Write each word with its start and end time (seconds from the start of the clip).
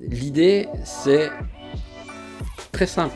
l'idée, 0.00 0.68
c'est 0.84 1.30
très 2.72 2.86
simple. 2.86 3.14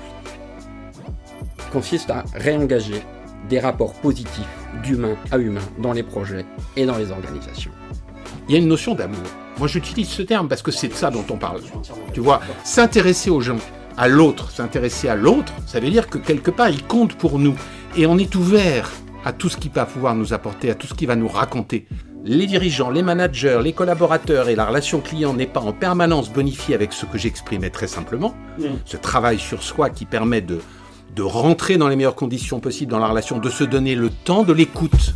Consiste 1.73 2.11
à 2.11 2.25
réengager 2.35 3.03
des 3.49 3.61
rapports 3.61 3.93
positifs 3.95 4.47
d'humain 4.83 5.17
à 5.31 5.39
humain 5.39 5.61
dans 5.79 5.93
les 5.93 6.03
projets 6.03 6.45
et 6.77 6.87
dans 6.87 6.97
les 6.97 7.11
organisations. 7.11 7.73
Il 8.49 8.55
y 8.55 8.57
a 8.57 8.61
une 8.61 8.69
notion 8.69 8.95
d'amour. 8.95 9.19
Moi, 9.59 9.69
j'utilise 9.69 10.09
ce 10.09 10.23
terme 10.23 10.49
parce 10.49 10.63
que 10.63 10.71
c'est 10.71 10.89
de 10.89 10.95
ça 10.95 11.11
dont 11.11 11.25
on 11.31 11.37
parle. 11.37 11.61
Tu 12.13 12.21
vois, 12.21 12.41
s'intéresser 12.65 13.31
aux 13.31 13.41
gens, 13.41 13.59
à 13.97 14.09
l'autre, 14.09 14.51
s'intéresser 14.51 15.09
à 15.09 15.15
l'autre, 15.15 15.53
ça 15.67 15.81
veut 15.81 15.91
dire 15.91 16.09
que 16.09 16.19
quelque 16.19 16.51
part, 16.51 16.69
il 16.69 16.85
compte 16.85 17.15
pour 17.15 17.39
nous. 17.39 17.55
Et 17.97 18.07
on 18.07 18.19
est 18.19 18.35
ouvert 18.35 18.91
à 19.25 19.33
tout 19.33 19.49
ce 19.49 19.57
qu'il 19.57 19.71
va 19.71 19.87
pouvoir 19.87 20.15
nous 20.15 20.33
apporter, 20.33 20.71
à 20.71 20.75
tout 20.75 20.87
ce 20.87 20.95
qu'il 20.95 21.09
va 21.09 21.17
nous 21.17 21.29
raconter. 21.29 21.87
Les 22.27 22.47
dirigeants, 22.47 22.89
les 22.89 23.03
managers, 23.03 23.61
les 23.63 23.75
collaborateurs 23.75 24.49
et 24.49 24.55
la 24.55 24.65
relation 24.65 25.03
client 25.03 25.35
n'est 25.35 25.47
pas 25.47 25.61
en 25.61 25.75
permanence 25.75 26.33
bonifiée 26.33 26.75
avec 26.75 26.95
ce 26.95 27.05
que 27.05 27.19
j'exprimais 27.19 27.69
très 27.69 27.87
simplement. 27.87 28.35
Ce 28.87 28.97
travail 28.97 29.39
sur 29.39 29.63
soi 29.63 29.91
qui 29.91 30.07
permet 30.07 30.41
de, 30.41 30.61
de 31.15 31.21
rentrer 31.23 31.77
dans 31.77 31.87
les 31.87 31.97
meilleures 31.97 32.15
conditions 32.15 32.61
possibles 32.61 32.91
dans 32.91 32.99
la 32.99 33.09
relation, 33.09 33.37
de 33.37 33.51
se 33.51 33.63
donner 33.63 33.95
le 33.95 34.09
temps 34.09 34.43
de 34.43 34.55
l'écoute. 34.55 35.15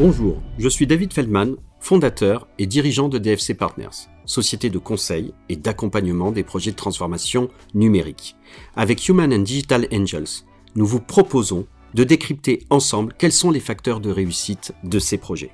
Bonjour, 0.00 0.42
je 0.58 0.68
suis 0.68 0.88
David 0.88 1.12
Feldman, 1.12 1.54
fondateur 1.78 2.48
et 2.58 2.66
dirigeant 2.66 3.08
de 3.08 3.18
DFC 3.18 3.54
Partners, 3.54 4.08
société 4.24 4.68
de 4.68 4.78
conseil 4.78 5.32
et 5.48 5.54
d'accompagnement 5.54 6.32
des 6.32 6.42
projets 6.42 6.72
de 6.72 6.76
transformation 6.76 7.50
numérique. 7.72 8.34
Avec 8.74 9.08
Human 9.08 9.32
and 9.32 9.42
Digital 9.42 9.86
Angels, 9.92 10.42
nous 10.74 10.86
vous 10.86 11.00
proposons 11.00 11.66
de 11.96 12.04
décrypter 12.04 12.66
ensemble 12.68 13.14
quels 13.18 13.32
sont 13.32 13.50
les 13.50 13.58
facteurs 13.58 14.00
de 14.00 14.10
réussite 14.10 14.74
de 14.84 14.98
ces 14.98 15.16
projets. 15.16 15.50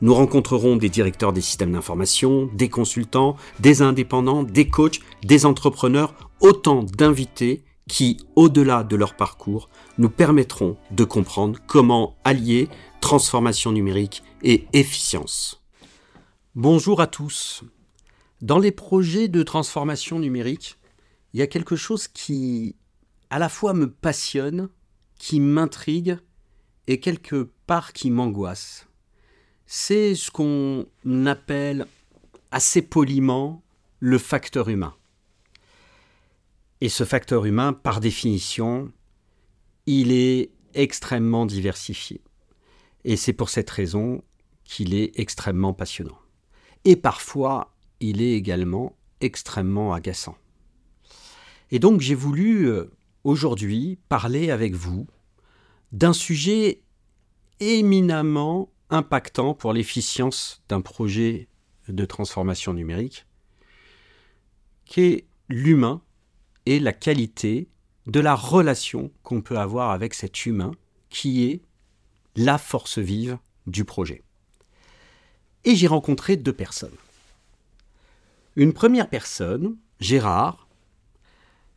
Nous 0.00 0.14
rencontrerons 0.14 0.76
des 0.76 0.88
directeurs 0.88 1.34
des 1.34 1.42
systèmes 1.42 1.72
d'information, 1.72 2.48
des 2.54 2.70
consultants, 2.70 3.36
des 3.60 3.82
indépendants, 3.82 4.42
des 4.42 4.68
coachs, 4.68 5.00
des 5.22 5.44
entrepreneurs, 5.44 6.14
autant 6.40 6.82
d'invités 6.82 7.62
qui, 7.88 8.16
au-delà 8.36 8.84
de 8.84 8.96
leur 8.96 9.16
parcours, 9.16 9.68
nous 9.98 10.08
permettront 10.08 10.78
de 10.92 11.04
comprendre 11.04 11.60
comment 11.66 12.16
allier 12.24 12.70
transformation 13.02 13.70
numérique 13.70 14.22
et 14.42 14.64
efficience. 14.72 15.62
Bonjour 16.54 17.02
à 17.02 17.06
tous. 17.06 17.64
Dans 18.40 18.58
les 18.58 18.72
projets 18.72 19.28
de 19.28 19.42
transformation 19.42 20.18
numérique, 20.18 20.78
il 21.34 21.40
y 21.40 21.42
a 21.42 21.46
quelque 21.46 21.76
chose 21.76 22.08
qui 22.08 22.76
à 23.28 23.38
la 23.38 23.50
fois 23.50 23.74
me 23.74 23.90
passionne, 23.90 24.70
qui 25.22 25.38
m'intrigue 25.38 26.18
et 26.88 26.98
quelque 26.98 27.48
part 27.68 27.92
qui 27.92 28.10
m'angoisse. 28.10 28.88
C'est 29.66 30.16
ce 30.16 30.32
qu'on 30.32 30.84
appelle 31.26 31.86
assez 32.50 32.82
poliment 32.82 33.62
le 34.00 34.18
facteur 34.18 34.68
humain. 34.68 34.96
Et 36.80 36.88
ce 36.88 37.04
facteur 37.04 37.44
humain, 37.44 37.72
par 37.72 38.00
définition, 38.00 38.90
il 39.86 40.10
est 40.10 40.50
extrêmement 40.74 41.46
diversifié. 41.46 42.20
Et 43.04 43.16
c'est 43.16 43.32
pour 43.32 43.48
cette 43.48 43.70
raison 43.70 44.24
qu'il 44.64 44.92
est 44.92 45.16
extrêmement 45.20 45.72
passionnant. 45.72 46.18
Et 46.84 46.96
parfois, 46.96 47.76
il 48.00 48.20
est 48.22 48.32
également 48.32 48.96
extrêmement 49.20 49.94
agaçant. 49.94 50.36
Et 51.70 51.78
donc 51.78 52.00
j'ai 52.00 52.16
voulu 52.16 52.66
euh, 52.66 52.90
aujourd'hui 53.24 53.98
parler 54.08 54.50
avec 54.50 54.74
vous 54.74 55.06
d'un 55.92 56.12
sujet 56.12 56.80
éminemment 57.60 58.70
impactant 58.90 59.54
pour 59.54 59.72
l'efficience 59.72 60.62
d'un 60.68 60.80
projet 60.80 61.48
de 61.88 62.04
transformation 62.04 62.74
numérique, 62.74 63.26
qui 64.84 65.00
est 65.00 65.26
l'humain 65.48 66.02
et 66.66 66.78
la 66.78 66.92
qualité 66.92 67.68
de 68.06 68.20
la 68.20 68.34
relation 68.34 69.10
qu'on 69.22 69.42
peut 69.42 69.58
avoir 69.58 69.90
avec 69.90 70.14
cet 70.14 70.46
humain 70.46 70.72
qui 71.08 71.44
est 71.44 71.62
la 72.36 72.58
force 72.58 72.98
vive 72.98 73.38
du 73.66 73.84
projet. 73.84 74.22
Et 75.64 75.76
j'ai 75.76 75.86
rencontré 75.86 76.36
deux 76.36 76.52
personnes. 76.52 76.96
Une 78.56 78.72
première 78.72 79.08
personne, 79.08 79.76
Gérard, 80.00 80.66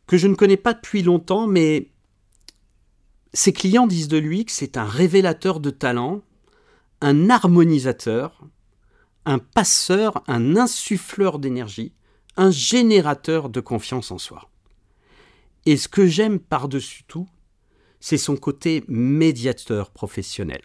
que 0.07 0.17
je 0.17 0.27
ne 0.27 0.35
connais 0.35 0.57
pas 0.57 0.73
depuis 0.73 1.01
longtemps, 1.01 1.47
mais 1.47 1.91
ses 3.33 3.53
clients 3.53 3.87
disent 3.87 4.07
de 4.07 4.17
lui 4.17 4.45
que 4.45 4.51
c'est 4.51 4.77
un 4.77 4.85
révélateur 4.85 5.59
de 5.59 5.69
talent, 5.69 6.21
un 7.01 7.29
harmonisateur, 7.29 8.47
un 9.25 9.39
passeur, 9.39 10.23
un 10.27 10.55
insuffleur 10.55 11.39
d'énergie, 11.39 11.93
un 12.37 12.51
générateur 12.51 13.49
de 13.49 13.59
confiance 13.59 14.11
en 14.11 14.17
soi. 14.17 14.49
Et 15.65 15.77
ce 15.77 15.87
que 15.87 16.05
j'aime 16.05 16.39
par-dessus 16.39 17.03
tout, 17.07 17.27
c'est 17.99 18.17
son 18.17 18.35
côté 18.35 18.83
médiateur 18.87 19.89
professionnel. 19.89 20.61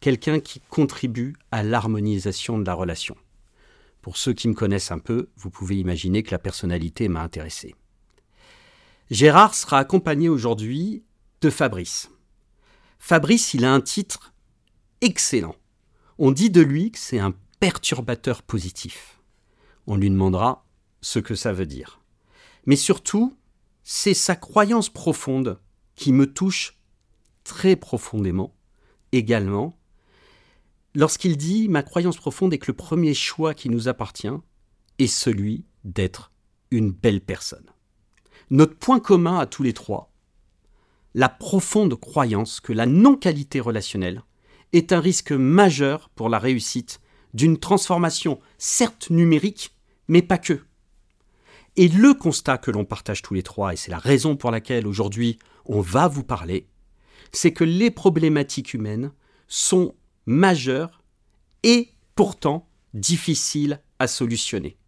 Quelqu'un 0.00 0.38
qui 0.38 0.60
contribue 0.60 1.34
à 1.50 1.62
l'harmonisation 1.62 2.58
de 2.58 2.64
la 2.64 2.74
relation. 2.74 3.16
Pour 4.02 4.16
ceux 4.16 4.34
qui 4.34 4.48
me 4.48 4.54
connaissent 4.54 4.92
un 4.92 4.98
peu, 4.98 5.30
vous 5.36 5.50
pouvez 5.50 5.76
imaginer 5.76 6.22
que 6.22 6.30
la 6.30 6.38
personnalité 6.38 7.08
m'a 7.08 7.22
intéressé. 7.22 7.74
Gérard 9.10 9.54
sera 9.54 9.78
accompagné 9.78 10.30
aujourd'hui 10.30 11.04
de 11.42 11.50
Fabrice. 11.50 12.10
Fabrice, 12.98 13.52
il 13.52 13.66
a 13.66 13.72
un 13.72 13.82
titre 13.82 14.32
excellent. 15.02 15.56
On 16.18 16.32
dit 16.32 16.48
de 16.48 16.62
lui 16.62 16.90
que 16.90 16.98
c'est 16.98 17.18
un 17.18 17.34
perturbateur 17.60 18.42
positif. 18.42 19.20
On 19.86 19.96
lui 19.96 20.08
demandera 20.08 20.64
ce 21.02 21.18
que 21.18 21.34
ça 21.34 21.52
veut 21.52 21.66
dire. 21.66 22.00
Mais 22.64 22.76
surtout, 22.76 23.36
c'est 23.82 24.14
sa 24.14 24.36
croyance 24.36 24.88
profonde 24.88 25.60
qui 25.96 26.12
me 26.12 26.32
touche 26.32 26.78
très 27.44 27.76
profondément 27.76 28.54
également 29.12 29.78
lorsqu'il 30.94 31.36
dit 31.36 31.68
Ma 31.68 31.82
croyance 31.82 32.16
profonde 32.16 32.54
est 32.54 32.58
que 32.58 32.70
le 32.70 32.76
premier 32.76 33.12
choix 33.12 33.52
qui 33.52 33.68
nous 33.68 33.86
appartient 33.88 34.28
est 34.98 35.06
celui 35.06 35.66
d'être 35.84 36.32
une 36.70 36.90
belle 36.90 37.20
personne. 37.20 37.73
Notre 38.54 38.76
point 38.76 39.00
commun 39.00 39.40
à 39.40 39.46
tous 39.46 39.64
les 39.64 39.72
trois, 39.72 40.12
la 41.12 41.28
profonde 41.28 41.98
croyance 41.98 42.60
que 42.60 42.72
la 42.72 42.86
non-qualité 42.86 43.58
relationnelle 43.58 44.22
est 44.72 44.92
un 44.92 45.00
risque 45.00 45.32
majeur 45.32 46.08
pour 46.10 46.28
la 46.28 46.38
réussite 46.38 47.00
d'une 47.32 47.58
transformation 47.58 48.38
certes 48.56 49.10
numérique, 49.10 49.74
mais 50.06 50.22
pas 50.22 50.38
que. 50.38 50.60
Et 51.74 51.88
le 51.88 52.14
constat 52.14 52.58
que 52.58 52.70
l'on 52.70 52.84
partage 52.84 53.22
tous 53.22 53.34
les 53.34 53.42
trois, 53.42 53.72
et 53.72 53.76
c'est 53.76 53.90
la 53.90 53.98
raison 53.98 54.36
pour 54.36 54.52
laquelle 54.52 54.86
aujourd'hui 54.86 55.40
on 55.66 55.80
va 55.80 56.06
vous 56.06 56.22
parler, 56.22 56.68
c'est 57.32 57.52
que 57.52 57.64
les 57.64 57.90
problématiques 57.90 58.72
humaines 58.72 59.10
sont 59.48 59.96
majeures 60.26 61.02
et 61.64 61.88
pourtant 62.14 62.68
difficiles 62.92 63.80
à 63.98 64.06
solutionner. 64.06 64.78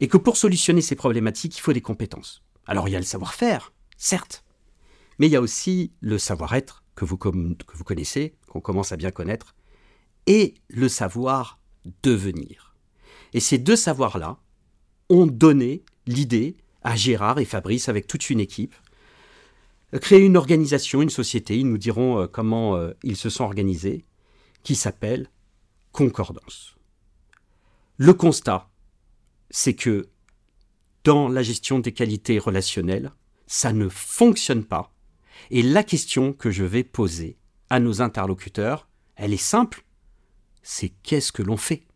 Et 0.00 0.08
que 0.08 0.16
pour 0.16 0.36
solutionner 0.36 0.80
ces 0.80 0.96
problématiques, 0.96 1.56
il 1.56 1.60
faut 1.60 1.72
des 1.72 1.80
compétences. 1.80 2.42
Alors 2.66 2.88
il 2.88 2.92
y 2.92 2.96
a 2.96 3.00
le 3.00 3.04
savoir-faire, 3.04 3.72
certes, 3.96 4.44
mais 5.18 5.26
il 5.26 5.32
y 5.32 5.36
a 5.36 5.40
aussi 5.40 5.92
le 6.00 6.18
savoir-être 6.18 6.82
que 6.94 7.04
vous, 7.04 7.16
connaissez, 7.16 8.34
qu'on 8.48 8.60
commence 8.60 8.92
à 8.92 8.96
bien 8.96 9.10
connaître, 9.10 9.54
et 10.26 10.54
le 10.68 10.88
savoir 10.88 11.58
devenir. 12.02 12.74
Et 13.32 13.40
ces 13.40 13.58
deux 13.58 13.76
savoirs-là 13.76 14.38
ont 15.10 15.26
donné 15.26 15.84
l'idée 16.06 16.56
à 16.82 16.96
Gérard 16.96 17.38
et 17.38 17.44
Fabrice, 17.44 17.88
avec 17.88 18.06
toute 18.06 18.30
une 18.30 18.40
équipe, 18.40 18.74
créer 20.00 20.20
une 20.20 20.36
organisation, 20.36 21.02
une 21.02 21.10
société, 21.10 21.58
ils 21.58 21.68
nous 21.68 21.78
diront 21.78 22.20
euh, 22.20 22.26
comment 22.26 22.76
euh, 22.76 22.92
ils 23.02 23.16
se 23.16 23.30
sont 23.30 23.44
organisés, 23.44 24.04
qui 24.62 24.74
s'appelle 24.74 25.28
Concordance. 25.92 26.76
Le 27.96 28.12
constat, 28.14 28.68
c'est 29.56 29.74
que 29.74 30.08
dans 31.04 31.28
la 31.28 31.44
gestion 31.44 31.78
des 31.78 31.92
qualités 31.92 32.40
relationnelles, 32.40 33.12
ça 33.46 33.72
ne 33.72 33.88
fonctionne 33.88 34.64
pas. 34.64 34.92
Et 35.52 35.62
la 35.62 35.84
question 35.84 36.32
que 36.32 36.50
je 36.50 36.64
vais 36.64 36.82
poser 36.82 37.38
à 37.70 37.78
nos 37.78 38.02
interlocuteurs, 38.02 38.88
elle 39.14 39.32
est 39.32 39.36
simple. 39.36 39.84
C'est 40.64 40.88
qu'est-ce 41.04 41.30
que 41.30 41.44
l'on 41.44 41.56
fait? 41.56 41.86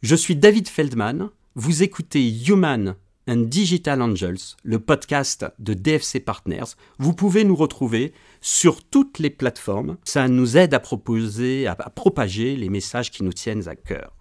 Je 0.00 0.14
suis 0.14 0.36
David 0.36 0.68
Feldman, 0.68 1.30
vous 1.56 1.82
écoutez 1.82 2.24
Human 2.46 2.94
and 3.26 3.48
Digital 3.48 4.00
Angels, 4.00 4.54
le 4.62 4.78
podcast 4.78 5.44
de 5.58 5.74
DFC 5.74 6.20
Partners. 6.20 6.76
Vous 6.98 7.14
pouvez 7.14 7.42
nous 7.42 7.56
retrouver 7.56 8.12
sur 8.40 8.84
toutes 8.84 9.18
les 9.18 9.30
plateformes. 9.30 9.96
Ça 10.04 10.28
nous 10.28 10.56
aide 10.56 10.72
à 10.72 10.78
proposer, 10.78 11.66
à, 11.66 11.74
propager 11.74 12.54
les 12.54 12.68
messages 12.68 13.10
qui 13.10 13.24
nous 13.24 13.32
tiennent 13.32 13.66
à 13.66 13.74
cœur. 13.74 14.13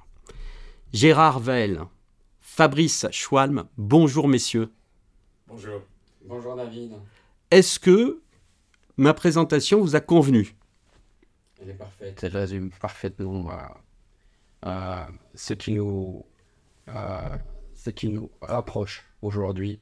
Gérard 0.93 1.39
Vell, 1.39 1.81
Fabrice 2.39 3.07
Schwalm, 3.09 3.67
bonjour 3.77 4.27
messieurs. 4.27 4.71
Bonjour. 5.47 5.81
Bonjour 6.23 6.55
David. 6.55 6.93
Est-ce 7.49 7.79
que 7.79 8.21
ma 8.97 9.15
présentation 9.15 9.81
vous 9.81 9.95
a 9.95 10.01
convenu? 10.01 10.55
Elle 11.59 11.71
est 11.71 11.73
parfaite. 11.73 12.23
Elle 12.23 12.37
résume 12.37 12.69
parfaitement 12.79 13.49
euh, 14.67 15.05
ce 15.33 15.55
qui 15.55 15.71
nous 15.73 16.23
ce 16.85 17.89
qui 17.89 18.09
nous 18.09 18.29
rapproche 18.43 19.03
aujourd'hui. 19.23 19.79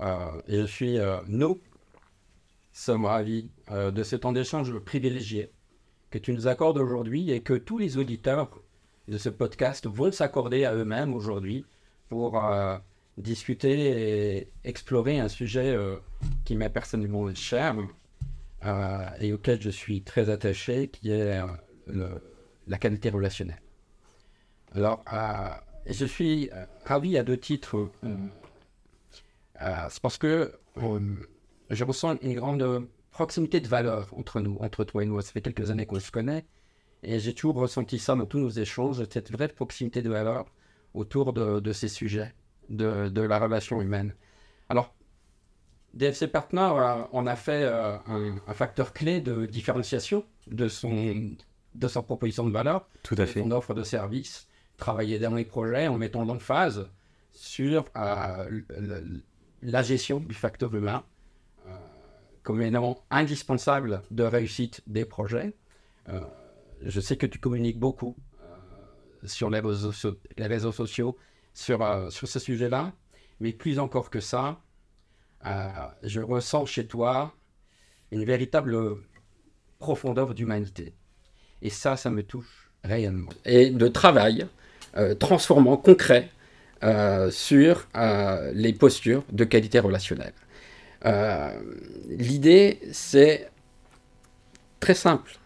et 0.00 0.60
je 0.60 0.66
suis, 0.66 0.98
nous 1.26 1.60
sommes 2.72 3.06
ravis 3.06 3.50
de 3.72 4.02
ce 4.04 4.14
temps 4.14 4.30
d'échange 4.32 4.72
privilégié 4.78 5.50
que 6.10 6.18
tu 6.18 6.32
nous 6.32 6.46
accordes 6.46 6.78
aujourd'hui 6.78 7.32
et 7.32 7.40
que 7.40 7.54
tous 7.54 7.78
les 7.78 7.96
auditeurs 7.96 8.50
de 9.08 9.18
ce 9.18 9.28
podcast 9.28 9.86
vont 9.86 10.12
s'accorder 10.12 10.64
à 10.64 10.74
eux-mêmes 10.74 11.14
aujourd'hui 11.14 11.64
pour 12.08 12.40
discuter 13.16 14.38
et 14.38 14.48
explorer 14.64 15.18
un 15.18 15.28
sujet 15.28 15.76
qui 16.44 16.56
m'est 16.56 16.70
personnellement 16.70 17.34
cher 17.34 17.74
euh, 18.64 19.08
et 19.20 19.32
auquel 19.32 19.62
je 19.62 19.70
suis 19.70 20.02
très 20.02 20.30
attaché, 20.30 20.88
qui 20.88 21.12
est 21.12 21.40
euh, 21.88 22.18
la 22.66 22.78
qualité 22.78 23.10
relationnelle. 23.10 23.62
Alors, 24.74 25.04
euh, 25.12 25.48
je 25.86 26.04
suis 26.04 26.50
ravi 26.84 27.16
à 27.16 27.22
deux 27.22 27.36
titres. 27.36 27.90
c'est 29.60 30.00
parce 30.02 30.18
que 30.18 30.52
je 31.70 31.84
ressens 31.84 32.16
une 32.22 32.34
grande 32.34 32.88
proximité 33.10 33.60
de 33.60 33.68
valeur 33.68 34.12
entre 34.16 34.40
nous, 34.40 34.56
entre 34.60 34.84
toi 34.84 35.02
et 35.02 35.06
nous. 35.06 35.20
Ça 35.20 35.32
fait 35.32 35.40
quelques 35.40 35.70
années 35.70 35.86
qu'on 35.86 36.00
se 36.00 36.10
connaît. 36.10 36.44
Et 37.02 37.20
j'ai 37.20 37.34
toujours 37.34 37.56
ressenti 37.56 37.98
ça 37.98 38.14
dans 38.14 38.26
tous 38.26 38.38
nos 38.38 38.50
échanges, 38.50 39.02
cette 39.10 39.30
vraie 39.30 39.48
proximité 39.48 40.02
de 40.02 40.10
valeur 40.10 40.46
autour 40.94 41.32
de, 41.32 41.72
ces 41.72 41.88
sujets, 41.88 42.34
de, 42.70 43.08
de, 43.08 43.20
la 43.20 43.38
relation 43.38 43.80
humaine. 43.80 44.14
Alors, 44.68 44.94
DFC 45.94 46.26
Partner, 46.26 46.70
euh, 46.72 47.04
on 47.12 47.26
a 47.26 47.36
fait 47.36 47.62
euh, 47.62 47.96
un, 48.06 48.54
facteur 48.54 48.92
clé 48.92 49.20
de 49.20 49.46
différenciation 49.46 50.24
de 50.46 50.68
son, 50.68 51.30
de 51.74 51.88
sa 51.88 52.02
proposition 52.02 52.46
de 52.46 52.52
valeur, 52.52 52.88
Tout 53.02 53.16
à 53.18 53.26
fait. 53.26 53.40
son 53.40 53.50
offre 53.52 53.74
de 53.74 53.82
service, 53.82 54.48
travailler 54.76 55.18
dans 55.18 55.34
les 55.34 55.44
projets 55.44 55.88
en 55.88 55.98
mettant 55.98 56.26
phase 56.38 56.90
sur 57.32 57.84
euh, 57.96 58.60
la 59.62 59.82
gestion 59.82 60.20
du 60.20 60.34
facteur 60.34 60.74
humain 60.74 61.04
comme 62.42 62.62
élément 62.62 63.04
indispensable 63.10 64.00
de 64.10 64.22
réussite 64.22 64.80
des 64.86 65.04
projets. 65.04 65.52
Je 66.82 67.00
sais 67.00 67.16
que 67.16 67.26
tu 67.26 67.38
communiques 67.38 67.78
beaucoup 67.78 68.16
sur 69.24 69.50
les 69.50 69.60
réseaux, 69.60 70.72
sociaux 70.72 71.16
sur, 71.54 72.12
sur 72.12 72.28
ce 72.28 72.38
sujet-là, 72.38 72.92
mais 73.40 73.52
plus 73.52 73.78
encore 73.78 74.10
que 74.10 74.20
ça, 74.20 74.60
euh, 75.46 75.68
je 76.02 76.20
ressens 76.20 76.66
chez 76.66 76.86
toi 76.86 77.34
une 78.10 78.24
véritable 78.24 78.96
profondeur 79.78 80.34
d'humanité. 80.34 80.94
Et 81.62 81.70
ça, 81.70 81.96
ça 81.96 82.10
me 82.10 82.22
touche 82.22 82.70
réellement. 82.84 83.30
Et 83.44 83.70
de 83.70 83.88
travail 83.88 84.46
euh, 84.96 85.14
transformant, 85.14 85.76
concret, 85.76 86.30
euh, 86.84 87.30
sur 87.30 87.88
les 88.52 88.72
postures 88.72 89.24
de 89.32 89.44
qualité 89.44 89.80
relationnelle. 89.80 90.34
L'idée, 92.08 92.80
c'est 92.92 93.50
très 94.80 94.94
simple, 94.94 95.38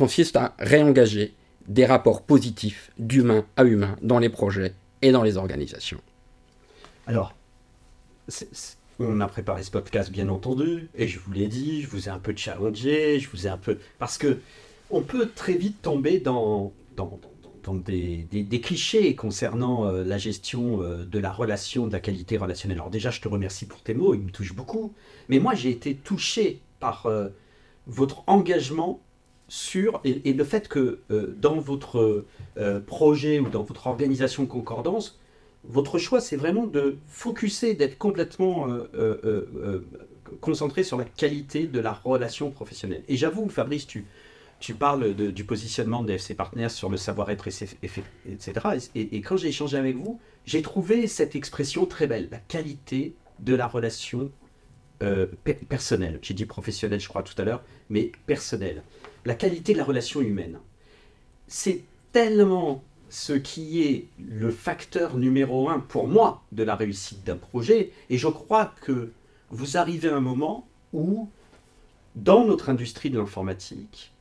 consiste 0.00 0.36
à 0.36 0.54
réengager 0.58 1.34
des 1.68 1.84
rapports 1.84 2.22
positifs 2.22 2.90
d'humain 2.98 3.44
à 3.58 3.64
humain 3.64 3.96
dans 4.00 4.18
les 4.18 4.30
projets 4.30 4.72
et 5.02 5.12
dans 5.12 5.22
les 5.22 5.36
organisations. 5.36 6.00
Alors, 7.06 7.34
on 8.98 9.20
a 9.20 9.26
préparé 9.26 9.62
ce 9.62 9.70
podcast, 9.70 10.10
bien 10.10 10.30
entendu, 10.30 10.88
et 10.94 11.06
je 11.06 11.18
vous 11.18 11.32
l'ai 11.32 11.48
dit, 11.48 11.82
je 11.82 11.88
vous 11.88 12.08
ai 12.08 12.10
un 12.10 12.18
peu 12.18 12.32
challengé, 12.34 13.20
je 13.20 13.28
vous 13.28 13.46
ai 13.46 13.50
un 13.50 13.58
peu. 13.58 13.76
Parce 13.98 14.16
que 14.16 14.38
on 14.88 15.02
peut 15.02 15.28
très 15.34 15.52
vite 15.52 15.82
tomber 15.82 16.18
dans, 16.18 16.72
dans, 16.96 17.20
des, 17.74 18.26
des, 18.30 18.60
clichés 18.62 19.14
concernant 19.14 19.84
euh, 19.84 20.02
la 20.02 20.16
gestion 20.16 20.80
euh, 20.80 21.04
de 21.04 21.18
la 21.18 21.30
relation, 21.30 21.86
de 21.86 21.92
la 21.92 22.00
qualité 22.00 22.38
relationnelle. 22.38 22.78
Alors, 22.78 22.90
déjà, 22.90 23.10
je 23.10 23.20
te 23.20 23.28
remercie 23.28 23.66
pour 23.66 23.82
tes 23.82 23.92
mots, 23.92 24.14
ils 24.14 24.22
me 24.22 24.30
touchent 24.30 24.54
beaucoup. 24.54 24.94
Mais 25.28 25.40
moi, 25.40 25.54
j'ai 25.54 25.68
été 25.68 25.94
touché 25.94 26.62
par 26.78 27.04
euh, 27.04 27.28
votre 27.86 28.24
engagement 28.28 29.02
sur. 29.50 30.00
Et, 30.04 30.32
le 30.32 30.44
fait 30.44 30.68
que 30.68 31.00
dans 31.36 31.58
votre 31.58 32.24
projet 32.86 33.40
ou 33.40 33.50
dans 33.50 33.64
votre 33.64 33.86
organisation 33.88 34.46
Concordance, 34.46 35.20
votre 35.64 35.98
choix, 35.98 36.20
c'est 36.20 36.36
vraiment 36.36 36.66
de 36.66 36.96
focuser, 37.06 37.74
d'être 37.74 37.98
complètement 37.98 38.68
euh, 38.68 38.88
euh, 38.94 39.18
euh, 39.24 39.86
concentré 40.40 40.82
sur 40.82 40.96
la 40.96 41.04
qualité 41.04 41.66
de 41.66 41.80
la 41.80 41.92
relation 41.92 42.50
professionnelle. 42.50 43.04
Et 43.08 43.16
j'avoue, 43.16 43.48
Fabrice, 43.48 43.86
tu, 43.86 44.06
tu 44.58 44.74
parles 44.74 45.14
du 45.14 45.44
positionnement 45.44 46.02
des 46.02 46.14
FC 46.14 46.34
Partners 46.34 46.70
sur 46.70 46.88
le 46.88 46.96
savoir-être, 46.96 47.48
etc. 47.48 48.52
Et, 48.94 49.16
et, 49.16 49.20
quand 49.20 49.36
j'ai 49.36 49.48
échangé 49.48 49.76
avec 49.76 49.96
vous, 49.96 50.18
j'ai 50.46 50.62
trouvé 50.62 51.06
cette 51.06 51.36
expression 51.36 51.84
très 51.84 52.06
belle, 52.06 52.28
la 52.30 52.38
qualité 52.38 53.14
de 53.40 53.54
la 53.54 53.66
relation 53.66 54.30
personnelle. 55.68 56.18
J'ai 56.22 56.34
dit 56.34 56.46
professionnelle, 56.46 57.00
je 57.00 57.08
crois, 57.08 57.22
tout 57.22 57.40
à 57.40 57.44
l'heure, 57.44 57.62
mais 57.88 58.12
personnelle. 58.26 58.82
La 59.24 59.34
qualité 59.34 59.72
de 59.72 59.78
la 59.78 59.84
relation 59.84 60.20
humaine. 60.20 60.58
C'est 61.46 61.82
tellement 62.12 62.82
ce 63.08 63.32
qui 63.32 63.82
est 63.82 64.06
le 64.18 64.50
facteur 64.50 65.16
numéro 65.16 65.68
un 65.68 65.80
pour 65.80 66.06
moi 66.06 66.42
de 66.52 66.62
la 66.62 66.76
réussite 66.76 67.24
d'un 67.24 67.36
projet. 67.36 67.90
Et 68.08 68.16
je 68.16 68.28
crois 68.28 68.72
que 68.82 69.10
vous 69.50 69.76
arrivez 69.76 70.08
à 70.08 70.16
un 70.16 70.20
moment 70.20 70.68
où, 70.92 71.28
dans 72.14 72.44
notre 72.44 72.70
industrie 72.70 73.10
de 73.10 73.18
l'informatique, 73.18 74.12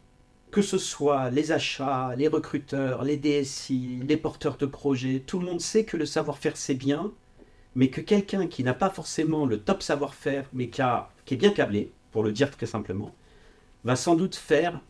que 0.51 0.63
ce 0.63 0.79
soit 0.79 1.29
les 1.29 1.51
achats, 1.51 2.15
les 2.17 2.27
recruteurs, 2.27 3.03
les 3.03 3.17
DSI, 3.17 3.99
les 4.07 4.17
porteurs 4.17 4.57
de 4.57 4.65
projets, 4.65 5.23
tout 5.25 5.39
le 5.39 5.45
monde 5.45 5.61
sait 5.61 5.85
que 5.85 5.95
le 5.95 6.07
savoir-faire 6.07 6.57
c'est 6.57 6.73
bien, 6.73 7.11
mais 7.75 7.89
que 7.89 8.01
quelqu'un 8.01 8.47
qui 8.47 8.63
n'a 8.63 8.73
pas 8.73 8.89
forcément 8.89 9.45
le 9.45 9.59
top 9.59 9.83
savoir-faire, 9.83 10.45
mais 10.53 10.69
qui, 10.69 10.81
est 10.81 11.37
bien 11.37 11.51
câblé, 11.51 11.91
pour 12.11 12.23
le 12.23 12.31
dire 12.31 12.51
très 12.51 12.65
simplement, 12.65 13.13
va 13.83 13.95
sans 13.95 14.15
doute 14.15 14.35
faire 14.35 14.81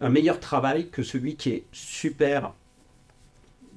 un 0.00 0.08
meilleur 0.08 0.40
travail 0.40 0.90
que 0.90 1.02
celui 1.02 1.36
qui 1.36 1.50
est 1.50 1.64
super 1.72 2.54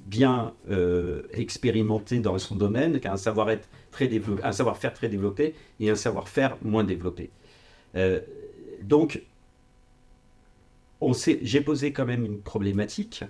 bien 0.06 0.54
euh, 0.70 1.22
expérimenté 1.32 2.20
dans 2.20 2.38
son 2.38 2.54
domaine, 2.54 3.00
qui 3.00 3.08
a 3.08 3.12
un 3.12 3.16
savoir-être 3.16 3.68
très 3.90 4.06
développé, 4.06 4.42
un 4.44 4.52
savoir-faire 4.52 4.92
très 4.92 5.08
développé 5.08 5.54
et 5.80 5.90
un 5.90 5.94
savoir-faire 5.96 6.56
moins 6.62 6.84
développé. 6.84 7.30
Euh, 7.96 8.20
donc, 8.82 9.22
j'ai 11.42 11.60
posé 11.60 11.92
quand 11.92 12.06
même 12.06 12.24
une 12.24 12.40
problématique 12.40 13.24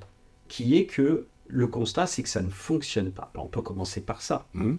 qui 0.49 0.77
est 0.77 0.87
que 0.87 1.27
le 1.49 1.67
constat, 1.67 2.07
c'est 2.07 2.23
que 2.23 2.29
ça 2.29 2.43
ne 2.43 2.51
fonctionne 2.51 3.11
pas. 3.11 3.31
on 3.37 3.47
peut 3.47 3.63
commencer 3.63 4.01
par 4.01 4.23
ça. 4.23 4.47
Mmh. 4.55 4.77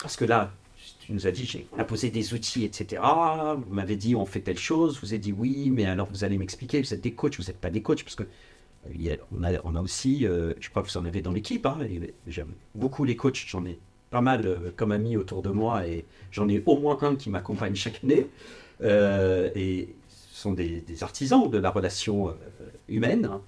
Parce 0.00 0.16
que 0.16 0.24
là, 0.24 0.52
tu 1.00 1.12
nous 1.12 1.26
as 1.26 1.30
dit, 1.30 1.66
on 1.72 1.78
a 1.78 1.84
posé 1.84 2.10
des 2.10 2.34
outils, 2.34 2.64
etc. 2.64 3.02
Vous 3.56 3.74
m'avez 3.74 3.96
dit, 3.96 4.14
on 4.14 4.26
fait 4.26 4.40
telle 4.40 4.58
chose. 4.58 4.96
Je 4.96 5.00
vous 5.00 5.14
ai 5.14 5.18
dit 5.18 5.32
oui, 5.32 5.70
mais 5.70 5.84
alors 5.84 6.08
vous 6.10 6.24
allez 6.24 6.38
m'expliquer. 6.38 6.80
Vous 6.80 6.94
êtes 6.94 7.00
des 7.00 7.12
coachs, 7.12 7.36
vous 7.36 7.44
n'êtes 7.44 7.58
pas 7.58 7.70
des 7.70 7.82
coachs. 7.82 8.02
Parce 8.04 8.14
que 8.14 8.24
on, 9.32 9.74
a, 9.74 9.80
aussi, 9.80 10.26
euh, 10.26 10.54
je 10.60 10.70
crois 10.70 10.82
que 10.82 10.88
vous 10.88 10.96
en 10.96 11.04
avez 11.04 11.20
dans 11.20 11.32
l'équipe, 11.32 11.66
hein, 11.66 11.78
j'aime 12.26 12.52
beaucoup 12.74 13.04
les 13.04 13.16
coachs, 13.16 13.44
j'en 13.46 13.64
ai 13.64 13.78
pas 14.10 14.20
mal 14.20 14.46
euh, 14.46 14.70
comme 14.76 14.92
amis 14.92 15.16
autour 15.16 15.42
de 15.42 15.50
moi 15.50 15.86
et 15.86 16.04
j'en 16.30 16.48
ai 16.48 16.62
au 16.64 16.78
moins 16.78 16.98
un 17.02 17.16
qui 17.16 17.28
m'accompagne 17.30 17.74
chaque 17.74 18.02
année. 18.04 18.26
Euh, 18.80 19.50
et 19.54 19.94
ce 20.08 20.42
sont 20.42 20.52
des, 20.52 20.84
artisans 21.02 21.50
de 21.50 21.58
la 21.58 21.70
relation 21.70 22.34
humaine. 22.88 23.26
Hein. 23.26 23.42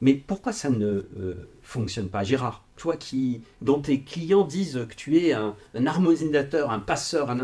Mais 0.00 0.14
pourquoi 0.14 0.52
ça 0.52 0.70
ne 0.70 1.04
fonctionne 1.62 2.08
pas 2.08 2.24
Gérard, 2.24 2.64
toi 2.76 2.96
qui, 2.96 3.42
dont 3.62 3.80
tes 3.80 4.00
clients 4.00 4.44
disent 4.44 4.86
que 4.88 4.94
tu 4.94 5.18
es 5.18 5.32
un, 5.32 5.54
harmonisateur, 5.86 6.70
un 6.70 6.78
passeur, 6.78 7.30
un, 7.30 7.40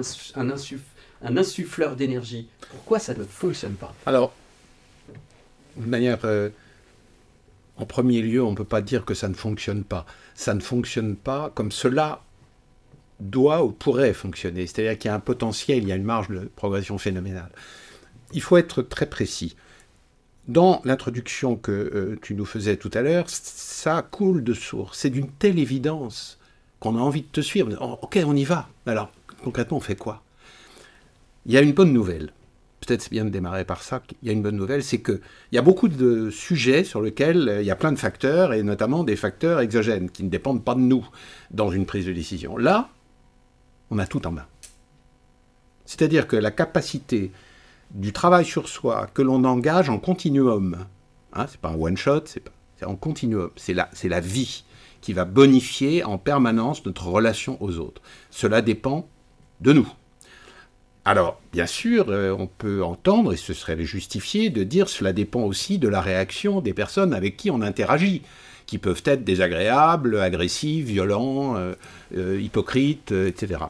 insuffleur 1.36 1.96
d'énergie, 1.96 2.48
pourquoi 2.70 2.98
ça 2.98 3.14
ne 3.14 3.24
fonctionne 3.24 3.74
pas? 3.74 3.94
Alors, 4.06 4.32
de 5.76 5.86
manière 5.86 6.18
en 7.76 7.84
premier 7.84 8.22
lieu, 8.22 8.42
on 8.42 8.52
ne 8.52 8.56
peut 8.56 8.64
pas 8.64 8.80
dire 8.80 9.04
que 9.04 9.14
ça 9.14 9.28
ne 9.28 9.34
fonctionne 9.34 9.84
pas. 9.84 10.06
Ça 10.34 10.54
ne 10.54 10.60
fonctionne 10.60 11.16
pas 11.16 11.50
comme 11.54 11.70
cela 11.70 12.22
doit 13.20 13.64
ou 13.64 13.70
pourrait 13.70 14.14
fonctionner. 14.14 14.66
C'est-à-dire 14.66 14.98
qu'il 14.98 15.08
y 15.08 15.12
a 15.12 15.14
un 15.14 15.20
potentiel, 15.20 15.82
il 15.82 15.88
y 15.88 15.92
a 15.92 15.96
une 15.96 16.04
marge 16.04 16.28
de 16.28 16.50
progression 16.56 16.98
phénoménale. 16.98 17.50
Il 18.32 18.42
faut 18.42 18.56
être 18.56 18.82
très 18.82 19.06
précis. 19.06 19.56
Dans 20.48 20.80
l'introduction 20.84 21.56
que 21.56 21.72
euh, 21.72 22.18
tu 22.22 22.34
nous 22.34 22.44
faisais 22.44 22.76
tout 22.76 22.90
à 22.94 23.02
l'heure, 23.02 23.24
ça 23.28 24.02
coule 24.02 24.44
de 24.44 24.54
source. 24.54 24.98
C'est 24.98 25.10
d'une 25.10 25.28
telle 25.28 25.58
évidence 25.58 26.38
qu'on 26.78 26.96
a 26.96 27.00
envie 27.00 27.22
de 27.22 27.28
te 27.28 27.40
suivre. 27.40 27.76
Ok, 28.02 28.18
on 28.24 28.36
y 28.36 28.44
va. 28.44 28.68
Alors, 28.86 29.10
concrètement, 29.42 29.78
on 29.78 29.80
fait 29.80 29.96
quoi? 29.96 30.22
Il 31.46 31.52
y 31.52 31.56
a 31.56 31.62
une 31.62 31.72
bonne 31.72 31.92
nouvelle 31.92 32.32
peut-être 32.86 33.02
c'est 33.02 33.10
bien 33.10 33.24
de 33.24 33.30
démarrer 33.30 33.64
par 33.64 33.82
ça. 33.82 34.02
Il 34.22 34.28
y 34.28 34.30
a 34.30 34.32
une 34.32 34.42
bonne 34.42 34.56
nouvelle, 34.56 34.82
c'est 34.82 35.02
qu'il 35.02 35.20
y 35.52 35.58
a 35.58 35.62
beaucoup 35.62 35.88
de 35.88 36.30
sujets 36.30 36.84
sur 36.84 37.02
lesquels 37.02 37.48
euh, 37.48 37.62
il 37.62 37.66
y 37.66 37.70
a 37.70 37.76
plein 37.76 37.92
de 37.92 37.98
facteurs, 37.98 38.52
et 38.52 38.62
notamment 38.62 39.04
des 39.04 39.16
facteurs 39.16 39.60
exogènes 39.60 40.10
qui 40.10 40.22
ne 40.22 40.28
dépendent 40.28 40.64
pas 40.64 40.74
de 40.74 40.80
nous 40.80 41.06
dans 41.50 41.70
une 41.70 41.86
prise 41.86 42.06
de 42.06 42.12
décision. 42.12 42.56
Là, 42.56 42.88
on 43.90 43.98
a 43.98 44.06
tout 44.06 44.26
en 44.26 44.32
main. 44.32 44.46
C'est-à-dire 45.84 46.26
que 46.26 46.36
la 46.36 46.50
capacité 46.50 47.30
du 47.90 48.12
travail 48.12 48.44
sur 48.44 48.68
soi 48.68 49.08
que 49.14 49.22
l'on 49.22 49.44
engage 49.44 49.88
en 49.88 49.98
continuum, 49.98 50.86
hein, 51.32 51.46
c'est 51.48 51.60
pas 51.60 51.70
un 51.70 51.76
one-shot, 51.76 52.22
c'est 52.26 52.40
pas 52.40 52.52
C'est 52.78 52.86
en 52.86 52.96
continuum. 52.96 53.50
C'est 53.56 53.74
la, 53.74 53.88
c'est 53.92 54.08
la 54.08 54.20
vie 54.20 54.64
qui 55.00 55.12
va 55.12 55.24
bonifier 55.24 56.04
en 56.04 56.18
permanence 56.18 56.84
notre 56.84 57.06
relation 57.06 57.62
aux 57.62 57.78
autres. 57.78 58.02
Cela 58.30 58.60
dépend 58.60 59.08
de 59.60 59.72
nous. 59.72 59.88
Alors, 61.04 61.40
bien 61.52 61.66
sûr, 61.66 62.06
euh, 62.08 62.34
on 62.36 62.48
peut 62.48 62.82
entendre, 62.82 63.32
et 63.32 63.36
ce 63.36 63.54
serait 63.54 63.80
justifié, 63.84 64.50
de 64.50 64.64
dire 64.64 64.88
cela 64.88 65.12
dépend 65.12 65.42
aussi 65.42 65.78
de 65.78 65.86
la 65.86 66.00
réaction 66.00 66.60
des 66.60 66.74
personnes 66.74 67.14
avec 67.14 67.36
qui 67.36 67.48
on 67.52 67.62
interagit, 67.62 68.22
qui 68.66 68.78
peuvent 68.78 69.02
être 69.04 69.22
désagréables, 69.22 70.18
agressifs, 70.18 70.84
violents, 70.84 71.56
euh, 71.56 71.74
euh, 72.16 72.40
hypocrites, 72.40 73.12
etc. 73.12 73.60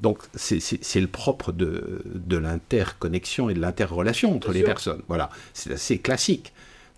Donc, 0.00 0.18
c'est 0.34 1.00
le 1.00 1.06
propre 1.06 1.52
de, 1.52 2.02
de 2.06 2.36
l'interconnexion 2.36 3.50
et 3.50 3.54
de 3.54 3.60
l'interrelation 3.60 4.34
entre 4.34 4.52
les 4.52 4.62
personnes. 4.62 5.02
Voilà, 5.08 5.30
c'est 5.52 5.72
assez 5.72 5.98
classique. 5.98 6.52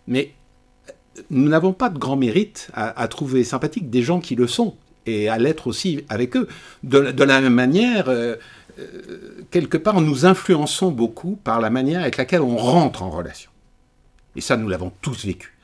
Mais 0.06 0.34
nous 1.30 1.48
n'avons 1.48 1.72
pas 1.72 1.88
de 1.88 1.98
grand 1.98 2.16
mérite 2.16 2.68
à, 2.74 3.08
trouver 3.08 3.44
sympathique 3.44 3.90
des 3.90 4.02
gens 4.02 4.20
qui 4.20 4.34
le 4.34 4.46
sont 4.46 4.76
et 5.06 5.28
à 5.28 5.38
l'être 5.38 5.66
aussi 5.66 6.04
avec 6.08 6.36
eux. 6.36 6.48
De, 6.84 7.24
la 7.24 7.40
même 7.40 7.54
manière, 7.54 8.08
euh, 8.08 8.36
euh, 8.78 9.44
quelque 9.50 9.76
part, 9.76 10.00
nous 10.00 10.26
influençons 10.26 10.90
beaucoup 10.90 11.38
par 11.42 11.60
la 11.60 11.70
manière 11.70 12.00
avec 12.00 12.16
laquelle 12.16 12.40
on 12.40 12.56
rentre 12.56 13.02
en 13.02 13.10
relation. 13.10 13.50
Et 14.36 14.40
ça, 14.40 14.56
nous 14.56 14.68
l'avons 14.68 14.92
tous 15.02 15.26
vécu. 15.26 15.56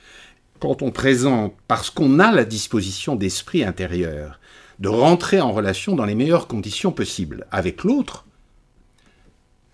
Quand 0.61 0.83
on 0.83 0.91
présente, 0.91 1.55
parce 1.69 1.89
qu'on 1.89 2.19
a 2.19 2.33
la 2.33 2.45
disposition 2.45 3.15
d'esprit 3.15 3.65
intérieur, 3.65 4.41
de 4.79 4.89
rentrer 4.89 5.41
en 5.41 5.53
relation 5.53 5.97
dans 5.97 6.05
les 6.05 6.15
meilleures 6.15 6.47
conditions 6.47 6.93
possibles 6.93 7.47
avec 7.51 7.85
l'autre, 7.85 8.25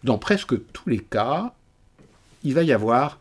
dans 0.03 0.19
presque 0.19 0.55
tous 0.73 0.89
les 0.89 0.99
cas, 0.99 1.55
il 2.43 2.55
va 2.55 2.63
y 2.63 2.73
avoir 2.73 3.19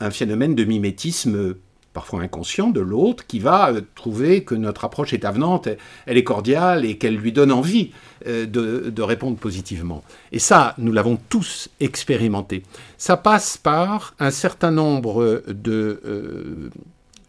un 0.00 0.10
phénomène 0.10 0.54
de 0.54 0.64
mimétisme 0.64 1.54
parfois 1.92 2.22
inconscient 2.22 2.70
de 2.70 2.80
l'autre 2.80 3.26
qui 3.26 3.40
va 3.40 3.72
euh, 3.72 3.80
trouver 3.94 4.44
que 4.44 4.54
notre 4.54 4.84
approche 4.84 5.12
est 5.12 5.24
avenante, 5.24 5.68
elle 6.06 6.16
est 6.16 6.24
cordiale 6.24 6.84
et 6.84 6.98
qu'elle 6.98 7.16
lui 7.16 7.32
donne 7.32 7.50
envie 7.50 7.90
euh, 8.26 8.46
de, 8.46 9.02
répondre 9.02 9.36
positivement. 9.36 10.04
Et 10.30 10.38
ça, 10.38 10.74
nous 10.78 10.92
l'avons 10.92 11.18
tous 11.28 11.68
expérimenté. 11.80 12.62
Ça 12.96 13.16
passe 13.16 13.56
par 13.56 14.14
un 14.20 14.30
certain 14.30 14.70
nombre 14.70 15.42
de, 15.48 16.00
euh, 16.04 16.70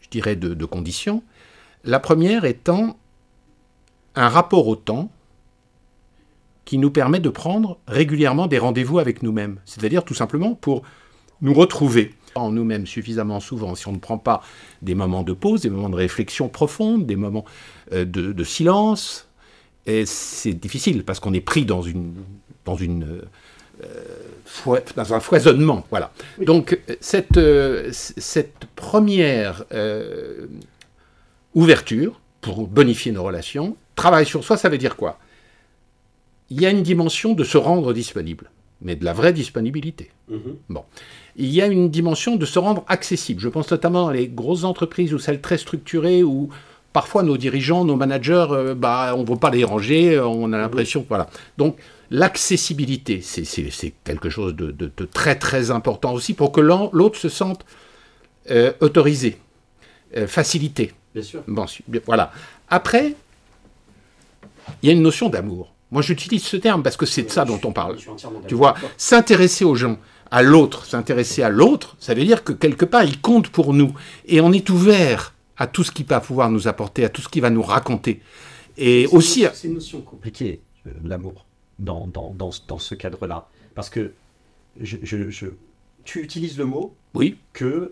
je 0.02 0.10
dirais, 0.10 0.36
de 0.36 0.66
conditions. 0.66 1.24
La 1.84 2.00
première 2.00 2.46
étant 2.46 2.98
un 4.16 4.30
rapport 4.30 4.68
au 4.68 4.76
temps 4.76 5.10
qui 6.66 6.78
nous 6.78 6.92
permet 6.92 7.20
de 7.20 7.30
prendre 7.30 7.78
régulièrement 7.88 8.48
des 8.48 8.60
rendez-vous 8.60 9.00
avec 9.00 9.24
nous-mêmes. 9.24 9.60
C'est-à-dire 9.66 10.04
tout 10.04 10.14
simplement 10.14 10.54
pour 10.54 10.84
nous 11.42 11.54
retrouver 11.54 12.14
en 12.36 12.52
nous-mêmes 12.52 12.88
suffisamment 12.88 13.40
souvent, 13.40 13.76
si 13.76 13.88
on 13.88 13.94
ne 13.94 13.98
prend 13.98 14.18
pas 14.18 14.42
des 14.82 14.96
moments 14.96 15.24
de 15.24 15.34
pause, 15.34 15.62
des 15.62 15.70
moments 15.70 15.90
de 15.90 15.96
réflexion 15.96 16.48
profonde, 16.48 17.06
des 17.06 17.16
moments 17.16 17.46
euh, 17.92 18.06
de, 18.06 18.44
silence, 18.44 19.28
c'est 20.06 20.54
difficile 20.54 21.04
parce 21.04 21.20
qu'on 21.20 21.34
est 21.34 21.42
pris 21.42 21.66
dans 21.66 21.82
une 21.82 22.14
dans 22.64 22.76
une 22.76 23.22
euh, 23.84 24.80
dans 24.96 25.14
un 25.14 25.20
foisonnement, 25.20 25.86
voilà. 25.90 26.14
Donc 26.40 26.80
cette 27.00 27.38
euh, 27.38 27.90
cette 27.92 28.66
première 28.76 29.66
ouverture 31.54 32.22
pour 32.42 32.68
bonifier 32.68 33.12
nos 33.12 33.24
relations, 33.24 33.76
travail 34.04 34.26
sur 34.26 34.44
soi, 34.44 34.58
ça 34.58 34.70
veut 34.70 34.78
dire 34.78 34.96
quoi? 34.96 35.20
Il 36.50 36.60
y 36.62 36.66
a 36.66 36.70
une 36.70 36.84
dimension 36.84 37.34
de 37.34 37.44
se 37.44 37.58
rendre 37.58 37.94
disponible, 37.94 38.46
mais 38.82 38.96
de 38.96 39.06
la 39.06 39.14
vraie 39.14 39.34
disponibilité. 39.34 40.12
Mm-hmm. 40.30 40.56
Bon 40.70 40.84
il 41.36 41.50
y 41.50 41.62
a 41.62 41.68
une 41.68 41.90
dimension 41.90 42.36
de 42.36 42.46
se 42.46 42.60
rendre 42.60 42.84
accessible. 42.88 43.42
Je 43.42 43.50
pense 43.50 43.72
notamment 43.72 44.10
à 44.10 44.14
les 44.14 44.28
grosses 44.28 44.64
entreprises 44.64 45.14
ou 45.14 45.20
celles 45.20 45.42
très 45.42 45.58
structurées 45.58 46.24
où 46.24 46.50
parfois 46.94 47.24
nos 47.24 47.38
dirigeants, 47.38 47.86
nos 47.86 47.96
managers, 47.96 48.48
euh, 48.52 48.76
bah, 48.76 49.14
on 49.16 49.24
ne 49.24 49.28
veut 49.28 49.38
pas 49.38 49.50
les 49.50 49.64
ranger, 49.64 50.20
on 50.20 50.52
a 50.52 50.58
l'impression, 50.58 51.06
voilà. 51.08 51.30
Donc 51.58 51.78
l'accessibilité, 52.10 53.22
c'est 53.22 53.94
quelque 54.04 54.30
chose 54.30 54.56
de, 54.56 54.90
très 55.14 55.36
très 55.36 55.72
important 55.72 56.14
aussi 56.14 56.34
pour 56.34 56.52
que 56.52 56.60
l'autre 56.60 57.18
se 57.18 57.30
sente 57.30 57.66
euh, 58.50 58.74
autorisé, 58.82 59.38
euh, 60.18 60.28
facilité. 60.28 60.94
Bien 61.14 61.24
sûr. 61.24 61.44
Bon, 61.48 61.66
voilà. 62.06 62.32
Après, 62.70 63.16
il 64.82 64.88
y 64.88 64.90
a 64.90 64.94
une 64.94 65.02
notion 65.02 65.30
d'amour. 65.30 65.74
Moi, 65.92 66.02
j'utilise 66.02 66.44
ce 66.44 66.58
terme 66.58 66.84
parce 66.84 66.98
que 66.98 67.06
c'est 67.06 67.24
de 67.24 67.30
ça 67.30 67.44
dont 67.44 67.60
on 67.64 67.74
parle. 67.74 67.98
Tu 68.48 68.56
vois, 68.56 68.76
s'intéresser 68.98 69.66
aux 69.66 69.76
gens 69.76 69.98
à 70.32 70.42
l'autre, 70.42 70.86
s'intéresser 70.86 71.44
à 71.44 71.50
l'autre, 71.50 71.98
ça 72.00 72.14
veut 72.14 72.24
dire 72.24 72.44
que 72.44 72.54
quelque 72.54 72.86
part, 72.86 73.04
il 73.04 73.20
compte 73.20 73.50
pour 73.50 73.74
nous. 73.74 73.94
Et 74.26 74.40
on 74.40 74.54
est 74.54 74.70
ouvert 74.70 75.34
à 75.58 75.68
tout 75.68 75.84
ce 75.84 75.92
qu'il 75.92 76.06
va 76.06 76.22
pouvoir 76.22 76.50
nous 76.50 76.70
apporter, 76.70 77.04
à 77.04 77.10
tout 77.10 77.22
ce 77.22 77.28
qu'il 77.28 77.42
va 77.42 77.50
nous 77.50 77.62
raconter. 77.62 78.22
Et 78.78 79.06
aussi... 79.08 79.46
C'est 79.54 79.68
une 79.68 79.76
notion 79.76 80.02
compliquée, 80.02 80.62
euh, 80.88 80.92
l'amour, 81.04 81.46
dans, 81.78 82.08
dans, 82.08 82.34
dans, 82.34 82.52
dans, 82.68 82.80
ce 82.80 82.96
cadre-là. 82.96 83.50
Parce 83.76 83.90
que 83.90 84.14
je, 84.80 84.98
je, 85.04 85.48
tu 86.06 86.22
utilises 86.22 86.58
le 86.58 86.66
mot 86.66 86.96
oui. 87.14 87.38
que 87.52 87.92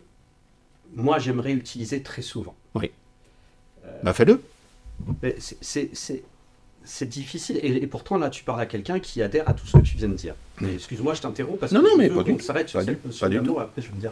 moi, 0.96 1.20
j'aimerais 1.20 1.52
utiliser 1.52 2.02
très 2.02 2.22
souvent. 2.22 2.56
Oui. 2.76 2.92
Euh, 3.86 4.00
bah, 4.04 4.14
fais-le. 4.14 4.42
C'est 5.60 6.24
c'est 6.90 7.08
difficile. 7.08 7.60
Et, 7.62 7.86
pourtant, 7.88 8.18
là, 8.18 8.30
tu 8.30 8.44
parles 8.44 8.62
à 8.62 8.66
quelqu'un 8.66 9.00
qui 9.00 9.22
adhère 9.22 9.48
à 9.48 9.54
tout 9.54 9.66
ce 9.66 9.78
que 9.78 9.84
tu 9.84 9.96
viens 9.98 10.10
de 10.10 10.16
dire. 10.16 10.36
Mais 10.60 10.74
excuse-moi, 10.74 11.14
je 11.14 11.22
t'interromps 11.22 11.60
parce 11.60 11.72
non, 11.72 11.82
que 11.82 11.88
non, 11.88 11.98
mais 11.98 12.10
du, 12.10 12.42
s'arrête 12.42 12.68
tout. 12.68 12.78
Après, 13.60 13.82
je 13.82 13.92
veux 13.92 13.98
dire. 14.00 14.12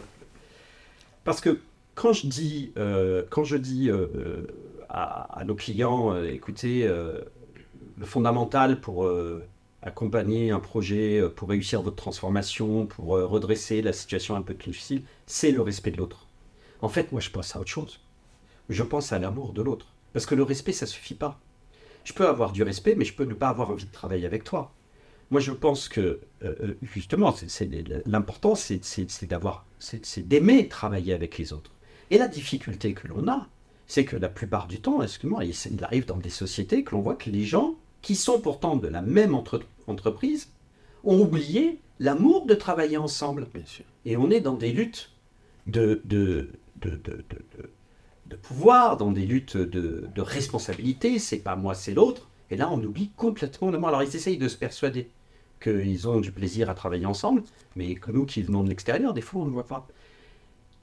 Parce 1.24 1.40
que 1.40 1.58
quand 1.94 2.12
je 2.12 2.28
dis, 2.28 2.72
euh, 2.78 3.24
quand 3.30 3.42
je 3.42 3.56
dis 3.56 3.90
euh, 3.90 4.06
euh, 4.14 4.46
à, 4.88 5.42
nos 5.44 5.56
clients, 5.56 6.22
écoutez, 6.22 6.86
le 6.86 8.06
fondamental 8.06 8.80
pour 8.80 9.10
accompagner 9.82 10.50
un 10.50 10.60
projet, 10.60 11.22
pour 11.34 11.48
réussir 11.48 11.82
votre 11.82 11.96
transformation, 11.96 12.86
pour 12.86 13.08
redresser 13.08 13.82
la 13.82 13.92
situation 13.92 14.36
un 14.36 14.42
peu 14.42 14.54
difficile, 14.54 15.02
c'est 15.26 15.50
le 15.50 15.60
respect 15.60 15.90
de 15.90 15.98
l'autre. 15.98 16.26
En 16.80 16.88
fait, 16.88 17.10
moi, 17.10 17.20
je 17.20 17.30
pense 17.30 17.56
à 17.56 17.60
autre 17.60 17.70
chose. 17.70 18.00
Je 18.68 18.82
pense 18.84 19.12
à 19.12 19.18
l'amour 19.18 19.52
de 19.52 19.62
l'autre. 19.62 19.86
Parce 20.12 20.26
que 20.26 20.34
le 20.34 20.44
respect, 20.44 20.72
ça 20.72 20.86
suffit 20.86 21.14
pas 21.14 21.38
je 22.08 22.14
peux 22.14 22.26
avoir 22.26 22.52
du 22.52 22.62
respect, 22.62 22.94
mais 22.94 23.04
je 23.04 23.12
peux 23.12 23.26
ne 23.26 23.34
pas 23.34 23.50
avoir 23.50 23.70
envie 23.70 23.84
de 23.84 23.92
travailler 23.92 24.24
avec 24.24 24.42
toi. 24.42 24.72
Moi, 25.30 25.42
je 25.42 25.52
pense 25.52 25.90
que, 25.90 26.00
euh, 26.00 26.18
euh, 26.42 26.74
justement, 26.80 27.34
l'important, 28.06 28.54
c'est 28.54 28.80
d'avoir, 29.28 29.66
c'est 29.78 30.26
d'aimer 30.26 30.68
travailler 30.68 31.12
avec 31.12 31.36
les 31.36 31.52
autres. 31.52 31.70
Et 32.10 32.16
la 32.16 32.26
difficulté 32.26 32.94
que 32.94 33.08
l'on 33.08 33.28
a, 33.28 33.46
c'est 33.86 34.06
que 34.06 34.16
la 34.16 34.30
plupart 34.30 34.68
du 34.68 34.80
temps, 34.80 35.02
excuse-moi, 35.02 35.44
il 35.44 35.84
arrive 35.84 36.06
dans 36.06 36.16
des 36.16 36.30
sociétés 36.30 36.82
que 36.82 36.92
l'on 36.92 37.02
voit 37.02 37.14
que 37.14 37.28
les 37.28 37.44
gens 37.44 37.74
qui 38.00 38.14
sont 38.14 38.40
pourtant 38.40 38.76
de 38.76 38.88
la 38.88 39.02
même 39.02 39.34
entreprise 39.86 40.48
ont 41.04 41.20
oublié 41.20 41.78
l'amour 41.98 42.46
de 42.46 42.54
travailler 42.54 42.96
ensemble. 42.96 43.48
Et 44.06 44.16
on 44.16 44.30
est 44.30 44.40
dans 44.40 44.54
des 44.54 44.72
luttes 44.72 45.12
de, 45.66 46.00
de, 46.06 46.52
de, 46.76 46.90
de 47.04 47.26
de 48.28 48.36
pouvoir, 48.36 48.96
dans 48.96 49.10
des 49.10 49.26
luttes 49.26 49.56
de, 49.56 50.20
responsabilité, 50.20 51.18
c'est 51.18 51.38
pas 51.38 51.56
moi, 51.56 51.74
c'est 51.74 51.94
l'autre. 51.94 52.28
Et 52.50 52.56
là, 52.56 52.68
on 52.70 52.82
oublie 52.82 53.10
complètement 53.16 53.70
le. 53.70 53.78
Alors, 53.78 54.02
ils 54.02 54.14
essayent 54.14 54.38
de 54.38 54.48
se 54.48 54.56
persuader 54.56 55.08
qu'ils 55.62 56.08
ont 56.08 56.20
du 56.20 56.32
plaisir 56.32 56.70
à 56.70 56.74
travailler 56.74 57.06
ensemble, 57.06 57.42
mais 57.76 57.94
que 57.94 58.10
nous 58.10 58.26
qui 58.26 58.42
venons 58.42 58.62
de 58.62 58.68
l'extérieur, 58.68 59.12
des 59.12 59.20
fois, 59.20 59.42
on 59.42 59.44
ne 59.46 59.50
voit 59.50 59.66
pas. 59.66 59.86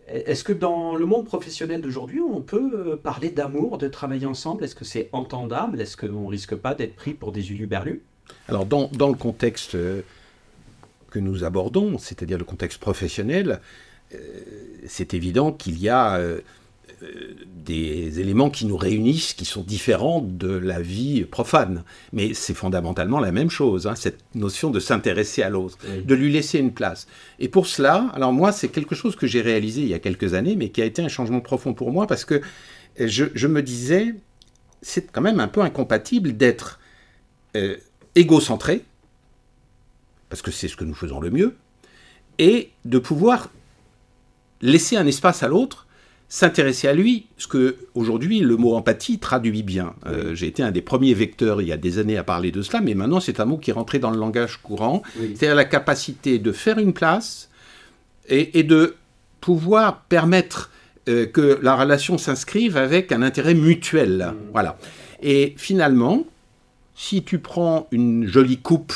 Est-ce 0.08 0.44
que 0.44 0.54
dans 0.54 0.96
le 0.96 1.06
monde 1.06 1.26
professionnel 1.26 1.82
d'aujourd'hui, 1.82 2.22
on 2.22 2.42
peut 2.42 2.72
euh, 2.74 2.96
parler 2.96 3.30
d'amour, 3.30 3.80
de 3.80 3.88
travailler 3.88 4.28
ensemble? 4.28 4.64
Est-ce 4.64 4.76
que 4.76 4.86
c'est 4.86 5.10
entendable? 5.14 5.82
Est-ce 5.82 5.98
qu'on 5.98 6.28
risque 6.28 6.56
pas 6.56 6.76
d'être 6.76 6.96
pris 6.96 7.16
pour 7.16 7.32
des 7.32 7.52
uluberlus? 7.52 8.04
Alors, 8.48 8.66
dans, 8.66 8.90
dans, 8.94 9.10
le 9.10 9.16
contexte 9.16 9.74
euh, 9.74 10.02
que 11.10 11.18
nous 11.18 11.44
abordons, 11.44 11.98
c'est-à-dire 11.98 12.38
le 12.38 12.44
contexte 12.44 12.80
professionnel, 12.80 13.62
euh, 14.14 14.18
c'est 14.86 15.16
évident 15.16 15.52
qu'il 15.52 15.80
y 15.80 15.90
a 15.90 16.20
des 17.66 18.20
éléments 18.20 18.50
qui 18.50 18.66
nous 18.66 18.78
réunissent, 18.78 19.34
qui 19.34 19.46
sont 19.46 19.62
différents 19.62 20.22
de 20.22 20.50
la 20.50 20.82
vie 20.82 21.24
profane. 21.24 21.84
Mais 22.14 22.34
c'est 22.34 22.54
fondamentalement 22.54 23.20
la 23.20 23.32
même 23.32 23.50
chose, 23.50 23.88
hein, 23.88 23.96
cette 23.96 24.20
notion 24.36 24.70
de 24.70 24.80
s'intéresser 24.80 25.42
à 25.42 25.50
l'autre, 25.50 25.78
de 26.04 26.16
lui 26.16 26.32
laisser 26.32 26.60
une 26.60 26.74
place. 26.74 27.08
Et 27.40 27.50
pour 27.50 27.68
cela, 27.68 28.10
alors 28.14 28.34
moi, 28.34 28.52
c'est 28.52 28.70
quelque 28.70 28.96
chose 28.96 29.16
que 29.16 29.28
j'ai 29.28 29.42
réalisé 29.42 29.82
il 29.82 29.88
y 29.88 29.94
a 29.94 30.00
quelques 30.00 30.34
années, 30.34 30.56
mais 30.56 30.70
qui 30.70 30.82
a 30.82 30.86
été 30.86 31.02
un 31.02 31.08
changement 31.08 31.42
profond 31.42 31.74
pour 31.74 31.92
moi, 31.92 32.08
parce 32.08 32.26
que 32.26 32.42
je, 33.00 33.48
me 33.48 33.62
disais, 33.62 34.16
c'est 34.82 35.12
quand 35.12 35.22
même 35.22 35.40
un 35.40 35.48
peu 35.48 35.62
incompatible 35.62 36.38
d'être 36.38 36.80
euh, 37.56 37.78
égocentré, 38.16 38.84
parce 40.30 40.42
que 40.42 40.52
c'est 40.52 40.68
ce 40.68 40.76
que 40.76 40.84
nous 40.84 40.94
faisons 40.94 41.20
le 41.20 41.30
mieux, 41.30 41.56
et 42.38 42.72
de 42.86 43.00
pouvoir 43.00 43.50
laisser 44.62 44.98
un 44.98 45.08
espace 45.08 45.44
à 45.44 45.48
l'autre 45.48 45.85
s'intéresser 46.36 46.90
à 46.90 46.94
lui, 46.94 47.28
ce 47.38 47.48
que 47.48 47.78
aujourd'hui 47.94 48.42
le 48.42 48.58
mot 48.58 48.76
empathie 48.76 49.20
traduit 49.20 49.64
bien. 49.64 49.94
Euh, 50.06 50.36
j'ai 50.36 50.48
été 50.48 50.64
un 50.64 50.72
des 50.72 50.82
premiers 50.82 51.14
vecteurs 51.14 51.62
il 51.62 51.70
y 51.70 51.72
a 51.72 51.78
des 51.78 51.98
années 51.98 52.18
à 52.18 52.26
parler 52.26 52.52
de 52.52 52.62
cela, 52.62 52.82
mais 52.82 52.94
maintenant 52.94 53.22
c'est 53.22 53.40
un 53.40 53.46
mot 53.46 53.58
qui 53.58 53.70
est 53.70 53.74
rentré 53.74 54.00
dans 54.00 54.12
le 54.12 54.20
langage 54.20 54.58
courant, 54.62 55.02
c'est-à-dire 55.16 55.56
la 55.56 55.64
capacité 55.64 56.38
de 56.38 56.52
faire 56.52 56.78
une 56.78 56.92
place 56.92 57.50
et, 58.28 58.64
de 58.64 58.96
pouvoir 59.40 60.02
permettre 60.10 60.72
euh, 61.08 61.26
que 61.26 61.58
la 61.62 61.74
relation 61.74 62.18
s'inscrive 62.18 62.76
avec 62.76 63.14
un 63.14 63.22
intérêt 63.22 63.54
mutuel. 63.54 64.34
Mmh. 64.34 64.52
Voilà. 64.52 64.78
Et 65.22 65.54
finalement, 65.56 66.26
si 66.96 67.24
tu 67.24 67.40
prends 67.40 67.88
une 67.92 68.28
jolie 68.28 68.58
coupe, 68.58 68.94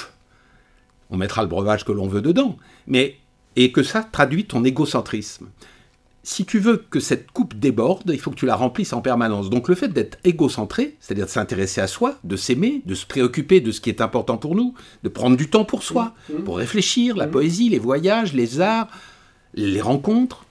on 1.09 1.15
mettra 1.15 1.41
le 1.41 1.47
breuvage 1.47 1.85
que 1.85 1.93
l'on 1.93 2.09
veut 2.09 2.21
dedans, 2.21 2.57
mais 2.85 3.15
et 3.55 3.71
que 3.71 3.81
ça 3.81 4.03
traduit 4.03 4.43
ton 4.43 4.65
égocentrisme. 4.65 5.47
Si 6.23 6.45
tu 6.45 6.59
veux 6.59 6.77
que 6.77 6.99
cette 6.99 7.31
coupe 7.31 7.55
déborde, 7.55 8.11
il 8.13 8.19
faut 8.19 8.31
que 8.31 8.35
tu 8.35 8.45
la 8.45 8.55
remplisses 8.55 8.93
en 8.93 9.01
permanence. 9.01 9.49
Donc 9.49 9.69
le 9.69 9.75
fait 9.75 9.87
d'être 9.87 10.17
égocentré, 10.23 10.97
c'est-à-dire 10.99 11.25
de 11.25 11.31
s'intéresser 11.31 11.81
à 11.81 11.87
soi, 11.87 12.15
de 12.23 12.35
s'aimer, 12.35 12.81
de 12.85 12.93
se 12.93 13.05
préoccuper 13.05 13.61
de 13.61 13.71
ce 13.71 13.79
qui 13.79 13.89
est 13.89 14.01
important 14.01 14.37
pour 14.37 14.55
nous, 14.55 14.73
de 15.03 15.09
prendre 15.09 15.37
du 15.37 15.49
temps 15.49 15.65
pour 15.65 15.83
soi, 15.83 16.13
pour 16.45 16.57
réfléchir, 16.57 17.15
la 17.15 17.27
poésie, 17.27 17.69
les 17.69 17.79
voyages, 17.79 18.33
les 18.33 18.59
arts, 18.59 18.89
les 19.53 19.81
rencontres, 19.81 20.45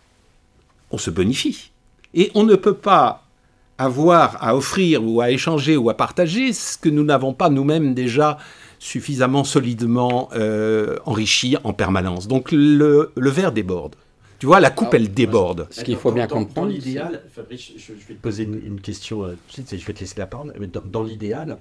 on 0.90 0.98
se 0.98 1.10
bonifie. 1.10 1.70
Et 2.14 2.30
on 2.34 2.44
ne 2.44 2.54
peut 2.54 2.74
pas 2.74 3.28
avoir 3.76 4.42
à 4.42 4.56
offrir 4.56 5.04
ou 5.04 5.20
à 5.20 5.30
échanger 5.30 5.76
ou 5.76 5.88
à 5.90 5.96
partager 5.96 6.52
ce 6.52 6.76
que 6.76 6.88
nous 6.88 7.04
n'avons 7.04 7.32
pas 7.32 7.48
nous-mêmes 7.48 7.94
déjà 7.94 8.38
suffisamment 8.80 9.44
solidement 9.44 10.28
euh, 10.34 10.96
enrichi 11.04 11.56
en 11.62 11.72
permanence. 11.72 12.26
Donc 12.26 12.50
le, 12.52 13.12
le 13.16 13.30
verre 13.30 13.52
déborde. 13.52 13.94
Tu 14.38 14.46
vois, 14.46 14.60
la 14.60 14.70
coupe, 14.70 14.88
Ah, 14.92 14.96
elle 14.96 15.12
déborde. 15.12 15.66
Ce 15.70 15.82
qu'il 15.82 15.96
faut 15.96 16.10
Dans- 16.10 16.14
bien 16.14 16.26
dans- 16.26 16.36
Dans 16.36 16.44
comprendre, 16.44 16.68
l'idéal, 16.70 17.22
Fabrice, 17.30 17.72
je, 17.76 17.80
je 17.94 18.06
vais 18.08 18.14
te 18.14 18.20
poser 18.22 18.44
une, 18.44 18.60
une 18.64 18.80
question, 18.80 19.24
euh, 19.24 19.30
tout 19.32 19.62
de 19.62 19.66
suite, 19.66 19.80
je 19.80 19.86
vais 19.86 19.92
te 19.92 20.00
laisser 20.00 20.18
la 20.18 20.26
parole, 20.26 20.54
mais 20.58 20.68
dans, 20.68 20.82
dans 20.84 21.02
l'idéal, 21.02 21.58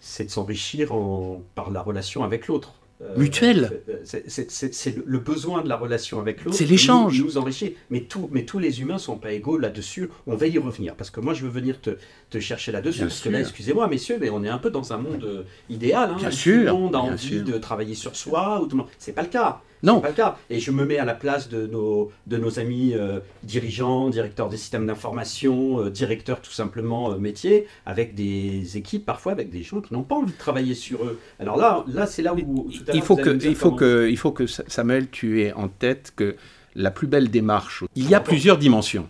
c'est 0.00 0.24
de 0.24 0.30
s'enrichir 0.30 0.92
en- 0.94 1.42
par 1.54 1.70
la 1.70 1.80
relation 1.80 2.22
avec 2.22 2.46
l'autre. 2.46 2.74
Euh, 3.02 3.16
Mutuelle. 3.16 3.80
c'est- 4.04 4.50
c'est 4.50 4.94
le- 5.06 5.18
besoin 5.18 5.62
de 5.62 5.68
la 5.70 5.76
relation 5.76 6.20
avec 6.20 6.44
l'autre. 6.44 6.54
C'est 6.58 6.66
l'échange. 6.66 7.14
qui 7.14 7.20
Nous, 7.20 7.24
nous 7.28 7.38
enrichit. 7.38 7.74
Mais, 7.88 8.02
tout, 8.02 8.28
mais 8.30 8.44
tous 8.44 8.58
les 8.58 8.82
humains 8.82 8.98
sont 8.98 9.16
pas 9.16 9.32
égaux 9.32 9.56
là-dessus. 9.56 10.10
On 10.26 10.34
va 10.36 10.46
y 10.46 10.58
revenir. 10.58 10.94
Parce 10.96 11.08
que 11.08 11.20
moi, 11.20 11.32
je 11.32 11.44
veux 11.44 11.48
venir 11.48 11.80
te, 11.80 11.96
te 12.28 12.38
chercher 12.40 12.72
là-dessus. 12.72 13.00
Parce 13.00 13.20
que 13.22 13.30
là, 13.30 13.40
excusez-moi, 13.40 13.88
messieurs, 13.88 14.18
mais 14.20 14.28
on 14.28 14.44
est 14.44 14.50
un 14.50 14.58
peu 14.58 14.68
dans 14.70 14.92
un 14.92 14.98
monde 14.98 15.24
euh, 15.24 15.44
idéal. 15.70 16.10
hein, 16.10 16.16
Bien 16.18 16.30
sûr, 16.30 16.58
Tout 16.60 16.76
le 16.76 16.82
monde 16.82 16.94
a 16.94 17.00
bien 17.00 17.12
envie 17.14 17.18
sûr. 17.38 17.42
de 17.44 17.56
travailler 17.56 17.94
sur 17.94 18.14
soi. 18.14 18.60
Ou 18.60 18.66
tout 18.66 18.76
le 18.76 18.82
monde- 18.82 18.90
C'est 18.98 19.12
pas 19.12 19.22
le 19.22 19.28
cas. 19.28 19.62
Non. 19.82 20.00
Pas 20.00 20.08
le 20.08 20.14
cas. 20.14 20.36
Et 20.50 20.60
je 20.60 20.70
me 20.70 20.84
mets 20.84 20.98
à 20.98 21.04
la 21.04 21.14
place 21.14 21.48
de 21.48 21.66
nos, 21.66 22.12
de 22.26 22.36
nos 22.36 22.58
amis 22.58 22.92
euh, 22.94 23.20
dirigeants, 23.42 24.10
directeurs 24.10 24.48
des 24.48 24.56
systèmes 24.58 24.86
d'information, 24.86 25.80
euh, 25.80 25.90
directeurs 25.90 26.40
tout 26.42 26.50
simplement 26.52 27.12
euh, 27.12 27.16
métiers, 27.16 27.66
avec 27.86 28.14
des 28.14 28.76
équipes 28.76 29.06
parfois 29.06 29.32
avec 29.32 29.50
des 29.50 29.62
gens 29.62 29.80
qui 29.80 29.94
n'ont 29.94 30.02
pas 30.02 30.16
envie 30.16 30.32
de 30.32 30.38
travailler 30.38 30.74
sur 30.74 31.04
eux. 31.04 31.18
Alors 31.38 31.56
là, 31.56 31.84
là 31.88 32.06
c'est 32.06 32.22
là 32.22 32.34
où 32.34 32.70
tout 32.70 32.90
à 32.90 32.94
Il 32.94 33.02
faut 33.02 33.16
que, 33.16 33.38
il 33.42 33.54
faut 33.54 33.72
que, 33.72 34.08
il 34.10 34.16
faut 34.16 34.32
que 34.32 34.46
Sa- 34.46 34.64
Samuel, 34.68 35.08
tu 35.10 35.42
aies 35.42 35.52
en 35.54 35.68
tête 35.68 36.12
que 36.14 36.36
la 36.74 36.90
plus 36.90 37.06
belle 37.06 37.30
démarche. 37.30 37.84
Il 37.96 38.08
y 38.08 38.14
a 38.14 38.20
plusieurs 38.20 38.58
dimensions. 38.58 39.08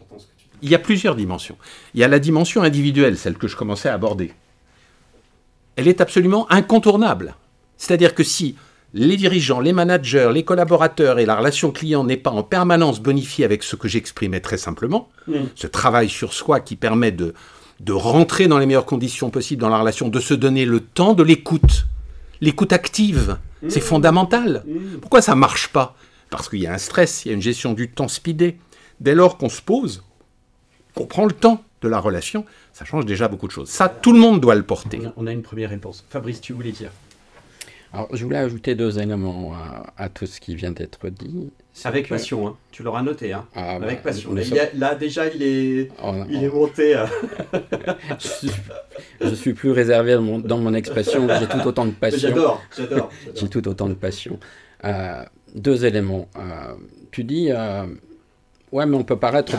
Il 0.62 0.70
y 0.70 0.74
a 0.74 0.78
plusieurs 0.78 1.16
dimensions. 1.16 1.56
Il 1.94 2.00
y 2.00 2.04
a 2.04 2.08
la 2.08 2.18
dimension 2.18 2.62
individuelle, 2.62 3.16
celle 3.16 3.36
que 3.38 3.48
je 3.48 3.56
commençais 3.56 3.88
à 3.88 3.94
aborder. 3.94 4.32
Elle 5.76 5.88
est 5.88 6.00
absolument 6.00 6.50
incontournable. 6.52 7.34
C'est-à-dire 7.76 8.14
que 8.14 8.22
si 8.22 8.56
les 8.92 9.16
dirigeants, 9.16 9.60
les 9.60 9.72
managers, 9.72 10.30
les 10.32 10.44
collaborateurs 10.44 11.18
et 11.18 11.26
la 11.26 11.36
relation 11.36 11.70
client 11.70 12.02
n'est 12.04 12.16
pas 12.16 12.30
en 12.30 12.42
permanence 12.42 13.00
bonifiée 13.00 13.44
avec 13.44 13.62
ce 13.62 13.76
que 13.76 13.86
j'exprimais 13.88 14.40
très 14.40 14.56
simplement, 14.58 15.08
Mm. 15.28 15.34
ce 15.54 15.66
travail 15.66 16.08
sur 16.08 16.32
soi 16.32 16.60
qui 16.60 16.74
permet 16.76 17.12
de, 17.12 17.34
de 17.80 17.92
rentrer 17.92 18.48
dans 18.48 18.58
les 18.58 18.66
meilleures 18.66 18.86
conditions 18.86 19.30
possibles 19.30 19.60
dans 19.62 19.68
la 19.68 19.78
relation, 19.78 20.08
de 20.08 20.18
se 20.20 20.34
donner 20.34 20.64
le 20.64 20.80
temps 20.80 21.14
de 21.14 21.22
l'écoute, 21.22 21.86
l'écoute 22.40 22.72
active, 22.72 23.38
c'est 23.68 23.80
fondamental. 23.80 24.64
Pourquoi 25.00 25.20
ça 25.22 25.34
marche 25.34 25.68
pas? 25.68 25.94
Parce 26.30 26.48
qu'il 26.48 26.60
y 26.60 26.66
a 26.66 26.72
un 26.72 26.78
stress, 26.78 27.24
il 27.24 27.28
y 27.28 27.30
a 27.32 27.34
une 27.34 27.42
gestion 27.42 27.72
du 27.74 27.90
temps 27.90 28.08
speedé. 28.08 28.58
Dès 29.00 29.14
lors 29.14 29.36
qu'on 29.38 29.48
se 29.48 29.60
pose, 29.62 30.02
qu'on 30.94 31.06
prend 31.06 31.26
le 31.26 31.32
temps 31.32 31.62
de 31.82 31.88
la 31.88 31.98
relation, 32.00 32.44
ça 32.72 32.84
change 32.84 33.04
déjà 33.06 33.28
beaucoup 33.28 33.46
de 33.46 33.52
choses. 33.52 33.68
Ça, 33.68 33.88
tout 33.88 34.12
le 34.12 34.18
monde 34.18 34.40
doit 34.40 34.54
le 34.54 34.62
porter. 34.62 35.00
On 35.02 35.08
a- 35.08 35.12
On 35.18 35.26
a 35.26 35.32
une 35.32 35.42
première 35.42 35.70
réponse. 35.70 36.04
Fabrice, 36.10 36.40
tu 36.40 36.52
voulais 36.52 36.72
dire? 36.72 36.90
Alors, 37.92 38.08
je 38.12 38.24
voulais 38.24 38.36
ajouter 38.38 38.74
deux 38.74 38.98
éléments 39.00 39.52
à, 39.54 39.92
à 40.04 40.08
tout 40.08 40.26
ce 40.26 40.40
qui 40.40 40.54
vient 40.54 40.70
d'être 40.70 41.08
dit. 41.08 41.50
Avec 41.84 42.04
que- 42.04 42.10
passion, 42.10 42.46
hein. 42.48 42.56
tu 42.70 42.82
l'auras 42.82 43.02
noté. 43.02 43.32
Hein. 43.32 43.46
Ah, 43.54 43.78
bah, 43.78 43.86
Avec 43.86 44.02
passion. 44.02 44.32
Là, 44.34 44.42
sommes- 44.44 44.52
il 44.52 44.56
y 44.56 44.60
a- 44.60 44.68
là, 44.74 44.94
déjà, 44.94 45.26
il 45.28 45.42
est, 45.42 45.88
on- 46.02 46.24
il 46.28 46.44
est 46.44 46.48
monté. 46.48 46.94
euh, 46.96 47.06
je, 48.20 48.26
suis, 48.28 48.50
je 49.20 49.34
suis 49.34 49.54
plus 49.54 49.70
réservé 49.70 50.14
dans 50.14 50.22
mon, 50.22 50.38
dans 50.38 50.58
mon 50.58 50.74
expression. 50.74 51.26
J'ai 51.38 51.46
tout 51.46 51.66
autant 51.66 51.86
de 51.86 51.92
passion. 51.92 52.28
J'adore, 52.28 52.62
j'adore. 52.76 53.10
J'ai 53.34 53.48
tout 53.48 53.66
autant 53.68 53.88
de 53.88 53.94
passion. 53.94 54.38
Euh, 54.84 55.24
deux 55.54 55.84
éléments. 55.84 56.28
Euh, 56.36 56.74
tu 57.10 57.24
dis, 57.24 57.48
euh, 57.50 57.86
ouais, 58.72 58.86
mais 58.86 58.96
on 58.96 59.04
peut 59.04 59.18
paraître 59.18 59.54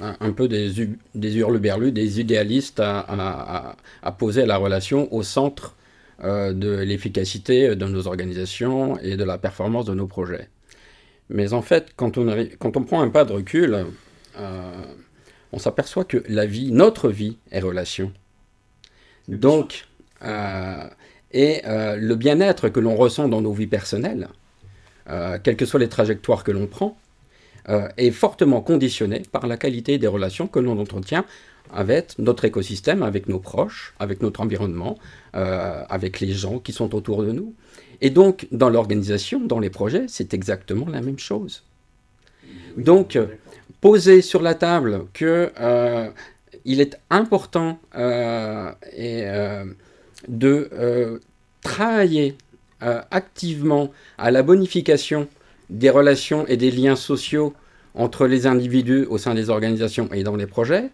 un, 0.00 0.16
un 0.20 0.32
peu 0.32 0.48
des, 0.48 0.72
des 1.14 1.36
hurluberlus, 1.36 1.92
des 1.92 2.20
idéalistes 2.20 2.80
à, 2.80 3.00
à- 3.00 3.56
à- 3.70 3.76
à 4.02 4.12
poser 4.12 4.44
la 4.46 4.56
relation 4.56 5.12
au 5.14 5.22
centre 5.22 5.74
de 6.22 6.78
l'efficacité 6.78 7.76
de 7.76 7.86
nos 7.86 8.06
organisations 8.06 8.98
et 9.00 9.16
de 9.16 9.24
la 9.24 9.38
performance 9.38 9.84
de 9.84 9.94
nos 9.94 10.06
projets. 10.06 10.48
Mais 11.28 11.52
en 11.52 11.62
fait, 11.62 11.88
quand 11.96 12.18
on, 12.18 12.26
quand 12.58 12.76
on 12.76 12.84
prend 12.84 13.02
un 13.02 13.08
pas 13.10 13.24
de 13.24 13.32
recul, 13.32 13.86
euh, 14.38 14.82
on 15.52 15.58
s'aperçoit 15.58 16.04
que 16.04 16.22
la 16.28 16.46
vie, 16.46 16.70
notre 16.72 17.08
vie, 17.08 17.38
est 17.50 17.60
relation. 17.60 18.12
Donc, 19.28 19.86
euh, 20.22 20.88
et 21.32 21.62
euh, 21.66 21.96
le 21.96 22.14
bien-être 22.14 22.68
que 22.68 22.80
l'on 22.80 22.96
ressent 22.96 23.28
dans 23.28 23.40
nos 23.40 23.52
vies 23.52 23.66
personnelles, 23.66 24.28
euh, 25.08 25.38
quelles 25.42 25.56
que 25.56 25.66
soient 25.66 25.80
les 25.80 25.88
trajectoires 25.88 26.44
que 26.44 26.52
l'on 26.52 26.66
prend, 26.66 26.96
euh, 27.68 27.88
est 27.96 28.12
fortement 28.12 28.60
conditionné 28.60 29.22
par 29.32 29.46
la 29.48 29.56
qualité 29.56 29.98
des 29.98 30.06
relations 30.06 30.46
que 30.46 30.60
l'on 30.60 30.78
entretient 30.78 31.24
avec 31.72 32.18
notre 32.18 32.44
écosystème, 32.44 33.02
avec 33.02 33.28
nos 33.28 33.38
proches, 33.38 33.94
avec 33.98 34.22
notre 34.22 34.40
environnement, 34.40 34.98
euh, 35.34 35.82
avec 35.88 36.20
les 36.20 36.32
gens 36.32 36.58
qui 36.58 36.72
sont 36.72 36.94
autour 36.94 37.22
de 37.22 37.32
nous. 37.32 37.54
Et 38.00 38.10
donc, 38.10 38.46
dans 38.52 38.68
l'organisation, 38.70 39.40
dans 39.40 39.58
les 39.58 39.70
projets, 39.70 40.04
c'est 40.08 40.34
exactement 40.34 40.86
la 40.88 41.00
même 41.00 41.18
chose. 41.18 41.62
Donc, 42.76 43.18
poser 43.80 44.22
sur 44.22 44.42
la 44.42 44.54
table 44.54 45.06
que 45.12 45.50
euh, 45.60 46.08
il 46.64 46.80
est 46.80 46.98
important 47.10 47.78
euh, 47.94 48.70
et, 48.92 49.22
euh, 49.24 49.64
de 50.28 51.20
travailler 51.62 52.36
activement 52.80 53.90
à 54.18 54.30
la 54.30 54.42
bonification 54.42 55.28
des 55.70 55.90
relations 55.90 56.46
et 56.46 56.56
des 56.56 56.70
liens 56.70 56.96
sociaux 56.96 57.54
entre 57.94 58.26
les 58.26 58.46
individus 58.46 59.06
au 59.08 59.18
sein 59.18 59.34
des 59.34 59.50
organisations 59.50 60.08
et 60.12 60.22
dans 60.22 60.36
les 60.36 60.46
projets, 60.46 60.90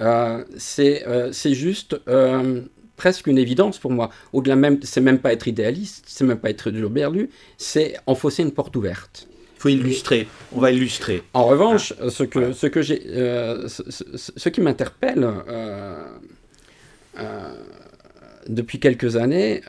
euh, 0.00 0.44
c'est 0.56 1.06
euh, 1.06 1.32
c'est 1.32 1.54
juste 1.54 2.00
euh, 2.08 2.62
presque 2.96 3.26
une 3.26 3.38
évidence 3.38 3.78
pour 3.78 3.90
moi. 3.90 4.10
Au-delà 4.32 4.56
même, 4.56 4.78
c'est 4.82 5.00
même 5.00 5.18
pas 5.18 5.32
être 5.32 5.48
idéaliste, 5.48 6.04
c'est 6.08 6.24
même 6.24 6.38
pas 6.38 6.50
être 6.50 6.70
berlu, 6.70 7.30
c'est 7.56 7.96
enfoncer 8.06 8.42
une 8.42 8.52
porte 8.52 8.74
ouverte. 8.76 9.28
Il 9.56 9.60
faut 9.60 9.68
illustrer. 9.68 10.28
On 10.52 10.60
va 10.60 10.70
illustrer. 10.70 11.22
En 11.34 11.46
revanche, 11.46 11.92
ce 12.08 12.22
que, 12.22 12.52
ce 12.52 12.66
que 12.68 12.80
j'ai, 12.80 13.02
ce, 13.04 13.82
ce- 13.90 14.32
ce 14.36 14.48
qui 14.48 14.60
m'interpelle 14.60 15.28
depuis 18.48 18.78
quelques 18.80 19.16
années, 19.16 19.62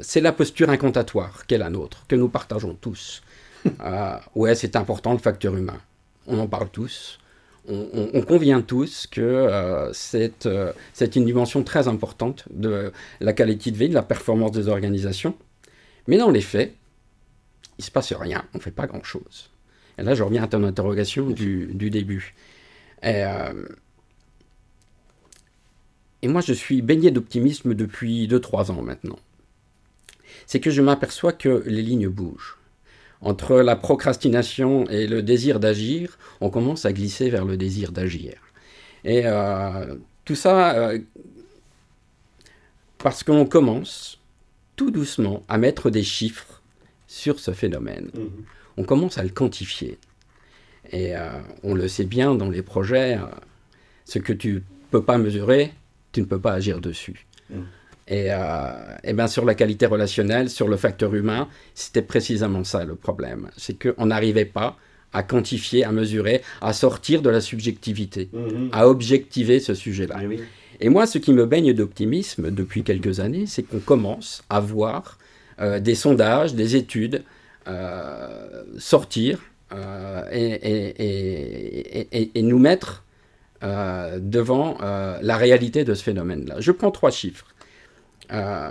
c'est 0.00 0.20
la 0.20 0.32
posture 0.32 0.70
incantatoire 0.70 1.46
qu'est 1.46 1.58
la 1.58 1.70
nôtre, 1.70 2.04
que 2.08 2.16
nous 2.16 2.28
partageons 2.28 2.74
tous. 2.80 3.22
Ouais, 4.34 4.54
c'est 4.56 4.74
important 4.74 5.12
le 5.12 5.18
facteur 5.18 5.56
humain. 5.56 5.78
On 6.26 6.38
en 6.40 6.48
parle 6.48 6.68
tous. 6.70 7.18
On, 7.68 7.88
on- 7.94 8.10
on 8.14 8.22
convient 8.22 8.60
tous 8.60 9.06
que 9.06 9.20
euh, 9.20 9.92
c'est 9.92 10.46
euh, 10.46 10.72
c'est 10.92 11.14
une 11.16 11.24
dimension 11.24 11.62
très 11.62 11.86
importante 11.86 12.44
de 12.50 12.92
la 13.20 13.32
qualité 13.32 13.70
de 13.70 13.76
vie, 13.76 13.88
de 13.88 13.94
la 13.94 14.02
performance 14.02 14.50
des 14.52 14.68
organisations. 14.68 15.36
Mais 16.08 16.18
dans 16.18 16.30
les 16.30 16.40
faits, 16.40 16.74
il 17.78 17.84
se 17.84 17.90
passe 17.92 18.12
rien, 18.12 18.44
on 18.54 18.58
ne 18.58 18.62
fait 18.62 18.72
pas 18.72 18.86
grand-chose. 18.86 19.50
Et 19.98 20.02
là, 20.02 20.14
je 20.14 20.22
reviens 20.24 20.42
à 20.42 20.48
ton 20.48 20.64
interrogation 20.64 21.30
du, 21.30 21.68
début. 21.90 22.34
Et, 23.02 23.24
euh, 23.24 23.52
et 26.22 26.28
moi, 26.28 26.40
je 26.40 26.52
suis 26.52 26.82
baigné 26.82 27.10
d'optimisme 27.10 27.74
depuis 27.74 28.26
2-3 28.28 28.70
ans 28.70 28.82
maintenant. 28.82 29.18
C'est 30.46 30.60
que 30.60 30.70
je 30.70 30.82
m'aperçois 30.82 31.32
que 31.32 31.62
les 31.66 31.82
lignes 31.82 32.08
bougent. 32.08 32.56
Entre 33.22 33.56
la 33.60 33.76
procrastination 33.76 34.84
et 34.90 35.06
le 35.06 35.22
désir 35.22 35.60
d'agir, 35.60 36.18
on 36.40 36.50
commence 36.50 36.84
à 36.84 36.92
glisser 36.92 37.30
vers 37.30 37.44
le 37.44 37.56
désir 37.56 37.92
d'agir. 37.92 38.34
Et 39.04 39.22
euh, 39.24 39.94
tout 40.24 40.34
ça 40.34 40.74
euh, 40.76 40.98
parce 42.98 43.22
qu'on 43.22 43.46
commence 43.46 44.18
tout 44.76 44.90
doucement 44.90 45.42
à 45.48 45.56
mettre 45.58 45.88
des 45.90 46.02
chiffres 46.02 46.62
sur 47.06 47.38
ce 47.40 47.52
phénomène 47.52 48.10
Mhm. 48.14 48.30
on 48.78 48.84
commence 48.84 49.18
à 49.18 49.22
le 49.22 49.28
quantifier. 49.28 49.98
Et 50.90 51.16
euh, 51.16 51.28
on 51.62 51.74
le 51.74 51.86
sait 51.88 52.04
bien 52.04 52.34
dans 52.34 52.48
les 52.50 52.62
projets, 52.62 53.18
ce 54.04 54.18
que 54.18 54.32
tu 54.32 54.62
peux 54.90 55.02
pas 55.02 55.16
mesurer, 55.18 55.72
tu 56.12 56.20
ne 56.20 56.26
peux 56.26 56.40
pas 56.40 56.52
agir 56.52 56.80
dessus. 56.80 57.26
Mm. 57.50 57.60
Et, 58.12 58.26
euh, 58.30 58.36
et 59.04 59.12
bien 59.14 59.26
sur 59.26 59.44
la 59.50 59.54
qualité 59.54 59.86
relationnelle, 59.86 60.50
sur 60.50 60.68
le 60.68 60.76
facteur 60.76 61.14
humain, 61.14 61.48
c'était 61.74 62.02
précisément 62.02 62.62
ça 62.72 62.84
le 62.84 62.94
problème. 63.06 63.42
C'est 63.56 63.76
qu'on 63.82 64.06
n'arrivait 64.06 64.44
pas 64.60 64.76
à 65.14 65.22
quantifier, 65.22 65.84
à 65.84 65.92
mesurer, 65.92 66.42
à 66.60 66.72
sortir 66.84 67.22
de 67.22 67.30
la 67.30 67.40
subjectivité, 67.40 68.28
Mhm. 68.32 68.68
à 68.72 68.86
objectiver 68.88 69.60
ce 69.60 69.74
sujet-là. 69.74 70.16
Oui. 70.28 70.40
Et 70.80 70.88
moi, 70.90 71.06
ce 71.06 71.18
qui 71.18 71.32
me 71.32 71.46
baigne 71.46 71.72
d'optimisme 71.72 72.50
depuis 72.50 72.82
quelques 72.82 73.20
années, 73.20 73.46
c'est 73.46 73.62
qu'on 73.62 73.78
commence 73.92 74.42
à 74.50 74.60
voir 74.60 75.18
euh, 75.60 75.80
des 75.80 75.94
sondages, 75.94 76.54
des 76.54 76.76
études 76.76 77.22
euh, 77.68 78.62
sortir 78.78 79.38
euh, 79.72 80.22
et, 80.32 80.50
et- 80.72 81.98
et- 82.00 82.08
et- 82.22 82.30
et 82.34 82.42
nous 82.42 82.58
mettre 82.58 83.04
devant 84.18 84.76
la 84.80 85.36
réalité 85.36 85.84
de 85.84 85.94
ce 85.94 86.02
phénomène-là. 86.02 86.56
Je 86.58 86.72
prends 86.72 86.90
trois 86.90 87.12
chiffres. 87.12 87.46
Euh, 88.32 88.70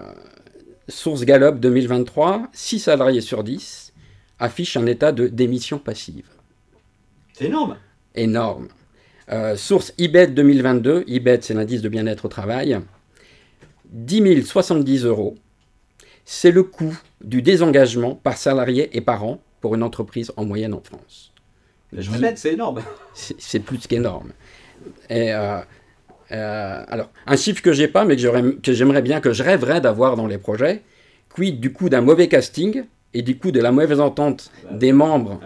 source 0.87 1.23
Gallup 1.23 1.59
2023, 1.59 2.47
6 2.51 2.79
salariés 2.79 3.21
sur 3.21 3.43
10 3.43 3.93
affichent 4.39 4.77
un 4.77 4.85
état 4.87 5.11
de 5.11 5.27
démission 5.27 5.77
passive 5.77 6.25
C'est 7.33 7.45
énorme. 7.45 7.77
énorme. 8.15 8.67
Euh, 9.31 9.55
source 9.55 9.93
IBET 9.97 10.27
2022, 10.27 11.03
IBET 11.07 11.41
c'est 11.41 11.53
l'indice 11.53 11.81
de 11.81 11.89
bien-être 11.89 12.25
au 12.25 12.27
travail, 12.27 12.79
10 13.91 14.43
070 14.45 15.05
euros, 15.05 15.35
c'est 16.25 16.51
le 16.51 16.63
coût 16.63 16.97
du 17.23 17.41
désengagement 17.41 18.15
par 18.15 18.37
salarié 18.37 18.95
et 18.97 19.01
par 19.01 19.23
an 19.23 19.41
pour 19.59 19.75
une 19.75 19.83
entreprise 19.83 20.31
en 20.37 20.45
moyenne 20.45 20.73
en 20.73 20.81
France. 20.81 21.31
Je 21.93 22.09
répète, 22.09 22.37
c'est 22.37 22.53
énorme. 22.53 22.81
C'est 23.13 23.35
c'est 23.39 23.59
plus 23.59 23.85
qu'énorme. 23.85 24.31
Et 25.09 25.33
euh, 25.33 25.59
euh, 26.31 26.83
alors, 26.87 27.09
un 27.27 27.35
chiffre 27.37 27.61
que 27.61 27.73
j'ai 27.73 27.87
pas, 27.87 28.05
mais 28.05 28.15
que 28.15 28.73
j'aimerais 28.73 29.01
bien, 29.01 29.19
que 29.21 29.33
je 29.33 29.43
rêverais 29.43 29.81
d'avoir 29.81 30.15
dans 30.15 30.27
les 30.27 30.37
projets, 30.37 30.81
quid 31.33 31.59
du 31.59 31.71
coût 31.73 31.89
d'un 31.89 32.01
mauvais 32.01 32.27
casting 32.27 32.83
et 33.13 33.21
du 33.21 33.37
coût 33.37 33.51
de 33.51 33.59
la 33.59 33.71
mauvaise 33.71 33.99
entente 33.99 34.51
des 34.71 34.91
membres 34.93 35.39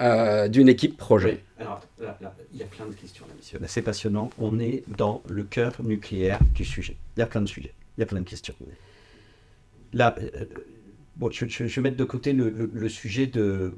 euh, 0.00 0.48
d'une 0.48 0.68
équipe 0.68 0.96
projet? 0.96 1.42
Oui. 1.58 1.64
Alors, 1.64 1.80
là, 2.00 2.18
là, 2.20 2.34
il 2.52 2.58
y 2.60 2.62
a 2.62 2.66
plein 2.66 2.86
de 2.86 2.92
questions 2.92 3.24
là, 3.28 3.34
messieurs. 3.36 3.58
Là, 3.60 3.66
c'est 3.68 3.82
passionnant. 3.82 4.30
On 4.38 4.58
est 4.58 4.82
dans 4.98 5.22
le 5.28 5.42
cœur 5.42 5.72
nucléaire 5.82 6.38
du 6.54 6.64
sujet. 6.64 6.96
Il 7.16 7.20
y 7.20 7.22
a 7.22 7.26
plein 7.26 7.40
de 7.40 7.46
sujets. 7.48 7.72
Il 7.96 8.00
y 8.00 8.02
a 8.02 8.06
plein 8.06 8.20
de 8.20 8.28
questions. 8.28 8.54
Là, 9.92 10.14
euh, 10.20 10.44
bon, 11.16 11.30
je, 11.30 11.46
je- 11.46 11.66
je 11.66 11.74
vais 11.80 11.82
mettre 11.90 11.96
de 11.96 12.04
côté 12.04 12.32
le, 12.32 12.50
le- 12.50 12.70
le 12.72 12.88
sujet 12.88 13.26
de, 13.26 13.72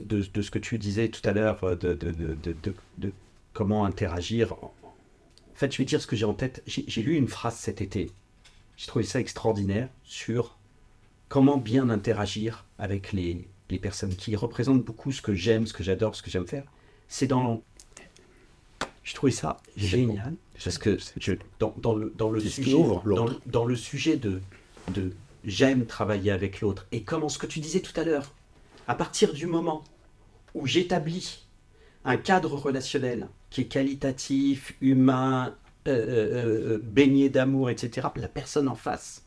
de, 0.00 0.22
de 0.32 0.42
ce 0.42 0.50
que 0.50 0.58
tu 0.60 0.78
disais 0.78 1.08
tout 1.08 1.28
à 1.28 1.32
l'heure, 1.32 1.60
de, 1.76 1.94
de, 1.94 2.10
de, 2.10 2.34
de- 2.42 2.56
de- 2.62 2.74
de 2.98 3.12
comment 3.52 3.84
interagir. 3.84 4.54
En 5.54 5.56
fait, 5.56 5.72
je 5.72 5.78
vais 5.78 5.84
dire 5.84 6.00
ce 6.02 6.06
que 6.06 6.16
j'ai 6.16 6.24
en 6.24 6.34
tête. 6.34 6.62
J'ai 6.66 7.02
lu 7.02 7.16
une 7.16 7.28
phrase 7.28 7.56
cet 7.56 7.80
été. 7.80 8.10
J'ai 8.76 8.86
trouvé 8.86 9.04
ça 9.04 9.20
extraordinaire 9.20 9.88
sur 10.02 10.58
comment 11.28 11.58
bien 11.58 11.90
interagir 11.90 12.64
avec 12.78 13.12
les, 13.12 13.48
les 13.70 13.78
personnes 13.78 14.14
qui 14.16 14.34
représentent 14.34 14.84
beaucoup 14.84 15.12
ce 15.12 15.22
que 15.22 15.34
j'aime, 15.34 15.66
ce 15.66 15.72
que 15.72 15.84
j'adore, 15.84 16.16
ce 16.16 16.22
que 16.22 16.30
j'aime 16.30 16.46
faire. 16.46 16.64
C'est 17.08 17.28
dans. 17.28 17.62
Je 19.04 19.14
trouvais 19.14 19.32
ça 19.32 19.58
génial. 19.76 20.34
Parce 20.62 20.78
que 20.78 20.98
je, 21.18 21.32
dans, 21.58 21.74
dans 21.78 21.94
le, 21.94 22.12
dans, 22.16 22.30
le 22.30 22.40
sujet, 22.40 22.72
dans, 22.72 23.26
dans 23.46 23.64
le 23.64 23.76
sujet 23.76 24.16
de, 24.16 24.40
de 24.92 25.12
j'aime 25.44 25.86
travailler 25.86 26.30
avec 26.30 26.60
l'autre 26.60 26.86
et 26.92 27.02
comment 27.02 27.28
ce 27.28 27.38
que 27.38 27.46
tu 27.46 27.60
disais 27.60 27.80
tout 27.80 27.98
à 28.00 28.04
l'heure, 28.04 28.32
à 28.88 28.94
partir 28.94 29.32
du 29.32 29.46
moment 29.46 29.84
où 30.54 30.66
j'établis 30.66 31.43
un 32.04 32.16
cadre 32.16 32.54
relationnel 32.54 33.28
qui 33.50 33.62
est 33.62 33.66
qualitatif, 33.66 34.74
humain, 34.80 35.54
euh, 35.86 35.92
euh, 35.92 36.74
euh, 36.74 36.80
baigné 36.82 37.28
d'amour, 37.28 37.70
etc., 37.70 38.08
la 38.16 38.28
personne 38.28 38.68
en 38.68 38.74
face, 38.74 39.22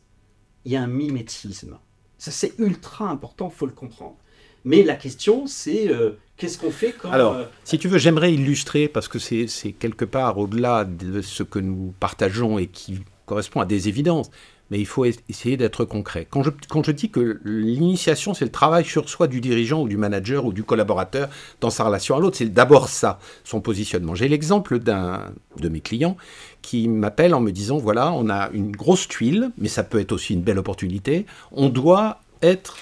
il 0.64 0.72
y 0.72 0.76
a 0.76 0.82
un 0.82 0.86
mimétisme. 0.88 1.78
Ça, 2.18 2.30
c'est 2.30 2.58
ultra 2.58 3.08
important, 3.08 3.48
faut 3.48 3.66
le 3.66 3.72
comprendre. 3.72 4.16
Mais 4.64 4.82
la 4.82 4.96
question, 4.96 5.46
c'est 5.46 5.88
euh, 5.88 6.18
qu'est-ce 6.36 6.58
qu'on 6.58 6.70
fait 6.70 6.92
quand. 6.92 7.10
Alors, 7.10 7.36
si 7.64 7.78
tu 7.78 7.88
veux, 7.88 7.98
j'aimerais 7.98 8.34
illustrer, 8.34 8.88
parce 8.88 9.08
que 9.08 9.18
c'est 9.18 9.46
quelque 9.78 10.04
part 10.04 10.38
au-delà 10.38 10.84
de 10.84 11.22
ce 11.22 11.42
que 11.42 11.58
nous 11.58 11.94
partageons 12.00 12.58
et 12.58 12.66
qui 12.66 13.00
correspond 13.24 13.60
à 13.60 13.66
des 13.66 13.88
évidences, 13.88 14.30
mais 14.70 14.78
il 14.78 14.86
faut 14.86 15.04
es- 15.04 15.14
essayer 15.28 15.56
d'être 15.56 15.84
concret. 15.84 16.26
Quand 16.28 16.42
je, 16.42 16.50
quand 16.68 16.84
je 16.84 16.90
dis 16.92 17.10
que 17.10 17.40
l'initiation, 17.44 18.34
c'est 18.34 18.44
le 18.44 18.50
travail 18.50 18.84
sur 18.84 19.08
soi 19.08 19.26
du 19.26 19.40
dirigeant 19.40 19.82
ou 19.82 19.88
du 19.88 19.96
manager 19.96 20.44
ou 20.44 20.52
du 20.52 20.62
collaborateur 20.64 21.28
dans 21.60 21.70
sa 21.70 21.84
relation 21.84 22.16
à 22.16 22.20
l'autre, 22.20 22.36
c'est 22.36 22.52
d'abord 22.52 22.88
ça, 22.88 23.18
son 23.44 23.60
positionnement. 23.60 24.14
J'ai 24.14 24.28
l'exemple 24.28 24.78
d'un 24.78 25.32
de 25.58 25.68
mes 25.68 25.80
clients 25.80 26.16
qui 26.62 26.88
m'appelle 26.88 27.34
en 27.34 27.40
me 27.40 27.50
disant, 27.52 27.78
voilà, 27.78 28.12
on 28.12 28.28
a 28.28 28.50
une 28.52 28.72
grosse 28.72 29.08
tuile, 29.08 29.50
mais 29.58 29.68
ça 29.68 29.84
peut 29.84 30.00
être 30.00 30.12
aussi 30.12 30.34
une 30.34 30.42
belle 30.42 30.58
opportunité, 30.58 31.24
on 31.52 31.68
doit 31.68 32.20
être 32.42 32.76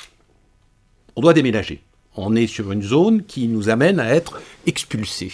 on 1.15 1.23
doit 1.23 1.33
déménager. 1.33 1.81
On 2.17 2.35
est 2.37 2.47
sur 2.47 2.73
une 2.73 2.83
zone 2.83 3.23
qui 3.25 3.49
nous 3.49 3.69
amène 3.69 4.01
à 4.01 4.15
être 4.15 4.41
expulsés. 4.67 5.33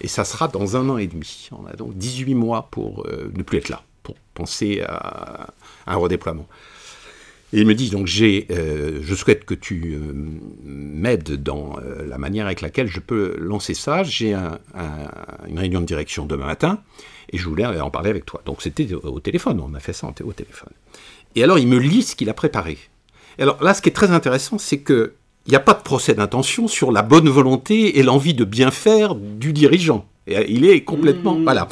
Et 0.00 0.08
ça 0.08 0.24
sera 0.24 0.46
dans 0.48 0.76
un 0.76 0.88
an 0.90 0.98
et 0.98 1.06
demi. 1.08 1.48
On 1.52 1.66
a 1.66 1.72
donc 1.74 1.96
18 1.96 2.34
mois 2.34 2.68
pour 2.70 3.04
euh, 3.06 3.30
ne 3.36 3.42
plus 3.42 3.58
être 3.58 3.68
là, 3.68 3.82
penser 4.42 4.80
à, 4.86 5.48
à 5.86 5.92
un 5.94 5.96
redéploiement. 5.96 6.46
Et 7.52 7.60
il 7.60 7.66
me 7.66 7.74
dit 7.74 7.88
donc 7.90 8.06
j'ai, 8.06 8.46
euh, 8.50 9.00
je 9.02 9.14
souhaite 9.14 9.44
que 9.46 9.54
tu 9.54 9.94
euh, 9.94 10.12
m'aides 10.64 11.42
dans 11.42 11.76
euh, 11.78 12.06
la 12.06 12.18
manière 12.18 12.44
avec 12.46 12.60
laquelle 12.60 12.88
je 12.88 13.00
peux 13.00 13.36
lancer 13.38 13.72
ça. 13.74 14.02
J'ai 14.02 14.34
un- 14.34 14.58
un- 14.74 15.48
une 15.48 15.58
réunion 15.58 15.80
de 15.80 15.86
direction 15.86 16.26
demain 16.26 16.46
matin 16.46 16.72
et 17.32 17.38
je 17.38 17.48
voulais 17.48 17.64
en 17.66 17.90
parler 17.90 18.10
avec 18.10 18.26
toi. 18.26 18.42
Donc 18.44 18.60
c'était 18.60 18.86
au, 18.92 19.18
téléphone, 19.20 19.60
on 19.66 19.72
a 19.74 19.80
fait 19.80 19.94
ça 19.94 20.06
en- 20.08 20.14
au 20.30 20.32
téléphone. 20.34 20.72
Et 21.36 21.42
alors 21.42 21.58
il 21.58 21.68
me 21.68 21.78
lit 21.78 22.02
ce 22.02 22.14
qu'il 22.16 22.28
a 22.28 22.34
préparé. 22.34 22.76
Et 23.38 23.42
alors 23.42 23.62
là, 23.62 23.72
ce 23.72 23.80
qui 23.82 23.88
est 23.88 23.92
très 23.92 24.10
intéressant, 24.10 24.58
c'est 24.58 24.80
que 24.80 25.14
il 25.46 25.50
n'y 25.52 25.56
a 25.56 25.60
pas 25.60 25.72
de 25.72 25.82
procès 25.82 26.12
d'intention 26.12 26.68
sur 26.68 26.92
la 26.92 27.00
bonne 27.02 27.30
volonté 27.30 27.98
et 27.98 28.02
l'envie 28.02 28.34
de 28.34 28.44
bien 28.44 28.70
faire 28.70 29.14
du 29.14 29.54
dirigeant. 29.54 30.04
Et, 30.26 30.34
il 30.52 30.66
est 30.66 30.82
complètement 30.84 31.36
Mmh. 31.36 31.44
voilà. 31.44 31.66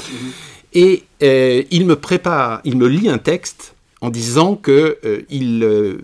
Et 0.76 1.04
euh, 1.22 1.62
il 1.70 1.86
me 1.86 1.96
prépare, 1.96 2.60
il 2.64 2.76
me 2.76 2.86
lit 2.86 3.08
un 3.08 3.16
texte 3.16 3.74
en 4.02 4.10
disant 4.10 4.56
que 4.56 4.98
euh, 5.06 5.22
il 5.30 5.64
euh, 5.64 6.02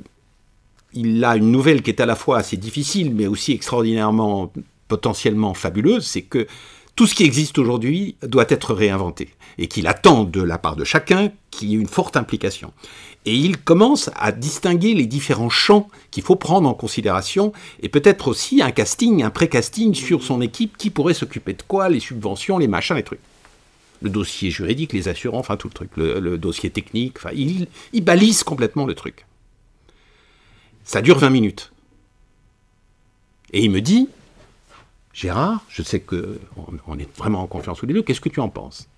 il 0.94 1.22
a 1.26 1.36
une 1.36 1.50
nouvelle 1.50 1.82
qui 1.82 1.90
est 1.90 2.00
à 2.00 2.06
la 2.06 2.16
fois 2.16 2.38
assez 2.38 2.56
difficile, 2.56 3.14
mais 3.14 3.26
aussi 3.26 3.52
extraordinairement 3.52 4.50
potentiellement 4.88 5.52
fabuleuse, 5.52 6.06
c'est 6.06 6.22
que 6.22 6.46
tout 6.96 7.06
ce 7.06 7.14
qui 7.14 7.24
existe 7.24 7.58
aujourd'hui 7.58 8.16
doit 8.22 8.46
être 8.48 8.72
réinventé 8.72 9.28
et 9.58 9.66
qu'il 9.66 9.86
attend 9.86 10.24
de 10.24 10.40
la 10.40 10.56
part 10.56 10.76
de 10.76 10.84
chacun 10.84 11.30
qu'il 11.50 11.68
y 11.68 11.74
ait 11.74 11.78
une 11.78 11.86
forte 11.86 12.16
implication. 12.16 12.72
Et 13.26 13.34
il 13.34 13.58
commence 13.58 14.08
à 14.16 14.32
distinguer 14.32 14.94
les 14.94 15.06
différents 15.06 15.50
champs 15.50 15.88
qu'il 16.10 16.22
faut 16.22 16.36
prendre 16.36 16.66
en 16.66 16.74
considération 16.74 17.52
et 17.82 17.90
peut-être 17.90 18.28
aussi 18.28 18.62
un 18.62 18.70
casting, 18.70 19.22
un 19.22 19.30
pré-casting 19.30 19.92
sur 19.92 20.22
son 20.22 20.40
équipe 20.40 20.78
qui 20.78 20.88
pourrait 20.88 21.12
s'occuper 21.12 21.52
de 21.52 21.62
quoi, 21.62 21.90
les 21.90 22.00
subventions, 22.00 22.56
les 22.56 22.68
machins, 22.68 22.96
les 22.96 23.02
trucs. 23.02 23.20
Le 24.02 24.10
dossier 24.10 24.50
juridique, 24.50 24.92
les 24.92 25.08
assurances, 25.08 25.40
enfin 25.40 25.56
tout 25.56 25.68
le 25.68 25.74
truc, 25.74 25.90
le, 25.96 26.36
dossier 26.36 26.70
technique, 26.70 27.18
enfin 27.18 27.30
il, 27.34 27.68
il 27.92 28.04
balise 28.04 28.42
complètement 28.42 28.84
le 28.84 28.94
truc. 28.94 29.26
Ça 30.84 31.00
dure 31.00 31.18
20 31.18 31.30
minutes. 31.30 31.72
Et 33.52 33.62
il 33.62 33.70
me 33.70 33.80
dit, 33.80 34.08
Gérard, 35.12 35.64
je 35.68 35.82
sais 35.82 36.00
que 36.00 36.40
on, 36.56 36.66
on 36.86 36.98
est 36.98 37.16
vraiment 37.16 37.42
en 37.42 37.46
confiance 37.46 37.78
tous 37.78 37.86
les 37.86 37.94
deux, 37.94 38.02
qu'est-ce 38.02 38.20
que 38.20 38.28
tu 38.28 38.40
en 38.40 38.48
penses? 38.48 38.88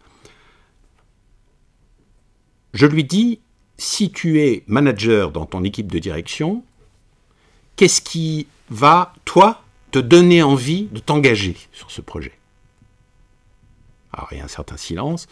Je 2.72 2.86
lui 2.86 3.04
dis, 3.04 3.40
si 3.76 4.10
tu 4.10 4.40
es 4.40 4.64
manager 4.66 5.30
dans 5.30 5.46
ton 5.46 5.64
équipe 5.64 5.90
de 5.90 5.98
direction, 5.98 6.64
qu'est-ce 7.76 8.00
qui 8.00 8.46
va, 8.70 9.12
toi, 9.24 9.62
te 9.90 9.98
donner 9.98 10.42
envie 10.42 10.88
de 10.90 10.98
t'engager 10.98 11.56
sur 11.72 11.90
ce 11.90 12.00
projet? 12.00 12.32
Alors 14.16 14.28
il 14.32 14.38
y 14.38 14.40
a 14.40 14.44
un 14.44 14.48
certain 14.48 14.76
silence. 14.76 15.26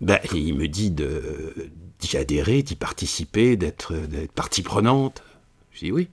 Ben, 0.00 0.18
il 0.34 0.54
me 0.54 0.68
dit 0.68 0.90
d'y 0.90 2.16
adhérer, 2.16 2.62
d'y 2.62 2.74
participer, 2.74 3.56
d'être 3.56 3.94
partie 4.34 4.62
prenante. 4.62 5.22
Je 5.72 5.80
dis 5.80 5.92
oui. 5.92 6.08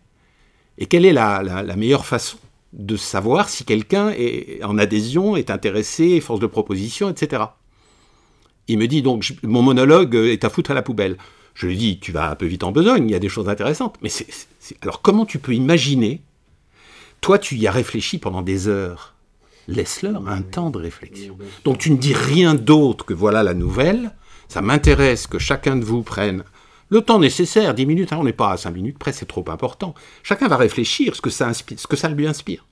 Et 0.77 0.85
quelle 0.85 1.05
est 1.05 1.13
la, 1.13 1.63
meilleure 1.75 2.05
façon 2.05 2.37
de 2.73 2.95
savoir 2.95 3.49
si 3.49 3.65
quelqu'un 3.65 4.11
est 4.11 4.63
en 4.63 4.77
adhésion, 4.77 5.35
est 5.35 5.49
intéressé, 5.49 6.21
force 6.21 6.39
de 6.39 6.47
proposition, 6.47 7.09
etc. 7.09 7.43
Il 8.67 8.77
me 8.77 8.87
dit 8.87 9.01
donc, 9.01 9.33
mon 9.43 9.61
monologue 9.61 10.15
est 10.15 10.45
à 10.45 10.49
foutre 10.49 10.71
à 10.71 10.73
la 10.73 10.81
poubelle. 10.81 11.17
Je 11.53 11.67
lui 11.67 11.75
dis, 11.75 11.99
tu 11.99 12.13
vas 12.13 12.31
un 12.31 12.35
peu 12.35 12.45
vite 12.45 12.63
en 12.63 12.71
besogne, 12.71 13.09
il 13.09 13.11
y 13.11 13.15
a 13.15 13.19
des 13.19 13.27
choses 13.27 13.49
intéressantes. 13.49 13.97
Mais 14.01 14.09
alors 14.81 15.01
comment 15.01 15.25
tu 15.25 15.37
peux 15.37 15.53
imaginer? 15.53 16.21
Toi, 17.19 17.37
tu 17.37 17.55
y 17.55 17.67
as 17.67 17.71
réfléchi 17.71 18.17
pendant 18.17 18.41
des 18.41 18.67
heures. 18.67 19.13
Laisse-leur 19.67 20.27
un 20.27 20.41
temps 20.41 20.69
de 20.69 20.79
réflexion. 20.79 21.37
Donc 21.63 21.77
tu 21.77 21.91
ne 21.91 21.97
dis 21.97 22.13
rien 22.13 22.55
d'autre 22.55 23.05
que 23.05 23.13
voilà 23.13 23.43
la 23.43 23.53
nouvelle. 23.53 24.11
Ça 24.47 24.61
m'intéresse 24.61 25.27
que 25.27 25.39
chacun 25.39 25.75
de 25.75 25.85
vous 25.85 26.03
prenne 26.03 26.43
le 26.89 27.01
temps 27.01 27.19
nécessaire, 27.19 27.73
10 27.73 27.85
minutes, 27.85 28.11
hein, 28.11 28.17
on 28.19 28.25
n'est 28.25 28.33
pas 28.33 28.51
à 28.51 28.57
5 28.57 28.71
minutes 28.71 28.97
près, 28.99 29.13
c'est 29.13 29.25
trop 29.25 29.45
important. 29.47 29.93
Chacun 30.23 30.49
va 30.49 30.57
réfléchir 30.57 31.15
ce 31.15 31.21
que 31.21 31.29
ça, 31.29 31.47
inspire, 31.47 31.79
ce 31.79 31.87
que 31.87 31.95
ça 31.95 32.09
lui 32.09 32.27
inspire. 32.27 32.67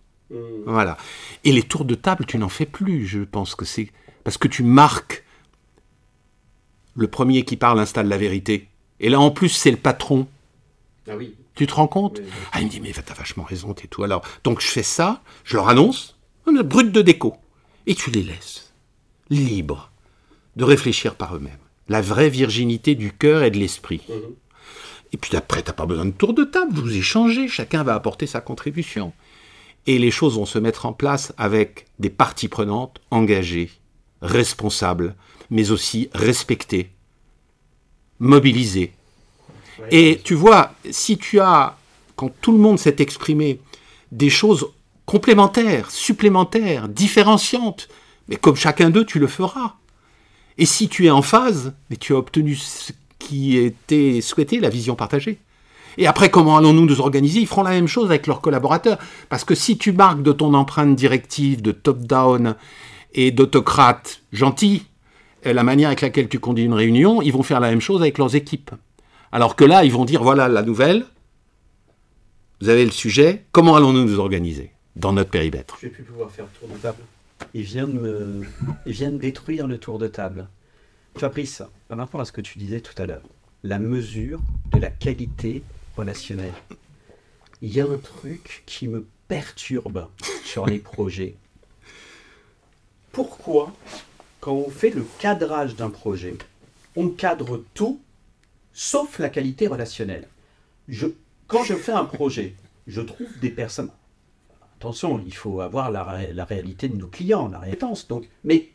Voilà. 0.65 0.97
Et 1.45 1.53
les 1.53 1.63
tours 1.63 1.85
de 1.85 1.95
table, 1.95 2.25
tu 2.25 2.37
n'en 2.37 2.49
fais 2.49 2.65
plus, 2.65 3.07
je 3.07 3.21
pense 3.21 3.55
que 3.55 3.63
c'est... 3.63 3.89
Parce 4.25 4.37
que 4.37 4.49
tu 4.49 4.61
marques 4.61 5.23
le 6.95 7.07
premier 7.07 7.45
qui 7.45 7.55
parle 7.55 7.79
installe 7.79 8.09
la 8.09 8.17
vérité. 8.17 8.67
Et 8.99 9.07
là, 9.07 9.21
en 9.21 9.31
plus, 9.31 9.47
c'est 9.47 9.71
le 9.71 9.77
patron. 9.77 10.27
Ah 11.09 11.15
oui. 11.15 11.33
Tu 11.55 11.65
te 11.65 11.73
rends 11.73 11.87
compte? 11.87 12.19
Ah, 12.51 12.59
il 12.59 12.65
me 12.65 12.69
dit, 12.69 12.81
mais 12.81 12.91
t'as 12.91 13.13
vachement 13.13 13.43
raison, 13.43 13.73
t'es 13.73 13.87
tout. 13.87 14.03
Alors, 14.03 14.21
donc 14.43 14.59
je 14.59 14.67
fais 14.67 14.83
ça, 14.83 15.21
je 15.45 15.55
leur 15.55 15.69
annonce, 15.69 16.18
brut 16.63 16.91
de 16.91 17.01
déco. 17.01 17.35
Et 17.87 17.95
tu 17.95 18.11
les 18.11 18.23
laisses 18.23 18.71
libres 19.29 19.91
de 20.55 20.63
réfléchir 20.63 21.15
par 21.15 21.35
eux-mêmes. 21.35 21.57
La 21.87 22.01
vraie 22.01 22.29
virginité 22.29 22.95
du 22.95 23.11
cœur 23.11 23.43
et 23.43 23.51
de 23.51 23.57
l'esprit. 23.57 24.01
Mhm. 24.09 24.35
Et 25.11 25.17
puis 25.17 25.35
après, 25.35 25.63
t'as 25.63 25.73
pas 25.73 25.85
besoin 25.85 26.05
de 26.05 26.11
tour 26.11 26.33
de 26.33 26.43
table, 26.43 26.79
vous 26.79 26.95
échangez, 26.95 27.47
chacun 27.47 27.83
va 27.83 27.95
apporter 27.95 28.27
sa 28.27 28.41
contribution. 28.41 29.11
Et 29.87 29.97
les 29.97 30.11
choses 30.11 30.35
vont 30.35 30.45
se 30.45 30.59
mettre 30.59 30.85
en 30.85 30.93
place 30.93 31.33
avec 31.37 31.87
des 31.97 32.11
parties 32.11 32.47
prenantes 32.47 33.01
engagées, 33.09 33.71
responsables, 34.21 35.15
mais 35.49 35.71
aussi 35.71 36.09
respectées, 36.13 36.91
mobilisées. 38.19 38.93
Et 39.89 40.19
tu 40.23 40.35
vois, 40.35 40.73
si 40.91 41.17
tu 41.17 41.39
as, 41.39 41.77
quand 42.15 42.29
tout 42.41 42.51
le 42.51 42.59
monde 42.59 42.77
s'est 42.77 42.97
exprimé, 42.99 43.59
des 44.11 44.29
choses 44.29 44.67
complémentaires, 45.09 45.89
supplémentaires, 45.89 46.87
différenciantes, 46.87 47.87
mais 48.27 48.35
comme 48.35 48.55
chacun 48.55 48.91
d'eux, 48.91 49.05
tu 49.05 49.17
le 49.17 49.25
feras. 49.25 49.73
Et 50.59 50.67
si 50.67 50.87
tu 50.87 51.07
es 51.07 51.09
en 51.09 51.23
phase, 51.23 51.73
mais 51.89 51.95
tu 51.95 52.13
as 52.13 52.17
obtenu 52.17 52.53
ce 52.53 52.91
qui 53.17 53.57
était 53.57 54.21
souhaité, 54.21 54.59
la 54.59 54.69
vision 54.69 54.95
partagée. 54.95 55.39
Et 55.97 56.05
après, 56.05 56.29
comment 56.29 56.57
allons-nous 56.57 56.85
nous 56.85 57.01
organiser? 57.01 57.39
Ils 57.39 57.47
feront 57.47 57.63
la 57.63 57.71
même 57.71 57.87
chose 57.87 58.11
avec 58.11 58.27
leurs 58.27 58.39
collaborateurs. 58.39 58.99
Parce 59.29 59.43
que 59.43 59.55
si 59.55 59.79
tu 59.79 59.93
marques 59.93 60.21
de 60.21 60.31
ton 60.31 60.53
empreinte 60.53 60.95
directive, 60.95 61.63
de 61.63 61.71
top-down 61.71 62.53
et 63.15 63.31
d'autocrate 63.31 64.21
gentil, 64.31 64.83
euh, 65.47 65.53
la 65.53 65.63
manière 65.63 65.87
avec 65.87 66.01
laquelle 66.01 66.29
tu 66.29 66.37
conduis 66.37 66.65
une 66.65 66.75
réunion, 66.75 67.23
ils 67.23 67.33
vont 67.33 67.41
faire 67.41 67.59
la 67.59 67.71
même 67.71 67.81
chose 67.81 68.01
avec 68.01 68.19
leurs 68.19 68.35
équipes. 68.35 68.69
Alors 69.31 69.55
que 69.55 69.65
là, 69.65 69.83
ils 69.83 69.91
vont 69.91 70.05
dire, 70.05 70.21
voilà 70.21 70.47
la 70.47 70.61
nouvelle, 70.61 71.03
vous 72.61 72.69
avez 72.69 72.85
le 72.85 72.91
sujet, 72.91 73.47
comment 73.51 73.75
allons-nous 73.75 74.05
nous 74.05 74.19
organiser? 74.19 74.71
Dans 74.95 75.13
notre 75.13 75.29
périmètre 75.29 75.77
Je 75.81 75.87
vais 75.87 75.93
plus 75.93 76.03
pouvoir 76.03 76.31
faire 76.31 76.45
le 76.45 76.59
tour 76.59 76.75
de 76.75 76.81
table. 76.81 77.03
Ils 77.53 77.63
viennent, 77.63 77.93
me... 77.93 78.43
Ils 78.85 78.91
viennent 78.93 79.17
détruire 79.17 79.67
le 79.67 79.77
tour 79.77 79.99
de 79.99 80.07
table. 80.07 80.47
Fabrice, 81.17 81.63
par 81.87 81.97
rapport 81.97 82.21
à 82.21 82.25
ce 82.25 82.31
que 82.31 82.41
tu 82.41 82.59
disais 82.59 82.81
tout 82.81 82.99
à 83.01 83.05
l'heure, 83.05 83.23
la 83.63 83.79
mesure 83.79 84.39
de 84.71 84.79
la 84.79 84.89
qualité 84.89 85.63
relationnelle. 85.97 86.53
Il 87.61 87.73
y 87.73 87.81
a 87.81 87.85
un 87.85 87.97
truc 87.97 88.63
qui 88.65 88.87
me 88.87 89.05
perturbe 89.27 90.07
sur 90.45 90.65
les 90.65 90.79
projets. 90.79 91.35
Pourquoi, 93.11 93.73
quand 94.39 94.53
on 94.53 94.69
fait 94.69 94.91
le 94.91 95.05
cadrage 95.19 95.75
d'un 95.75 95.89
projet, 95.89 96.37
on 96.95 97.09
cadre 97.09 97.63
tout 97.73 97.99
sauf 98.73 99.19
la 99.19 99.29
qualité 99.29 99.67
relationnelle? 99.67 100.27
Je, 100.87 101.07
Quand 101.47 101.63
je 101.63 101.75
fais 101.75 101.91
un 101.91 102.05
projet, 102.05 102.55
je 102.87 103.01
trouve 103.01 103.27
des 103.39 103.49
personnes. 103.49 103.91
Attention, 104.79 105.21
il 105.25 105.33
faut 105.33 105.59
avoir 105.59 105.91
la, 105.91 106.03
réalité 106.45 106.87
de 106.87 106.95
nos 106.95 107.07
clients, 107.07 107.49
la 107.49 107.59
réponse. 107.59 108.07
Donc, 108.07 108.29
mais 108.45 108.69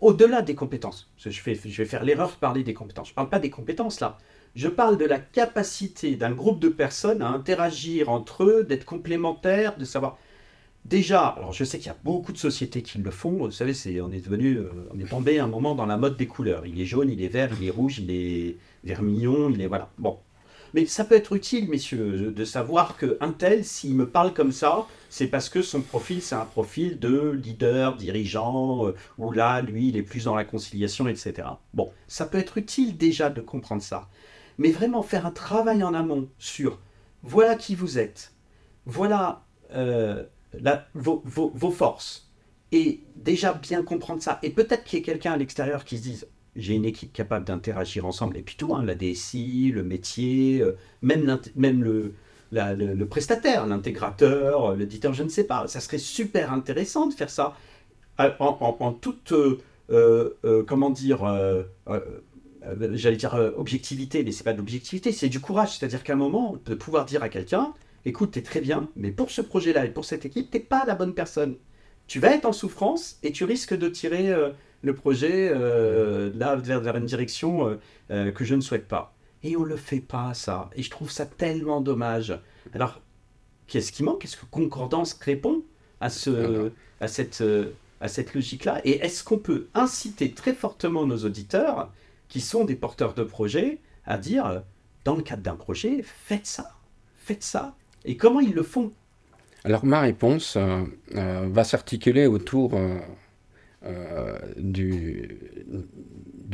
au-delà 0.00 0.40
des 0.40 0.54
compétences, 0.54 1.10
je 1.18 1.28
vais 1.42 1.54
faire 1.54 2.02
l'erreur 2.02 2.30
de 2.30 2.36
parler 2.36 2.64
des 2.64 2.72
compétences. 2.72 3.08
Je 3.08 3.12
ne 3.12 3.16
parle 3.16 3.28
pas 3.28 3.40
des 3.40 3.50
compétences 3.50 4.00
là. 4.00 4.16
Je 4.56 4.68
parle 4.68 4.96
de 4.96 5.04
la 5.04 5.18
capacité 5.18 6.16
d'un 6.16 6.30
groupe 6.30 6.60
de 6.60 6.70
personnes 6.70 7.20
à 7.20 7.28
interagir 7.28 8.08
entre 8.08 8.44
eux, 8.44 8.64
d'être 8.64 8.86
complémentaires, 8.86 9.76
de 9.76 9.84
savoir. 9.84 10.16
Déjà, 10.86 11.26
alors 11.26 11.52
je 11.52 11.64
sais 11.64 11.76
qu'il 11.76 11.88
y 11.88 11.90
a 11.90 11.98
beaucoup 12.04 12.32
de 12.32 12.38
sociétés 12.38 12.80
qui 12.80 12.96
le 12.96 13.10
font. 13.10 13.32
Vous 13.32 13.50
savez, 13.50 13.74
c'est, 13.74 14.00
on 14.00 14.12
est 14.12 14.24
devenu, 14.24 14.56
euh, 14.56 14.70
on 14.94 14.98
est 14.98 15.08
tombé 15.08 15.40
un 15.40 15.46
moment 15.46 15.74
dans 15.74 15.86
la 15.86 15.98
mode 15.98 16.16
des 16.16 16.26
couleurs. 16.26 16.64
Il 16.64 16.80
est 16.80 16.86
jaune, 16.86 17.10
il 17.10 17.22
est 17.22 17.28
vert, 17.28 17.50
il 17.60 17.66
est 17.66 17.70
rouge, 17.70 17.98
il 17.98 18.10
est 18.10 18.56
vermillon, 18.82 19.50
il 19.50 19.60
est 19.60 19.66
voilà. 19.66 19.90
Bon, 19.98 20.18
mais 20.74 20.86
ça 20.86 21.04
peut 21.04 21.14
être 21.14 21.34
utile, 21.34 21.68
messieurs, 21.68 22.32
de 22.34 22.44
savoir 22.44 22.96
qu'un 22.98 23.32
tel, 23.32 23.64
s'il 23.64 23.94
me 23.94 24.08
parle 24.08 24.34
comme 24.34 24.50
ça, 24.50 24.86
c'est 25.14 25.28
parce 25.28 25.48
que 25.48 25.62
son 25.62 25.80
profil, 25.80 26.20
c'est 26.20 26.34
un 26.34 26.44
profil 26.44 26.98
de 26.98 27.30
leader, 27.30 27.94
dirigeant, 27.94 28.88
euh, 28.88 28.96
où 29.16 29.30
là, 29.30 29.62
lui, 29.62 29.90
il 29.90 29.96
est 29.96 30.02
plus 30.02 30.24
dans 30.24 30.34
la 30.34 30.44
conciliation, 30.44 31.06
etc. 31.06 31.46
Bon, 31.72 31.92
ça 32.08 32.26
peut 32.26 32.36
être 32.36 32.58
utile 32.58 32.96
déjà 32.96 33.30
de 33.30 33.40
comprendre 33.40 33.80
ça. 33.80 34.08
Mais 34.58 34.72
vraiment 34.72 35.04
faire 35.04 35.24
un 35.24 35.30
travail 35.30 35.84
en 35.84 35.94
amont 35.94 36.28
sur 36.40 36.80
voilà 37.22 37.54
qui 37.54 37.76
vous 37.76 37.96
êtes, 37.96 38.32
voilà 38.86 39.44
euh, 39.72 40.24
vos, 40.94 41.70
forces, 41.70 42.28
et 42.72 43.04
déjà 43.14 43.52
bien 43.52 43.84
comprendre 43.84 44.20
ça. 44.20 44.40
Et 44.42 44.50
peut-être 44.50 44.82
qu'il 44.82 44.98
y 44.98 45.02
ait 45.02 45.04
quelqu'un 45.04 45.34
à 45.34 45.36
l'extérieur 45.36 45.84
qui 45.84 45.98
se 45.98 46.02
dise 46.02 46.28
j'ai 46.56 46.74
une 46.74 46.84
équipe 46.84 47.12
capable 47.12 47.44
d'interagir 47.44 48.04
ensemble, 48.04 48.36
et 48.36 48.42
puis 48.42 48.56
tout, 48.56 48.74
hein, 48.74 48.82
la 48.84 48.96
DSI, 48.96 49.70
le 49.72 49.84
métier, 49.84 50.60
euh, 50.60 50.76
même 51.02 51.84
le, 51.84 52.14
le, 52.54 53.04
prestataire, 53.04 53.66
l'intégrateur, 53.66 54.70
euh, 54.70 54.76
l'éditeur, 54.76 55.12
je 55.12 55.22
ne 55.22 55.28
sais 55.28 55.44
pas. 55.44 55.66
Ça 55.66 55.80
serait 55.80 55.98
super 55.98 56.52
intéressant 56.52 57.06
de 57.06 57.14
faire 57.14 57.30
ça 57.30 57.54
euh, 58.20 58.30
en, 58.38 58.92
toute, 58.92 59.32
comment 60.66 60.90
dire, 60.90 61.24
j'allais 62.92 63.16
dire 63.16 63.52
objectivité, 63.56 64.24
mais 64.24 64.32
c'est 64.32 64.44
pas 64.44 64.52
de 64.52 64.58
l'objectivité, 64.58 65.12
c'est 65.12 65.28
du 65.28 65.40
courage. 65.40 65.78
C'est-à-dire 65.78 66.02
qu'à 66.02 66.12
un 66.14 66.16
moment, 66.16 66.56
de 66.64 66.74
pouvoir 66.74 67.04
dire 67.04 67.22
à 67.22 67.28
quelqu'un, 67.28 67.74
écoute, 68.04 68.32
t'es 68.32 68.42
très 68.42 68.60
bien, 68.60 68.88
mais 68.96 69.10
pour 69.10 69.30
ce 69.30 69.40
projet-là 69.40 69.84
et 69.84 69.90
pour 69.90 70.04
cette 70.04 70.24
équipe, 70.24 70.50
t'es 70.50 70.60
pas 70.60 70.84
la 70.86 70.94
bonne 70.94 71.14
personne. 71.14 71.56
Tu 72.06 72.20
vas 72.20 72.34
être 72.34 72.44
en 72.44 72.52
souffrance 72.52 73.18
et 73.22 73.32
tu 73.32 73.44
risques 73.44 73.74
de 73.74 73.88
tirer 73.88 74.32
le 74.84 74.94
projet 74.94 75.50
euh, 75.52 76.30
là 76.34 76.56
vers, 76.56 76.96
une 76.96 77.06
direction 77.06 77.68
euh, 77.68 77.76
euh, 78.10 78.32
que 78.32 78.44
je 78.44 78.54
ne 78.54 78.60
souhaite 78.60 78.86
pas. 78.86 79.13
Et 79.44 79.56
on 79.56 79.62
le 79.62 79.76
fait 79.76 80.00
pas, 80.00 80.34
ça. 80.34 80.70
Et 80.74 80.82
je 80.82 80.90
trouve 80.90 81.10
ça 81.10 81.26
tellement 81.26 81.80
dommage. 81.80 82.36
Alors, 82.72 83.00
qu'est-ce 83.66 83.92
qui 83.92 84.02
manque? 84.02 84.24
Est-ce 84.24 84.38
que 84.38 84.46
Concordance 84.46 85.12
répond 85.20 85.62
à, 86.00 86.10
ce, 86.10 86.72
à 87.00 87.08
cette, 87.08 87.44
à 88.00 88.08
cette 88.08 88.34
logique-là? 88.34 88.80
Et 88.84 89.04
est-ce 89.04 89.22
qu'on 89.22 89.38
peut 89.38 89.68
inciter 89.74 90.32
très 90.32 90.54
fortement 90.54 91.06
nos 91.06 91.18
auditeurs, 91.18 91.92
qui 92.28 92.40
sont 92.40 92.64
des 92.64 92.74
porteurs 92.74 93.12
de 93.14 93.22
projets, 93.22 93.80
à 94.06 94.16
dire, 94.18 94.62
dans 95.04 95.14
le 95.14 95.22
cadre 95.22 95.42
d'un 95.42 95.56
projet, 95.56 96.02
faites 96.02 96.46
ça, 96.46 96.70
faites 97.18 97.42
ça. 97.42 97.76
Et 98.06 98.16
comment 98.16 98.40
ils 98.40 98.54
le 98.54 98.62
font? 98.62 98.92
Alors, 99.64 99.84
ma 99.84 100.00
réponse 100.00 100.56
va 101.12 101.64
s'articuler 101.64 102.26
autour 102.26 102.72
euh, 103.84 104.38
du 104.56 105.38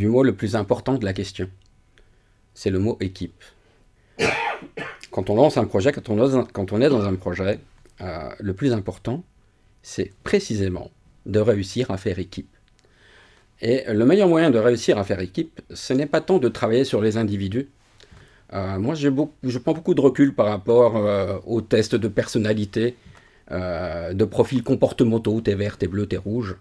mot 0.00 0.24
le 0.24 0.34
plus 0.34 0.56
important 0.56 0.98
de 0.98 1.04
la 1.04 1.12
question. 1.12 1.48
C'est 2.54 2.70
le 2.70 2.78
mot 2.78 2.96
équipe. 3.00 3.42
Quand 5.10 5.30
on 5.30 5.34
lance 5.34 5.56
un 5.56 5.64
projet, 5.64 5.92
quand 5.92 6.08
on, 6.08 6.80
est 6.80 6.88
dans 6.88 7.04
un 7.04 7.14
projet, 7.16 7.58
euh, 8.00 8.28
le 8.38 8.54
plus 8.54 8.72
important, 8.72 9.24
c'est 9.82 10.12
précisément 10.22 10.90
de 11.26 11.40
réussir 11.40 11.90
à 11.90 11.96
faire 11.96 12.18
équipe. 12.18 12.54
Et 13.60 13.84
le 13.88 14.04
meilleur 14.06 14.28
moyen 14.28 14.50
de 14.50 14.58
réussir 14.58 14.98
à 14.98 15.04
faire 15.04 15.20
équipe, 15.20 15.60
ce 15.72 15.92
n'est 15.92 16.06
pas 16.06 16.20
tant 16.20 16.38
de 16.38 16.48
travailler 16.48 16.84
sur 16.84 17.00
les 17.00 17.16
individus. 17.16 17.68
Euh, 18.52 18.78
moi, 18.78 18.94
beaucoup, 19.10 19.34
je 19.42 19.58
prends 19.58 19.74
beaucoup 19.74 19.94
de 19.94 20.00
recul 20.00 20.34
par 20.34 20.46
rapport 20.46 21.42
aux 21.46 21.60
tests 21.60 21.94
de 21.94 22.08
personnalité, 22.08 22.96
de 23.50 24.24
profils 24.24 24.62
comportementaux, 24.62 25.40
t'es 25.40 25.54
vert, 25.54 25.76
t'es 25.76 25.88
bleu, 25.88 26.06
t'es 26.06 26.16
rouge. 26.16 26.56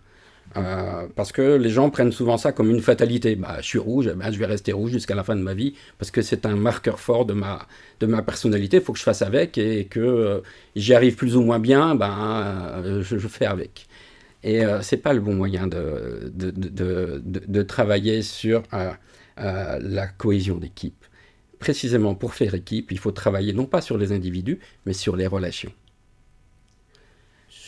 Euh, 0.58 1.08
parce 1.16 1.32
que 1.32 1.56
les 1.56 1.70
gens 1.70 1.90
prennent 1.90 2.12
souvent 2.12 2.38
ça 2.38 2.52
comme 2.52 2.70
une 2.70 2.82
fatalité. 2.82 3.36
Bah, 3.36 3.58
je 3.62 3.66
suis 3.68 3.80
rouge, 3.80 4.12
bah, 4.14 4.32
je 4.32 4.40
vais 4.40 4.46
rester 4.46 4.72
rouge 4.72 4.92
jusqu'à 4.92 5.16
la 5.16 5.24
fin 5.24 5.36
de 5.36 5.42
ma 5.42 5.54
vie, 5.54 5.76
parce 5.98 6.12
que 6.12 6.22
c'est 6.22 6.46
un 6.46 6.56
marqueur 6.56 7.00
fort 7.00 7.26
de 7.26 7.34
ma, 7.34 7.68
de 8.00 8.08
ma 8.08 8.22
personnalité, 8.22 8.78
il 8.78 8.84
faut 8.84 8.94
que 8.94 9.00
je 9.00 9.04
fasse 9.04 9.22
avec, 9.22 9.58
et 9.58 9.86
que 9.86 10.00
euh, 10.00 10.40
j'y 10.76 10.94
arrive 10.94 11.16
plus 11.16 11.36
ou 11.36 11.42
moins 11.42 11.60
bien, 11.60 11.96
ben, 11.96 12.82
euh, 12.84 13.04
je, 13.04 13.18
fais 13.28 13.46
avec. 13.46 13.88
Et 14.44 14.62
c'est 14.82 14.98
pas 14.98 15.12
le 15.14 15.20
bon 15.20 15.34
moyen 15.36 15.68
de, 15.68 16.32
de, 16.34 17.22
de 17.26 17.62
travailler 17.64 18.22
sur 18.22 18.64
la 19.38 20.08
cohésion 20.08 20.58
d'équipe. 20.58 21.06
Précisément 21.60 22.16
pour 22.16 22.34
faire 22.34 22.56
équipe, 22.56 22.92
il 22.92 23.00
faut 23.00 23.12
travailler 23.12 23.52
non 23.52 23.66
pas 23.66 23.82
sur 23.82 23.98
les 23.98 24.14
individus, 24.14 24.60
mais 24.86 24.94
sur 24.94 25.18
les 25.18 25.28
relations. 25.28 25.74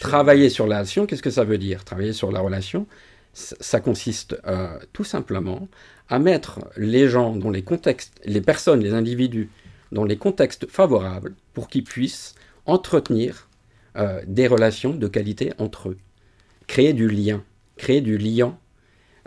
Travailler 0.02 0.50
sur 0.50 0.66
la 0.66 0.78
relation, 0.78 1.06
qu'est-ce 1.06 1.22
que 1.22 1.30
ça 1.30 1.44
veut 1.44 1.60
dire 1.60 1.86
Travailler 1.86 2.12
sur 2.12 2.32
la 2.32 2.40
relation, 2.40 2.88
ça 3.34 3.80
consiste 3.80 4.36
euh, 4.48 4.80
tout 4.94 5.04
simplement 5.04 5.68
à 6.10 6.18
mettre 6.18 6.60
les 6.76 7.08
gens 7.08 7.36
dans 7.36 7.52
les 7.52 7.62
contextes, 7.62 8.20
les 8.26 8.42
personnes, 8.42 8.80
les 8.80 8.96
individus, 8.96 9.50
dans 9.92 10.04
les 10.04 10.18
contextes 10.18 10.68
favorables 10.68 11.36
pour 11.54 11.68
qu'ils 11.68 11.84
puissent 11.84 12.34
entretenir 12.66 13.48
euh, 13.96 14.22
des 14.26 14.48
relations 14.48 14.96
de 14.96 15.08
qualité 15.08 15.54
entre 15.60 15.90
eux. 15.90 15.98
Créer 16.66 16.94
du 16.94 17.08
lien, 17.08 17.44
créer 17.78 18.02
du 18.02 18.18
lien, 18.18 18.58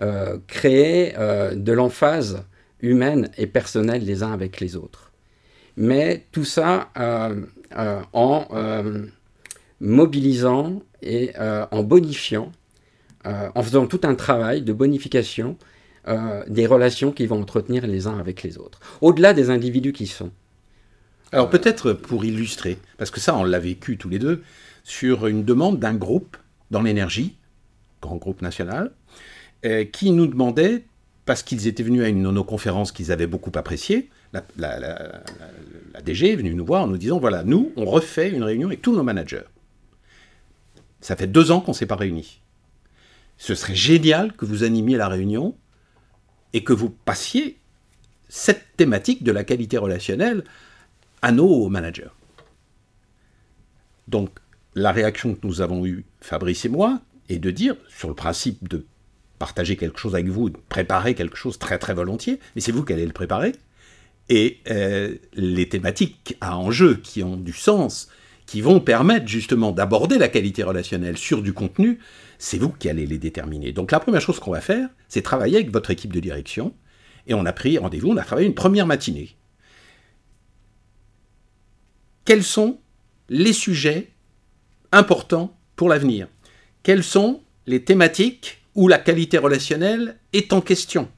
euh, 0.02 0.38
créer 0.48 1.12
de 1.54 1.72
l'emphase 1.72 2.44
humaine 2.80 3.30
et 3.38 3.46
personnelle 3.46 4.04
les 4.04 4.24
uns 4.24 4.32
avec 4.32 4.58
les 4.58 4.74
autres. 4.74 5.12
Mais 5.76 6.26
tout 6.32 6.44
ça 6.44 6.90
en 8.12 8.48
mobilisant 9.80 10.82
et 11.02 11.32
euh, 11.38 11.66
en 11.70 11.82
bonifiant, 11.82 12.52
euh, 13.26 13.50
en 13.54 13.62
faisant 13.62 13.86
tout 13.86 14.00
un 14.04 14.14
travail 14.14 14.62
de 14.62 14.72
bonification 14.72 15.56
euh, 16.08 16.44
des 16.48 16.66
relations 16.66 17.12
qui 17.12 17.26
vont 17.26 17.40
entretenir 17.40 17.86
les 17.86 18.06
uns 18.06 18.18
avec 18.18 18.42
les 18.42 18.58
autres, 18.58 18.80
au-delà 19.00 19.32
des 19.32 19.50
individus 19.50 19.92
qui 19.92 20.06
sont. 20.06 20.30
Alors 21.32 21.50
peut-être 21.50 21.92
pour 21.92 22.24
illustrer, 22.24 22.78
parce 22.98 23.10
que 23.10 23.20
ça 23.20 23.34
on 23.36 23.44
l'a 23.44 23.58
vécu 23.58 23.96
tous 23.96 24.08
les 24.08 24.18
deux, 24.18 24.42
sur 24.84 25.26
une 25.26 25.44
demande 25.44 25.78
d'un 25.78 25.94
groupe 25.94 26.36
dans 26.70 26.82
l'énergie, 26.82 27.36
grand 28.02 28.16
groupe 28.16 28.42
national, 28.42 28.92
qui 29.92 30.10
nous 30.10 30.26
demandait, 30.26 30.84
parce 31.24 31.42
qu'ils 31.42 31.66
étaient 31.66 31.82
venus 31.82 32.02
à 32.02 32.08
une 32.08 32.44
conférences 32.44 32.92
qu'ils 32.92 33.10
avaient 33.10 33.26
beaucoup 33.26 33.52
appréciée, 33.54 34.10
la, 34.58 35.22
DG 36.04 36.32
est 36.32 36.36
venue 36.36 36.54
nous 36.54 36.66
voir 36.66 36.82
en 36.82 36.86
nous 36.86 36.98
disant, 36.98 37.18
voilà, 37.18 37.44
nous, 37.44 37.72
on 37.76 37.84
refait 37.84 38.30
une 38.30 38.42
réunion 38.42 38.68
avec 38.68 38.82
tous 38.82 38.94
nos 38.94 39.02
managers. 39.02 39.44
Ça 41.04 41.16
fait 41.16 41.26
deux 41.26 41.50
ans 41.50 41.60
qu'on 41.60 41.72
ne 41.72 41.76
s'est 41.76 41.84
pas 41.84 41.96
réunis. 41.96 42.40
Ce 43.36 43.54
serait 43.54 43.74
génial 43.74 44.32
que 44.32 44.46
vous 44.46 44.64
animiez 44.64 44.96
la 44.96 45.06
réunion 45.06 45.54
et 46.54 46.64
que 46.64 46.72
vous 46.72 46.88
passiez 46.88 47.58
cette 48.30 48.74
thématique 48.78 49.22
de 49.22 49.30
la 49.30 49.44
qualité 49.44 49.76
relationnelle 49.76 50.44
à 51.20 51.30
nos 51.30 51.68
managers. 51.68 52.08
Donc, 54.08 54.30
la 54.74 54.92
réaction 54.92 55.34
que 55.34 55.46
nous 55.46 55.60
avons 55.60 55.84
eue, 55.84 56.06
Fabrice 56.22 56.64
et 56.64 56.70
moi, 56.70 57.02
est 57.28 57.38
de 57.38 57.50
dire, 57.50 57.76
sur 57.90 58.08
le 58.08 58.14
principe 58.14 58.66
de 58.66 58.86
partager 59.38 59.76
quelque 59.76 59.98
chose 59.98 60.14
avec 60.14 60.28
vous, 60.28 60.48
de 60.48 60.56
préparer 60.70 61.14
quelque 61.14 61.36
chose 61.36 61.58
très 61.58 61.78
très 61.78 61.92
volontiers, 61.92 62.40
mais 62.54 62.62
c'est 62.62 62.72
vous 62.72 62.82
qui 62.82 62.94
allez 62.94 63.04
le 63.04 63.12
préparer. 63.12 63.52
Et 64.30 64.60
euh, 64.70 65.14
les 65.34 65.68
thématiques 65.68 66.38
à 66.40 66.56
enjeu 66.56 66.94
qui 66.94 67.22
ont 67.22 67.36
du 67.36 67.52
sens, 67.52 68.08
qui 68.46 68.60
vont 68.60 68.80
permettre 68.80 69.26
justement 69.26 69.72
d'aborder 69.72 70.18
la 70.18 70.28
qualité 70.28 70.62
relationnelle 70.62 71.16
sur 71.16 71.42
du 71.42 71.52
contenu, 71.52 71.98
c'est 72.38 72.58
vous 72.58 72.70
qui 72.70 72.88
allez 72.88 73.06
les 73.06 73.18
déterminer. 73.18 73.72
Donc 73.72 73.90
la 73.90 74.00
première 74.00 74.20
chose 74.20 74.38
qu'on 74.38 74.52
va 74.52 74.60
faire, 74.60 74.88
c'est 75.08 75.22
travailler 75.22 75.56
avec 75.56 75.70
votre 75.70 75.90
équipe 75.90 76.12
de 76.12 76.20
direction. 76.20 76.74
Et 77.26 77.34
on 77.34 77.46
a 77.46 77.52
pris 77.52 77.78
rendez-vous, 77.78 78.10
on 78.10 78.16
a 78.16 78.24
travaillé 78.24 78.46
une 78.46 78.54
première 78.54 78.86
matinée. 78.86 79.36
Quels 82.24 82.42
sont 82.42 82.78
les 83.28 83.52
sujets 83.52 84.10
importants 84.92 85.56
pour 85.76 85.88
l'avenir? 85.88 86.28
Quelles 86.82 87.04
sont 87.04 87.42
les 87.66 87.82
thématiques 87.82 88.62
où 88.74 88.88
la 88.88 88.98
qualité 88.98 89.38
relationnelle 89.38 90.18
est 90.32 90.52
en 90.52 90.60
question? 90.60 91.08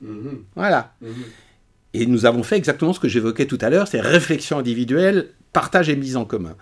Mhm. 0.00 0.44
Voilà. 0.54 0.94
Mhm. 1.00 1.24
Et 1.94 2.06
nous 2.06 2.26
avons 2.26 2.42
fait 2.42 2.56
exactement 2.56 2.92
ce 2.92 3.00
que 3.00 3.08
j'évoquais 3.08 3.46
tout 3.46 3.58
à 3.60 3.70
l'heure, 3.70 3.88
c'est 3.88 4.00
réflexion 4.00 4.58
individuelle, 4.58 5.30
partage 5.56 5.88
et 5.88 5.96
mise 5.96 6.18
en 6.18 6.26
commun. 6.26 6.54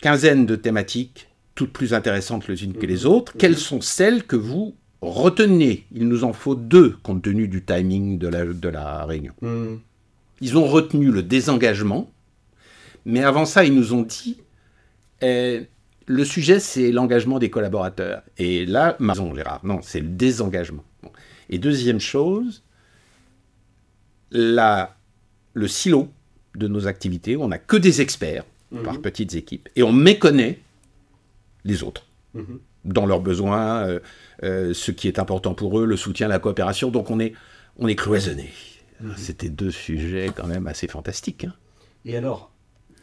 Quinzaine 0.00 0.46
de 0.46 0.56
thématiques, 0.56 1.28
toutes 1.54 1.70
plus 1.70 1.92
intéressantes 1.92 2.48
les 2.48 2.64
unes 2.64 2.72
que 2.72 2.86
les 2.86 3.04
autres. 3.04 3.34
Quelles 3.36 3.58
sont 3.58 3.82
celles 3.82 4.24
que 4.24 4.36
vous 4.36 4.74
retenez? 5.02 5.84
Il 5.92 6.08
nous 6.08 6.24
en 6.24 6.32
faut 6.32 6.54
deux, 6.54 6.96
compte 7.02 7.20
tenu 7.20 7.46
du 7.46 7.62
timing 7.62 8.16
de 8.18 8.28
la, 8.28 8.46
de 8.46 8.68
la 8.70 9.04
réunion. 9.04 9.34
Mhm. 9.42 9.80
Ils 10.40 10.56
ont 10.56 10.66
retenu 10.66 11.10
le 11.10 11.22
désengagement, 11.22 12.10
mais 13.04 13.22
avant 13.22 13.44
ça, 13.44 13.66
ils 13.66 13.74
nous 13.74 13.92
ont 13.92 14.00
dit, 14.00 14.38
euh, 15.22 15.62
le 16.06 16.24
sujet, 16.24 16.58
c'est 16.58 16.92
l'engagement 16.92 17.38
des 17.38 17.50
collaborateurs. 17.50 18.22
Et 18.38 18.64
là, 18.64 18.96
non, 18.98 19.34
Gérard, 19.34 19.60
non, 19.62 19.80
c'est 19.82 20.00
le 20.00 20.08
désengagement. 20.08 20.84
Bon. 21.02 21.12
Et 21.50 21.58
deuxième 21.58 22.00
chose, 22.00 22.62
la, 24.30 24.96
le 25.52 25.68
silo 25.68 26.08
de 26.56 26.68
nos 26.68 26.86
activités, 26.86 27.36
où 27.36 27.42
on 27.44 27.48
n'a 27.48 27.58
que 27.58 27.76
des 27.76 28.00
experts 28.00 28.44
par 28.84 29.00
petites 29.00 29.34
équipes, 29.34 29.68
et 29.76 29.82
on 29.82 29.92
méconnaît 29.92 30.60
les 31.64 31.82
autres 31.82 32.06
Mhm. 32.34 32.60
dans 32.84 33.04
leurs 33.06 33.20
besoins, 33.20 33.82
euh, 33.86 34.00
euh, 34.44 34.72
ce 34.72 34.92
qui 34.92 35.08
est 35.08 35.18
important 35.18 35.52
pour 35.54 35.78
eux, 35.80 35.84
le 35.86 35.96
soutien, 35.96 36.28
la 36.28 36.38
coopération. 36.38 36.90
Donc 36.90 37.10
on 37.10 37.18
est, 37.20 37.34
on 37.78 37.88
est 37.88 37.96
cloisonné. 37.96 38.50
C'était 39.16 39.48
deux 39.48 39.70
sujets 39.70 40.30
quand 40.34 40.46
même 40.46 40.66
assez 40.66 40.86
fantastiques. 40.86 41.44
hein. 41.44 41.54
Et 42.04 42.16
alors, 42.16 42.50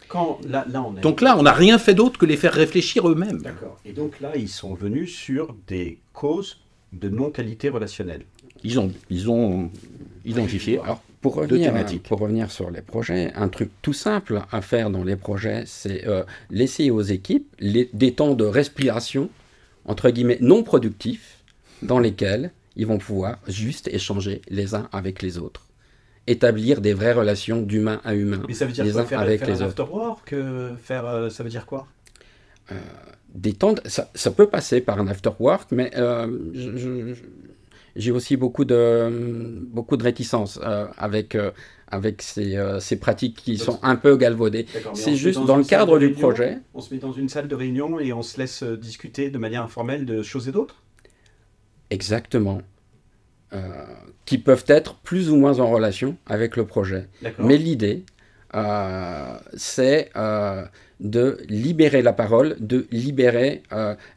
quand 0.07 0.39
là, 0.47 0.65
là 0.69 0.81
on 0.83 0.95
est. 0.95 1.01
Donc 1.01 1.21
là, 1.21 1.35
on 1.37 1.43
n'a 1.43 1.51
rien 1.53 1.77
fait 1.79 1.93
d'autre 1.95 2.17
que 2.19 2.25
les 2.25 2.37
faire 2.37 2.53
réfléchir 2.53 3.09
eux-mêmes. 3.09 3.41
D'accord. 3.41 3.77
Et 3.83 3.91
donc 3.93 4.19
là, 4.21 4.31
ils 4.37 4.47
sont 4.49 4.73
venus 4.75 5.13
sur 5.13 5.55
des 5.67 5.99
causes 6.13 6.59
de 6.93 7.09
non-qualité 7.09 7.67
relationnelle. 7.69 8.23
Ils 8.63 8.79
ont, 8.79 8.91
ils 9.09 9.29
ont 9.29 9.69
identifié. 10.23 10.79
Alors, 10.79 11.01
pour 11.33 11.41
revenir, 11.41 11.73
pour 11.99 12.19
revenir 12.19 12.51
sur 12.51 12.69
les 12.71 12.81
projets, 12.81 13.31
un 13.35 13.49
truc 13.49 13.69
tout 13.81 13.93
simple 13.93 14.41
à 14.51 14.61
faire 14.61 14.89
dans 14.89 15.03
les 15.03 15.15
projets, 15.15 15.63
c'est 15.65 16.07
euh, 16.07 16.23
laisser 16.49 16.89
aux 16.91 17.01
équipes 17.01 17.47
les- 17.59 17.89
des 17.93 18.13
temps 18.13 18.33
de 18.33 18.45
respiration, 18.45 19.29
entre 19.85 20.09
guillemets, 20.09 20.37
non 20.41 20.63
productifs, 20.63 21.43
dans 21.81 21.99
lesquels 21.99 22.51
ils 22.75 22.85
vont 22.87 22.97
pouvoir 22.97 23.37
juste 23.47 23.87
échanger 23.87 24.41
les 24.49 24.75
uns 24.75 24.87
avec 24.91 25.21
les 25.21 25.37
autres. 25.37 25.63
Établir 26.27 26.81
des 26.81 26.93
vraies 26.93 27.13
relations 27.13 27.61
d'humain 27.61 28.01
à 28.03 28.13
humain, 28.13 28.43
Mais 28.47 28.53
ça 28.53 28.65
veut 28.65 28.71
dire 28.73 28.83
les 28.85 28.91
quoi 28.91 29.01
uns 29.01 29.05
faire, 29.05 29.19
avec 29.19 29.39
faire 29.39 29.49
les 29.49 29.61
un 29.61 29.67
autres. 29.67 29.89
work 29.91 30.33
euh, 30.33 30.75
faire, 30.75 31.05
euh, 31.05 31.29
Ça 31.29 31.43
veut 31.43 31.49
dire 31.49 31.65
quoi? 31.65 31.87
Des 33.33 33.53
temps, 33.53 33.73
de- 33.73 33.81
ça, 33.85 34.09
ça 34.15 34.31
peut 34.31 34.47
passer 34.47 34.81
par 34.81 34.99
un 34.99 35.07
after 35.07 35.29
work, 35.39 35.71
mais 35.71 35.91
euh, 35.95 36.27
je- 36.53 36.75
je- 36.77 37.13
je- 37.13 37.23
j'ai 37.97 38.11
aussi 38.11 38.37
beaucoup 38.37 38.65
de, 38.65 39.09
beaucoup 39.71 39.97
de 39.97 40.03
réticence 40.03 40.59
euh, 40.63 40.87
avec, 40.97 41.35
euh, 41.35 41.51
avec 41.87 42.21
ces, 42.21 42.55
euh, 42.55 42.79
ces 42.79 42.97
pratiques 42.97 43.35
qui 43.35 43.57
sont 43.57 43.79
un 43.83 43.95
peu 43.95 44.15
galvaudées. 44.15 44.65
C'est 44.93 45.15
juste 45.15 45.43
dans 45.45 45.57
le 45.57 45.63
cadre 45.63 45.99
du 45.99 46.05
réunion, 46.05 46.19
projet. 46.19 46.59
On 46.73 46.81
se 46.81 46.93
met 46.93 46.99
dans 46.99 47.13
une 47.13 47.29
salle 47.29 47.47
de 47.47 47.55
réunion 47.55 47.99
et 47.99 48.13
on 48.13 48.21
se 48.21 48.39
laisse 48.39 48.63
discuter 48.63 49.29
de 49.29 49.37
manière 49.37 49.63
informelle 49.63 50.05
de 50.05 50.21
choses 50.21 50.47
et 50.47 50.51
d'autres? 50.51 50.83
Exactement. 51.89 52.61
Euh, 53.53 53.85
qui 54.25 54.39
peuvent 54.39 54.65
être 54.67 54.95
plus 54.95 55.29
ou 55.29 55.37
moins 55.37 55.61
en 55.61 55.71
relation 55.71 56.17
avec 56.25 56.57
le 56.57 56.65
projet. 56.65 57.07
Mais 57.39 57.55
l'idée, 57.55 58.03
euh, 58.55 59.37
c'est 59.55 60.09
euh, 60.17 60.65
de 60.99 61.37
libérer 61.47 62.01
la 62.01 62.11
parole, 62.11 62.57
de 62.59 62.87
libérer 62.91 63.63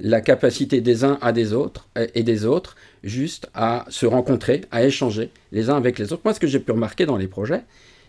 la 0.01 0.21
capacité 0.21 0.81
des 0.81 1.05
uns 1.05 1.17
à 1.23 1.31
des 1.31 1.53
autres 1.53 1.89
et 2.15 2.25
des 2.25 2.45
autres 2.45 2.75
juste 3.03 3.49
à 3.55 3.85
se 3.89 4.07
rencontrer, 4.07 4.63
à 4.71 4.85
échanger 4.85 5.31
les 5.53 5.71
uns 5.71 5.77
avec 5.77 5.99
les 5.99 6.13
autres. 6.13 6.23
Moi, 6.25 6.35
ce 6.35 6.41
que 6.41 6.47
j'ai 6.47 6.61
pu 6.61 6.73
remarquer 6.73 7.07
dans 7.07 7.17
les 7.17 7.29
projets, 7.29 7.63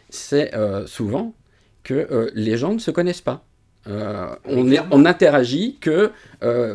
c'est 0.10 0.54
euh, 0.56 0.86
souvent 0.88 1.34
que 1.84 1.93
euh, 1.93 2.30
les 2.36 2.58
gens 2.58 2.73
ne 2.73 2.80
se 2.80 2.91
connaissent 2.91 3.21
pas. 3.21 3.45
Euh, 3.88 4.27
on, 4.45 4.69
est- 4.71 4.80
on 4.91 5.06
interagit 5.06 5.77
que 5.80 6.12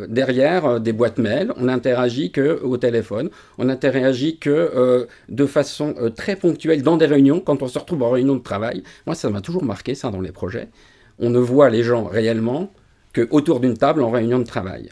derrière 0.09 0.81
des 0.81 0.93
boîtes 0.93 1.19
mail, 1.19 1.53
on 1.57 1.69
interagit 1.69 2.33
que 2.33 2.61
au 2.63 2.77
téléphone, 2.79 3.31
on 3.59 3.69
interagit 3.69 4.39
que 4.39 5.07
de 5.29 5.47
façon 5.47 5.95
très 6.17 6.35
ponctuelle 6.35 6.83
dans 6.83 6.97
des 6.97 7.07
réunions, 7.07 7.39
quand 7.41 7.63
on 7.63 7.69
se 7.69 7.79
retrouve 7.79 8.03
en 8.03 8.11
réunion 8.11 8.35
de 8.35 8.43
travail. 8.43 8.83
Moi, 9.07 9.15
ça 9.15 9.31
m'a 9.31 9.41
toujours 9.41 9.63
marqué 9.65 9.95
ça 9.95 10.11
dans 10.11 10.21
les 10.21 10.33
projets. 10.33 10.69
On 11.21 11.31
ne 11.31 11.39
voit 11.39 11.71
les 11.71 11.85
gens 11.85 12.05
réellement 12.05 12.73
que 13.13 13.29
autour 13.31 13.61
d'une 13.61 13.77
table 13.79 14.03
en 14.03 14.11
réunion 14.11 14.39
de 14.41 14.45
travail. 14.45 14.91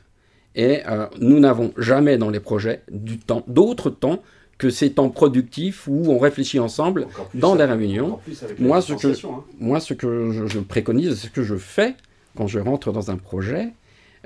Et 0.56 0.82
euh, 0.86 1.06
nous 1.20 1.40
n'avons 1.40 1.72
jamais 1.76 2.16
dans 2.16 2.30
les 2.30 2.40
projets 2.40 2.82
du 2.90 3.18
temps, 3.18 3.42
d'autres 3.48 3.90
temps 3.90 4.22
que 4.56 4.70
ces 4.70 4.92
temps 4.92 5.10
productifs 5.10 5.88
où 5.88 6.04
on 6.08 6.18
réfléchit 6.18 6.60
ensemble 6.60 7.08
dans 7.34 7.56
des 7.56 7.62
avec- 7.62 7.78
réunions. 7.78 8.20
Moi, 8.60 8.76
la 8.76 8.82
ce 8.82 8.92
que- 8.94 9.26
hein. 9.26 9.44
Moi, 9.58 9.80
ce 9.80 9.94
que 9.94 10.30
je, 10.30 10.46
je 10.46 10.60
préconise, 10.60 11.18
ce 11.18 11.28
que 11.28 11.42
je 11.42 11.56
fais 11.56 11.94
quand 12.36 12.46
je 12.46 12.60
rentre 12.60 12.92
dans 12.92 13.10
un 13.10 13.16
projet, 13.16 13.70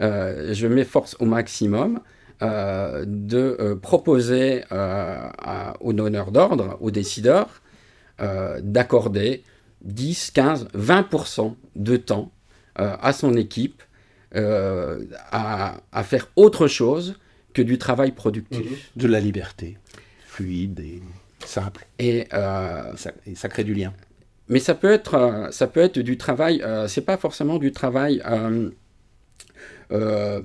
euh, 0.03 0.53
je 0.53 0.67
m'efforce 0.67 1.17
au 1.19 1.25
maximum 1.25 2.01
euh, 2.43 3.05
de 3.07 3.57
euh, 3.59 3.75
proposer 3.75 4.63
à- 4.71 5.75
aux 5.81 5.93
donneurs 5.95 6.31
d'ordre, 6.31 6.77
aux 6.81 6.91
décideurs, 6.91 7.63
d'accorder 8.63 9.43
10, 9.83 10.31
15, 10.33 10.69
20% 10.75 11.55
de 11.77 11.97
temps 11.97 12.33
à 12.77 13.13
son 13.13 13.35
équipe 13.35 13.83
euh, 14.37 15.05
à, 15.33 15.77
à 15.93 16.03
faire 16.05 16.29
autre 16.37 16.67
chose 16.69 17.19
que 17.55 17.63
du 17.63 17.79
travail 17.79 18.13
productif. 18.13 18.91
De 18.97 19.07
la 19.09 19.21
liberté, 19.21 19.79
fluide 20.27 20.81
et 20.81 21.03
simple. 21.45 21.87
Et 21.99 22.27
euh, 22.35 22.93
Et 22.93 22.97
ça, 22.97 23.11
et 23.27 23.35
ça 23.35 23.49
crée 23.49 23.65
du 23.65 23.75
lien. 23.75 23.93
Mais 24.49 24.61
ça 24.61 24.75
peut 24.75 24.91
être, 24.91 25.15
euh, 25.15 25.51
ça 25.51 25.67
peut 25.67 25.81
être 25.81 25.99
du 25.99 26.17
travail, 26.17 26.63
euh, 26.63 26.89
c'est 26.89 27.03
pas 27.03 27.17
forcément 27.17 27.59
du 27.59 27.73
travail 27.73 28.23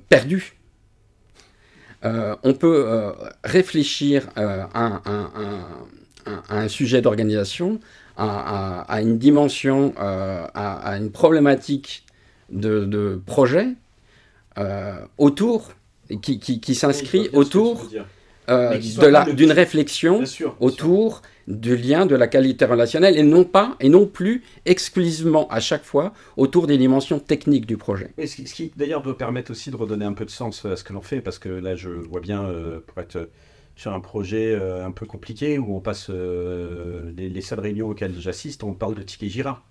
perdu. 0.10 0.54
On 2.04 2.54
peut 2.54 3.14
réfléchir 3.44 4.28
à, 4.36 4.70
un- 6.50 6.68
sujet 6.68 7.02
d'organisation, 7.02 7.80
à, 8.18 8.26
à- 8.26 8.82
à 8.94 9.02
une 9.02 9.18
dimension, 9.18 9.94
à, 9.98 10.46
à 10.54 10.98
une 10.98 11.12
problématique 11.12 12.03
de, 12.54 12.86
de 12.86 13.22
projet 13.26 13.68
euh, 14.58 14.96
autour, 15.18 15.72
qui, 16.22 16.40
qui- 16.40 16.60
qui 16.60 16.76
s'inscrit 16.76 17.20
Oui, 17.20 17.30
bien 17.30 17.32
tu 17.32 17.38
autour 17.38 17.90
euh, 18.50 18.78
d'une 19.34 19.52
réflexion 19.52 20.18
Bien 20.18 20.26
sûr. 20.26 20.48
bien 20.50 20.56
sûr. 20.56 20.62
autour 20.62 21.22
du 21.48 21.76
lien 21.76 22.06
de 22.06 22.16
la 22.16 22.28
qualité 22.28 22.66
relationnelle 22.66 23.18
et 23.18 23.24
non 23.24 23.44
pas 23.46 23.76
et 23.82 23.90
non 23.90 24.06
plus 24.06 24.44
exclusivement 24.66 25.48
à 25.50 25.60
chaque 25.60 25.84
fois 25.84 26.14
autour 26.38 26.68
des 26.68 26.78
dimensions 26.78 27.20
techniques 27.20 27.66
du 27.66 27.78
projet. 27.78 28.12
Et 28.18 28.28
ce 28.28 28.36
qui, 28.36 28.72
d'ailleurs 28.78 29.02
doit 29.02 29.18
permettre 29.18 29.52
aussi 29.52 29.72
de 29.72 29.76
redonner 29.76 30.06
un 30.06 30.14
peu 30.14 30.26
de 30.26 30.30
sens 30.30 30.64
à 30.66 30.76
ce 30.76 30.84
que 30.84 30.94
l'on 30.94 31.02
fait, 31.02 31.20
parce 31.22 31.40
que 31.40 31.50
là 31.50 31.76
je 31.76 31.90
vois 31.90 32.22
bien 32.22 32.44
euh, 32.46 32.80
pour 32.86 33.00
être 33.00 33.30
sur 33.76 33.92
un 33.94 34.00
projet 34.02 34.54
euh, 34.54 34.86
un 34.86 34.92
peu 34.92 35.06
compliqué 35.06 35.58
où 35.58 35.76
on 35.76 35.80
passe 35.80 36.08
euh, 36.12 37.12
les, 37.18 37.28
les 37.30 37.42
salles 37.42 37.58
de 37.58 37.64
réunion 37.64 37.88
auxquelles 37.90 38.14
j'assiste, 38.20 38.64
on 38.64 38.74
parle 38.74 38.94
de 38.96 39.02
ticket 39.04 39.30
Gira. 39.30 39.64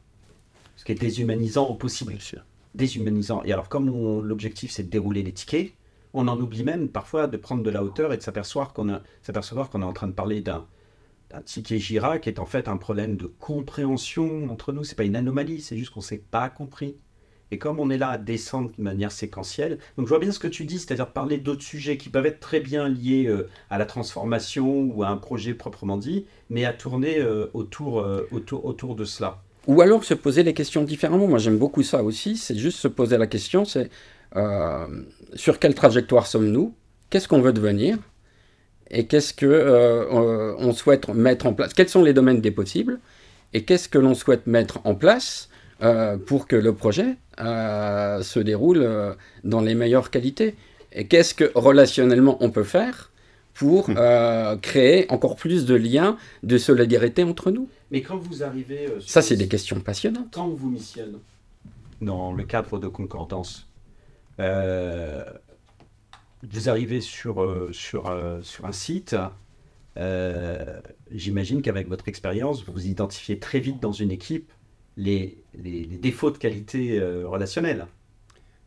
ce 0.76 0.84
qui 0.84 0.92
est 0.92 0.96
déshumanisant 1.00 1.66
au 1.68 1.74
possible. 1.74 2.14
Déshumanisant. 2.74 3.42
Et 3.44 3.52
alors, 3.52 3.68
comme 3.68 3.88
l'objectif 4.22 4.70
c'est 4.70 4.84
de 4.84 4.90
dérouler 4.90 5.22
les 5.22 5.32
tickets, 5.32 5.72
on 6.14 6.28
en 6.28 6.38
oublie 6.40 6.64
même 6.64 6.88
parfois 6.88 7.26
de 7.26 7.36
prendre 7.36 7.62
de 7.62 7.70
la 7.70 7.82
hauteur 7.82 8.12
et 8.12 8.16
de 8.16 8.22
s'apercevoir 8.22 8.72
qu'on 8.72 8.88
est 8.88 9.84
en 9.84 9.92
train 9.92 10.08
de 10.08 10.12
parler 10.12 10.40
d'un 10.40 10.66
ticket 11.44 11.78
Gira 11.78 12.18
qui 12.18 12.28
est 12.28 12.38
en 12.38 12.46
fait 12.46 12.68
un 12.68 12.76
problème 12.76 13.16
de 13.16 13.26
compréhension 13.26 14.50
entre 14.50 14.72
nous. 14.72 14.84
C'est 14.84 14.96
pas 14.96 15.04
une 15.04 15.16
anomalie, 15.16 15.60
c'est 15.60 15.76
juste 15.76 15.92
qu'on 15.92 16.00
s'est 16.00 16.22
pas 16.30 16.48
compris. 16.50 16.96
Et 17.52 17.58
comme 17.58 17.78
on 17.78 17.90
est 17.90 17.98
là 17.98 18.08
à 18.08 18.18
descendre 18.18 18.70
de 18.78 18.82
manière 18.82 19.12
séquentielle, 19.12 19.78
donc 19.98 20.06
je 20.06 20.08
vois 20.08 20.18
bien 20.18 20.32
ce 20.32 20.38
que 20.38 20.48
tu 20.48 20.64
dis, 20.64 20.78
c'est-à-dire 20.78 21.12
parler 21.12 21.36
d'autres 21.36 21.62
sujets 21.62 21.98
qui 21.98 22.08
peuvent 22.08 22.24
être 22.24 22.40
très 22.40 22.60
bien 22.60 22.88
liés 22.88 23.26
euh, 23.26 23.46
à 23.68 23.76
la 23.76 23.84
transformation 23.84 24.84
ou 24.84 25.02
à 25.02 25.08
un 25.08 25.18
projet 25.18 25.52
proprement 25.52 25.98
dit, 25.98 26.24
mais 26.48 26.64
à 26.64 26.72
tourner 26.72 27.18
euh, 27.18 27.50
autour, 27.52 28.00
euh, 28.00 28.26
autour, 28.32 28.64
autour 28.64 28.96
de 28.96 29.04
cela. 29.04 29.42
Ou 29.66 29.80
alors 29.80 30.04
se 30.04 30.14
poser 30.14 30.42
les 30.42 30.54
questions 30.54 30.82
différemment. 30.82 31.28
Moi 31.28 31.38
j'aime 31.38 31.58
beaucoup 31.58 31.82
ça 31.82 32.02
aussi, 32.02 32.36
c'est 32.36 32.56
juste 32.56 32.78
se 32.78 32.88
poser 32.88 33.16
la 33.18 33.26
question, 33.26 33.64
c'est 33.64 33.90
sur 35.34 35.58
quelle 35.58 35.74
trajectoire 35.74 36.26
sommes-nous? 36.26 36.74
Qu'est-ce 37.10 37.28
qu'on 37.28 37.42
veut 37.42 37.52
devenir? 37.52 37.98
Et 38.90 39.06
qu'est-ce 39.06 39.32
que 39.34 40.08
on 40.58 40.72
souhaite 40.72 41.08
mettre 41.08 41.46
en 41.46 41.54
place? 41.54 41.74
Quels 41.74 41.88
sont 41.88 42.02
les 42.02 42.12
domaines 42.12 42.40
des 42.40 42.50
possibles? 42.50 42.98
Et 43.52 43.64
qu'est-ce 43.64 43.88
que 43.88 43.98
l'on 43.98 44.14
souhaite 44.14 44.46
mettre 44.46 44.80
en 44.84 44.94
place 44.94 45.48
pour 46.26 46.48
que 46.48 46.56
le 46.56 46.74
projet 46.74 47.16
euh, 47.40 48.22
se 48.22 48.40
déroule 48.40 48.82
euh, 48.82 49.14
dans 49.44 49.60
les 49.60 49.74
meilleures 49.74 50.10
qualités? 50.10 50.56
Et 50.92 51.06
qu'est-ce 51.06 51.34
que 51.34 51.52
relationnellement 51.54 52.36
on 52.40 52.50
peut 52.50 52.64
faire 52.64 53.11
pour 53.54 53.90
hmm. 53.90 53.94
euh, 53.96 54.56
créer 54.56 55.10
encore 55.10 55.36
plus 55.36 55.66
de 55.66 55.74
liens, 55.74 56.16
de 56.42 56.58
solidarité 56.58 57.22
entre 57.22 57.50
nous 57.50 57.68
Mais 57.90 58.02
quand 58.02 58.16
vous 58.16 58.42
arrivez... 58.42 58.88
Ça, 59.06 59.22
c'est 59.22 59.36
des 59.36 59.48
questions 59.48 59.80
passionnantes. 59.80 60.28
Quand 60.32 60.46
on 60.46 60.54
vous 60.54 60.70
missionne 60.70 61.18
dans 62.00 62.32
le 62.32 62.44
cadre 62.44 62.78
de 62.78 62.88
concordance, 62.88 63.68
vous 64.38 64.44
arrivez 66.68 67.00
sur, 67.00 67.68
sur, 67.70 68.12
sur 68.42 68.66
un 68.66 68.72
site, 68.72 69.14
j'imagine 71.12 71.62
qu'avec 71.62 71.88
votre 71.88 72.08
expérience, 72.08 72.64
vous 72.64 72.72
vous 72.72 72.86
identifiez 72.86 73.38
très 73.38 73.60
vite 73.60 73.80
dans 73.80 73.92
une 73.92 74.10
équipe 74.10 74.50
les, 74.96 75.38
défauts 75.54 76.30
de 76.30 76.38
qualité 76.38 76.98
euh, 76.98 77.26
relationnelle. 77.26 77.86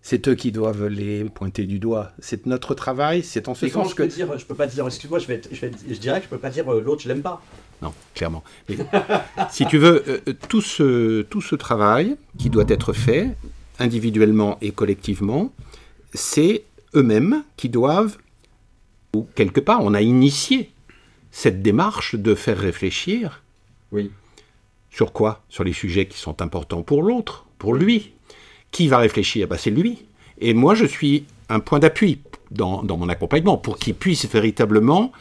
C'est 0.07 0.27
eux 0.27 0.35
qui 0.35 0.51
doivent 0.51 0.85
les 0.85 1.23
pointer 1.23 1.63
du 1.63 1.79
doigt. 1.79 2.11
C'est 2.19 2.45
notre 2.45 2.75
travail, 2.75 3.23
c'est 3.23 3.47
en 3.47 3.55
ce 3.55 3.67
sens 3.67 3.89
je 3.89 3.95
que... 3.95 4.03
Peux 4.03 4.07
dire, 4.07 4.37
je 4.37 4.45
peux 4.45 4.53
pas 4.53 4.67
dire, 4.67 4.85
excuse-moi, 4.85 5.17
je, 5.17 5.25
vais, 5.25 5.41
je, 5.51 5.97
dirais 5.97 6.19
que 6.19 6.25
je 6.25 6.29
peux 6.29 6.37
pas 6.37 6.51
dire 6.51 6.71
euh, 6.71 6.79
l'autre, 6.79 7.01
je 7.01 7.07
l'aime 7.07 7.23
pas. 7.23 7.41
Non, 7.81 7.91
clairement. 8.13 8.43
si 9.49 9.65
tu 9.65 9.79
veux, 9.79 10.03
euh, 10.07 10.33
tout, 10.47 10.61
ce, 10.61 11.23
tout 11.23 11.41
ce 11.41 11.55
travail 11.55 12.17
qui 12.37 12.51
doit 12.51 12.65
être 12.67 12.93
fait, 12.93 13.35
individuellement 13.79 14.59
et 14.61 14.69
collectivement, 14.69 15.51
c'est 16.13 16.65
eux-mêmes 16.93 17.43
qui 17.57 17.69
doivent, 17.69 18.17
ou 19.15 19.27
quelque 19.33 19.59
part, 19.59 19.79
on 19.81 19.95
a 19.95 20.03
initié 20.03 20.69
cette 21.31 21.63
démarche 21.63 22.13
de 22.13 22.35
faire 22.35 22.59
réfléchir 22.59 23.41
oui. 23.91 24.11
Sur 24.91 25.13
quoi? 25.13 25.43
Sur 25.49 25.63
les 25.63 25.73
sujets 25.73 26.07
qui 26.07 26.19
sont 26.19 26.43
importants 26.43 26.83
pour 26.83 27.01
l'autre, 27.01 27.47
pour 27.57 27.73
lui. 27.73 28.13
Qui 28.71 28.87
va 28.87 28.97
réfléchir? 28.97 29.47
Bah, 29.47 29.57
C'est 29.57 29.69
lui. 29.69 30.05
Et 30.39 30.53
moi, 30.53 30.75
je 30.75 30.85
suis 30.85 31.25
un 31.49 31.59
point 31.59 31.79
d'appui 31.79 32.19
dans, 32.51 32.83
mon 32.83 33.09
accompagnement 33.09 33.57
pour 33.57 33.77
qu'il 33.77 33.95
puisse 33.95 34.27
véritablement 34.27 35.11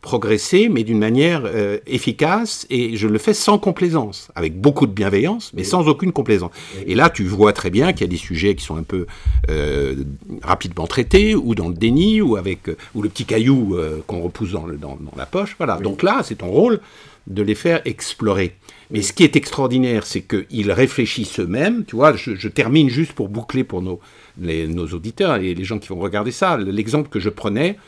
progresser, 0.00 0.68
mais 0.68 0.84
d'une 0.84 0.98
manière 0.98 1.42
euh, 1.46 1.78
efficace, 1.86 2.66
et 2.68 2.94
je 2.94 3.08
le 3.08 3.16
fais 3.16 3.32
sans 3.32 3.58
complaisance, 3.58 4.28
avec 4.34 4.60
beaucoup 4.60 4.86
de 4.86 4.92
bienveillance, 4.92 5.50
mais 5.54 5.64
sans 5.64 5.88
aucune 5.88 6.12
complaisance. 6.12 6.50
Et 6.86 6.94
là, 6.94 7.08
tu 7.08 7.24
vois 7.24 7.54
très 7.54 7.70
bien 7.70 7.92
qu'il 7.94 8.02
y 8.02 8.04
a 8.04 8.08
des 8.08 8.18
sujets 8.18 8.54
qui 8.54 8.62
sont 8.62 8.76
un 8.76 8.82
peu 8.82 9.06
euh, 9.48 9.94
rapidement 10.42 10.86
traités, 10.86 11.34
ou 11.34 11.54
dans 11.54 11.68
le 11.68 11.74
déni, 11.74 12.20
ou 12.20 12.36
avec 12.36 12.68
ou 12.94 13.00
le 13.00 13.08
petit 13.08 13.24
caillou 13.24 13.76
euh, 13.76 14.02
qu'on 14.06 14.20
repousse 14.20 14.50
dans, 14.50 14.66
dans, 14.66 14.98
la 15.16 15.24
poche. 15.24 15.54
Voilà. 15.56 15.78
Donc 15.78 16.02
là, 16.02 16.20
c'est 16.22 16.36
ton 16.36 16.48
rôle 16.48 16.80
de 17.26 17.42
les 17.42 17.54
faire 17.54 17.80
explorer. 17.84 18.56
Mais 18.90 19.02
ce 19.02 19.12
qui 19.12 19.24
est 19.24 19.36
extraordinaire, 19.36 20.06
c'est 20.06 20.22
qu'ils 20.22 20.70
réfléchissent 20.70 21.40
eux-mêmes. 21.40 21.84
Tu 21.84 21.96
vois, 21.96 22.14
je, 22.14 22.48
termine 22.48 22.88
juste 22.88 23.12
pour 23.12 23.28
boucler 23.28 23.64
pour 23.64 23.82
nos, 23.82 24.00
nos 24.38 24.86
auditeurs 24.88 25.36
et 25.36 25.54
les 25.54 25.64
gens 25.64 25.78
qui 25.78 25.88
vont 25.88 25.98
regarder 25.98 26.32
ça. 26.32 26.56
L'exemple 26.58 27.08
que 27.08 27.20
je 27.20 27.30
prenais 27.30 27.78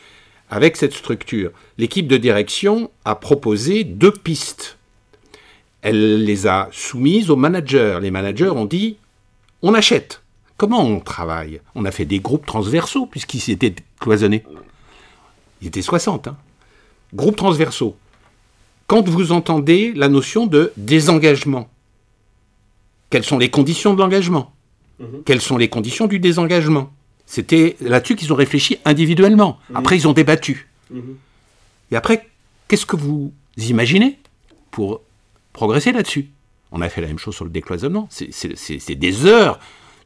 avec 0.51 0.77
cette 0.77 0.95
structure. 0.95 1.51
L'équipe 1.77 2.09
de 2.09 2.17
direction 2.17 2.91
a 3.05 3.15
proposé 3.15 3.85
deux 3.85 4.13
pistes. 4.13 4.79
Elle 5.83 6.25
les 6.25 6.47
a 6.47 6.69
soumises 6.73 7.31
aux 7.31 7.37
managers. 7.37 7.99
Les 8.01 8.11
managers 8.11 8.51
ont 8.51 8.65
dit 8.65 8.97
on 9.63 9.75
achète. 9.75 10.23
Comment 10.57 10.83
on 10.83 11.01
travaille? 11.01 11.61
On 11.75 11.85
a 11.85 11.91
fait 11.91 12.07
des 12.07 12.19
groupes 12.19 12.47
transversaux, 12.47 13.05
puisqu'ils 13.07 13.51
étaient 13.51 13.75
cloisonnés. 14.01 14.43
Ils 15.61 15.69
étaient 15.69 15.83
60. 15.83 16.29
Hein. 16.29 16.37
Groupes 17.15 17.37
transversaux 17.37 17.97
quand 18.87 19.09
vous 19.09 19.33
entendez 19.33 19.93
la 19.95 20.09
notion 20.09 20.47
de 20.47 20.73
désengagement. 20.77 21.69
Quelles 23.11 23.25
sont 23.25 23.39
les 23.39 23.51
conditions 23.51 23.95
de 23.95 24.01
l'engagement? 24.01 24.53
Mhm. 25.01 25.23
Quelles 25.25 25.41
sont 25.41 25.57
les 25.57 25.69
conditions 25.69 26.07
du 26.07 26.19
désengagement? 26.19 26.91
C'était 27.27 27.77
là-dessus 27.81 28.17
qu'ils 28.17 28.33
ont 28.33 28.37
réfléchi 28.37 28.79
individuellement. 28.85 29.59
Mhm. 29.71 29.77
Après, 29.77 29.97
ils 29.97 30.09
ont 30.09 30.13
débattu. 30.13 30.69
Mhm. 30.91 31.17
Et 31.91 31.97
après, 31.97 32.29
qu'est-ce 32.69 32.87
que 32.87 32.97
vous 32.97 33.33
imaginez 33.57 34.19
pour 34.71 35.01
progresser 35.53 35.93
là-dessus? 35.93 36.29
On 36.73 36.81
a 36.81 36.89
fait 36.89 37.01
la 37.01 37.07
même 37.07 37.19
chose 37.19 37.35
sur 37.35 37.45
le 37.45 37.51
décloisonnement. 37.51 38.09
C'est 38.11 38.95
des 38.95 39.27
heures 39.27 39.59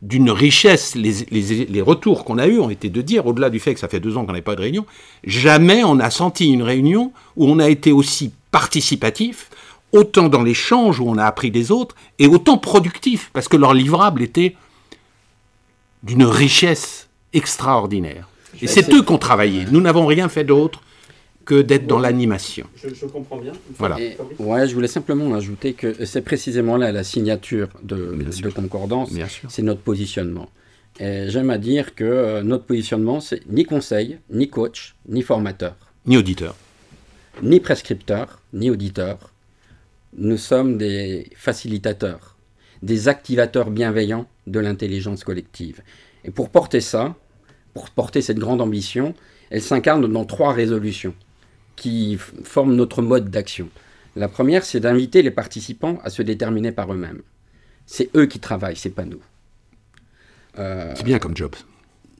d'une 0.02 0.30
richesse. 0.30 0.94
Les, 0.94 1.24
les 1.30 1.80
retours 1.82 2.24
qu'on 2.24 2.38
a 2.38 2.46
eus 2.46 2.60
ont 2.60 2.70
été 2.70 2.90
de 2.90 3.02
dire, 3.02 3.26
au-delà 3.26 3.50
du 3.50 3.58
fait 3.58 3.74
que 3.74 3.80
ça 3.80 3.88
fait 3.88 4.00
deux 4.00 4.16
ans 4.16 4.24
qu'on 4.24 4.32
n'a 4.32 4.42
pas 4.42 4.56
de 4.56 4.60
réunion, 4.60 4.86
jamais 5.24 5.82
on 5.84 5.98
a 5.98 6.10
senti 6.10 6.52
une 6.52 6.62
réunion 6.62 7.12
où 7.36 7.46
on 7.46 7.58
a 7.58 7.68
été 7.68 7.92
aussi 7.92 8.32
participatif, 8.50 9.50
autant 9.92 10.28
dans 10.28 10.42
l'échange 10.42 11.00
où 11.00 11.08
on 11.08 11.18
a 11.18 11.24
appris 11.24 11.50
des 11.50 11.70
autres, 11.70 11.94
et 12.18 12.26
autant 12.26 12.58
productif, 12.58 13.30
parce 13.32 13.48
que 13.48 13.56
leur 13.56 13.74
livrable 13.74 14.22
était 14.22 14.56
d'une 16.02 16.24
richesse 16.24 17.08
extraordinaire. 17.32 18.28
Et 18.60 18.66
c'est 18.66 18.92
eux 18.92 19.02
qui 19.02 19.12
ont 19.12 19.18
travaillé. 19.18 19.64
Nous 19.70 19.80
n'avons 19.80 20.06
rien 20.06 20.28
fait 20.28 20.44
d'autre 20.44 20.82
que 21.44 21.62
d'être 21.62 21.86
dans 21.86 21.98
l'animation. 21.98 22.66
Je, 22.76 23.06
comprends 23.06 23.38
bien. 23.38 23.52
Voilà. 23.78 23.96
ouais, 24.38 24.68
je 24.68 24.74
voulais 24.74 24.88
simplement 24.88 25.34
ajouter 25.34 25.72
que 25.72 26.04
c'est 26.04 26.20
précisément 26.20 26.76
là 26.76 26.92
la 26.92 27.02
signature 27.02 27.68
de, 27.82 28.16
de 28.16 28.50
Concordance, 28.50 29.10
c'est 29.48 29.62
notre 29.62 29.80
positionnement. 29.80 30.48
Et 30.98 31.24
j'aime 31.28 31.50
à 31.50 31.58
dire 31.58 31.94
que 31.94 32.04
euh, 32.04 32.42
notre 32.42 32.64
positionnement, 32.64 33.20
c'est 33.20 33.40
ni 33.48 33.64
conseil, 33.64 34.18
ni 34.30 34.48
coach, 34.48 34.94
ni 35.08 35.22
formateur. 35.22 35.74
Ni 36.06 36.16
auditeur 36.16 36.54
ni 37.42 37.60
prescripteurs, 37.60 38.40
ni 38.52 38.70
auditeurs. 38.70 39.32
Nous 40.16 40.36
sommes 40.36 40.76
des 40.78 41.30
facilitateurs, 41.36 42.36
des 42.82 43.08
activateurs 43.08 43.70
bienveillants 43.70 44.26
de 44.46 44.60
l'intelligence 44.60 45.24
collective. 45.24 45.82
Et 46.24 46.30
pour 46.30 46.50
porter 46.50 46.80
ça, 46.80 47.14
pour 47.74 47.90
porter 47.90 48.20
cette 48.22 48.38
grande 48.38 48.60
ambition, 48.60 49.14
elle 49.50 49.62
s'incarne 49.62 50.06
dans 50.10 50.24
trois 50.24 50.52
résolutions 50.52 51.14
qui 51.76 52.18
forment 52.44 52.74
notre 52.74 53.02
mode 53.02 53.30
d'action. 53.30 53.68
La 54.16 54.28
première, 54.28 54.64
c'est 54.64 54.80
d'inviter 54.80 55.22
les 55.22 55.30
participants 55.30 55.98
à 56.02 56.10
se 56.10 56.22
déterminer 56.22 56.72
par 56.72 56.92
eux-mêmes. 56.92 57.22
C'est 57.86 58.10
eux 58.16 58.26
qui 58.26 58.40
travaillent, 58.40 58.76
c'est 58.76 58.90
pas 58.90 59.04
nous. 59.04 59.22
c'est 60.56 61.04
bien 61.04 61.18
comme 61.18 61.36
job. 61.36 61.54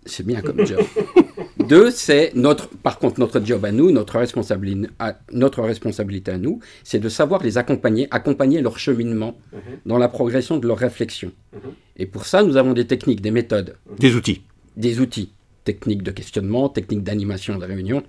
C'est 0.06 0.24
bien 0.24 0.40
comme 0.40 0.64
job. 0.64 0.80
Deux, 1.70 1.92
c'est 1.92 2.32
notre, 2.34 2.68
par 2.68 2.98
contre, 2.98 3.20
notre 3.20 3.40
job 3.46 3.64
à 3.64 3.70
nous, 3.70 3.92
notre, 3.92 4.18
responsabilité 4.18 4.88
à, 4.98 5.16
notre 5.30 5.62
responsabilité 5.62 6.32
à 6.32 6.38
nous, 6.38 6.58
c'est 6.82 6.98
de 6.98 7.08
savoir 7.08 7.44
les 7.44 7.58
accompagner, 7.58 8.08
accompagner 8.10 8.60
leur 8.60 8.76
cheminement 8.76 9.38
mhm. 9.52 9.60
dans 9.86 9.96
la 9.96 10.08
progression 10.08 10.56
de 10.58 10.66
leur 10.66 10.78
réflexion. 10.78 11.30
Mhm. 11.52 11.60
Et 11.96 12.06
pour 12.06 12.26
ça, 12.26 12.42
nous 12.42 12.56
avons 12.56 12.72
des 12.72 12.88
techniques, 12.88 13.20
des 13.20 13.30
méthodes. 13.30 13.76
Des 14.00 14.16
outils. 14.16 14.42
Des 14.76 14.98
outils. 14.98 15.30
Techniques 15.62 16.02
de 16.02 16.10
questionnement, 16.10 16.68
techniques 16.68 17.04
d'animation 17.04 17.56
de 17.56 17.64
réunion, 17.64 18.02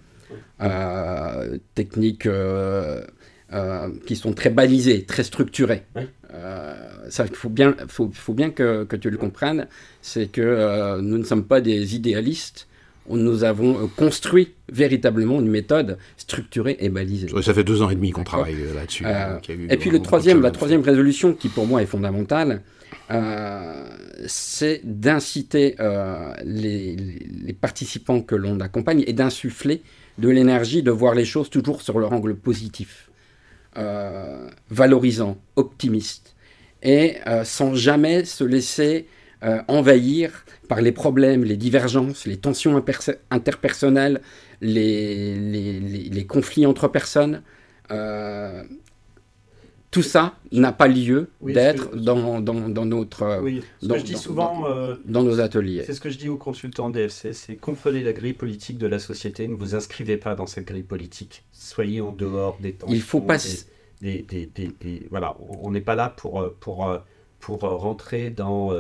euh, 0.64 1.60
techniques 1.76 2.26
euh, 2.26 3.06
euh, 3.54 3.90
qui 4.08 4.16
sont 4.16 4.34
très 4.34 4.50
balisées, 4.50 5.04
très 5.04 5.24
structurées. 5.24 5.84
ça, 7.10 7.26
il 7.30 7.36
faut 7.36 7.50
bien, 7.50 7.76
faut, 7.88 8.10
faut 8.12 8.34
bien 8.34 8.50
que, 8.50 8.86
que, 8.86 8.96
tu 8.96 9.12
le 9.12 9.18
comprennes, 9.18 9.68
c'est 10.02 10.32
que 10.32 11.00
nous 11.02 11.20
ne 11.20 11.24
sommes 11.26 11.46
pas 11.46 11.62
des 11.62 11.96
idéalistes, 11.96 12.68
nous 13.10 13.44
avons 13.44 13.84
euh, 13.84 13.88
construit 13.96 14.54
véritablement 14.72 15.40
une 15.40 15.50
méthode 15.50 15.98
structurée 16.18 16.78
et 16.80 16.90
balisée. 16.90 17.28
Ça 17.42 17.54
fait 17.54 17.64
deux 17.64 17.82
ans 17.82 17.90
et 17.90 17.96
demi 17.96 18.12
qu'on 18.12 18.24
travaille 18.24 18.56
euh, 18.62 18.76
là-dessus. 18.76 19.04
Euh, 19.06 19.38
et 19.70 19.78
puis 19.78 19.90
le 19.90 20.00
troisième, 20.00 20.42
la 20.42 20.52
troisième 20.52 20.82
résolution 20.82 21.34
qui 21.34 21.50
pour 21.50 21.66
moi 21.66 21.82
est 21.82 21.88
fondamentale, 21.88 22.62
c'est 24.26 24.82
d'inciter 24.86 25.76
les, 26.46 26.96
les, 26.96 27.54
participants 27.54 28.22
que 28.22 28.36
l'on 28.36 28.62
accompagne 28.62 29.04
et 29.06 29.12
d'insuffler 29.12 29.82
de 30.18 30.30
l'énergie 30.30 30.82
de 30.82 30.92
voir 30.92 31.14
les 31.14 31.26
choses 31.26 31.50
toujours 31.50 31.82
sur 31.82 32.00
leur 32.00 32.14
angle 32.14 32.36
positif, 32.36 33.10
valorisant, 34.70 35.38
optimiste, 35.58 36.36
et 36.84 37.16
sans 37.44 37.76
jamais 37.76 38.24
se 38.24 38.46
laisser 38.46 39.08
euh, 39.44 39.60
envahir 39.68 40.46
par 40.68 40.82
les 40.82 40.92
problèmes, 40.92 41.44
les 41.44 41.58
divergences, 41.58 42.28
les 42.28 42.38
tensions 42.38 42.80
interpersonnelles, 43.32 44.22
les, 44.62 45.80
les, 45.80 46.26
conflits 46.28 46.68
entre 46.68 46.88
personnes. 46.88 47.42
Euh, 47.90 48.62
tout 49.90 50.04
ça 50.04 50.36
n'a 50.52 50.72
pas 50.72 50.88
lieu 50.88 51.32
d'être 51.42 51.96
dans, 51.96 52.40
dans, 52.40 52.70
dans, 52.70 52.86
notre 52.86 53.42
oui, 53.42 53.64
ce 53.82 53.88
que 53.88 53.98
je 53.98 54.04
dis 54.04 54.16
souvent 54.16 54.64
dans, 55.06 55.24
nos 55.24 55.40
ateliers. 55.40 55.82
C'est 55.88 55.96
ce 55.96 56.02
que 56.02 56.12
je 56.12 56.20
dis 56.20 56.30
aux 56.30 56.38
consultants 56.38 56.92
DFC, 56.92 57.34
c'est 57.34 57.56
comprenez 57.56 58.04
la 58.04 58.14
grille 58.14 58.34
politique 58.34 58.78
de 58.78 58.86
la 58.86 59.00
société, 59.00 59.48
ne 59.48 59.56
vous 59.56 59.74
inscrivez 59.74 60.18
pas 60.18 60.36
dans 60.36 60.46
cette 60.46 60.68
grille 60.68 60.84
politique. 60.84 61.46
Soyez 61.52 62.00
en 62.00 62.12
dehors 62.12 62.60
des 62.62 62.74
temps. 62.74 62.86
Il 62.90 63.02
faut 63.02 63.22
pas 63.22 63.38
des, 64.02 64.22
des, 64.22 64.46
des, 64.46 65.08
voilà, 65.10 65.36
on 65.62 65.72
n'est 65.72 65.82
pas 65.82 65.96
là 65.96 66.10
pour, 66.16 66.48
pour, 66.60 66.96
pour 67.40 67.60
rentrer 67.62 68.30
dans 68.30 68.72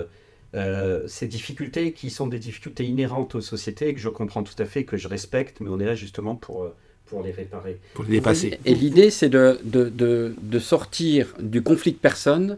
euh, 0.53 1.03
ces 1.07 1.27
difficultés 1.27 1.93
qui 1.93 2.09
sont 2.09 2.27
des 2.27 2.39
difficultés 2.39 2.85
inhérentes 2.85 3.35
aux 3.35 3.41
sociétés 3.41 3.93
que 3.93 3.99
je 3.99 4.09
comprends 4.09 4.43
tout 4.43 4.59
à 4.61 4.65
fait, 4.65 4.83
que 4.83 4.97
je 4.97 5.07
respecte, 5.07 5.61
mais 5.61 5.69
on 5.69 5.79
est 5.79 5.85
là 5.85 5.95
justement 5.95 6.35
pour, 6.35 6.63
euh, 6.63 6.75
pour 7.05 7.23
les 7.23 7.31
réparer. 7.31 7.79
Pour 7.93 8.03
les 8.03 8.11
dépasser. 8.11 8.59
Et 8.65 8.75
l'idée, 8.75 9.11
c'est 9.11 9.29
de, 9.29 9.59
de, 9.63 9.89
de, 9.89 10.35
de, 10.41 10.59
sortir 10.59 11.33
du 11.39 11.61
conflit 11.61 11.93
de 11.93 11.97
personnes 11.97 12.57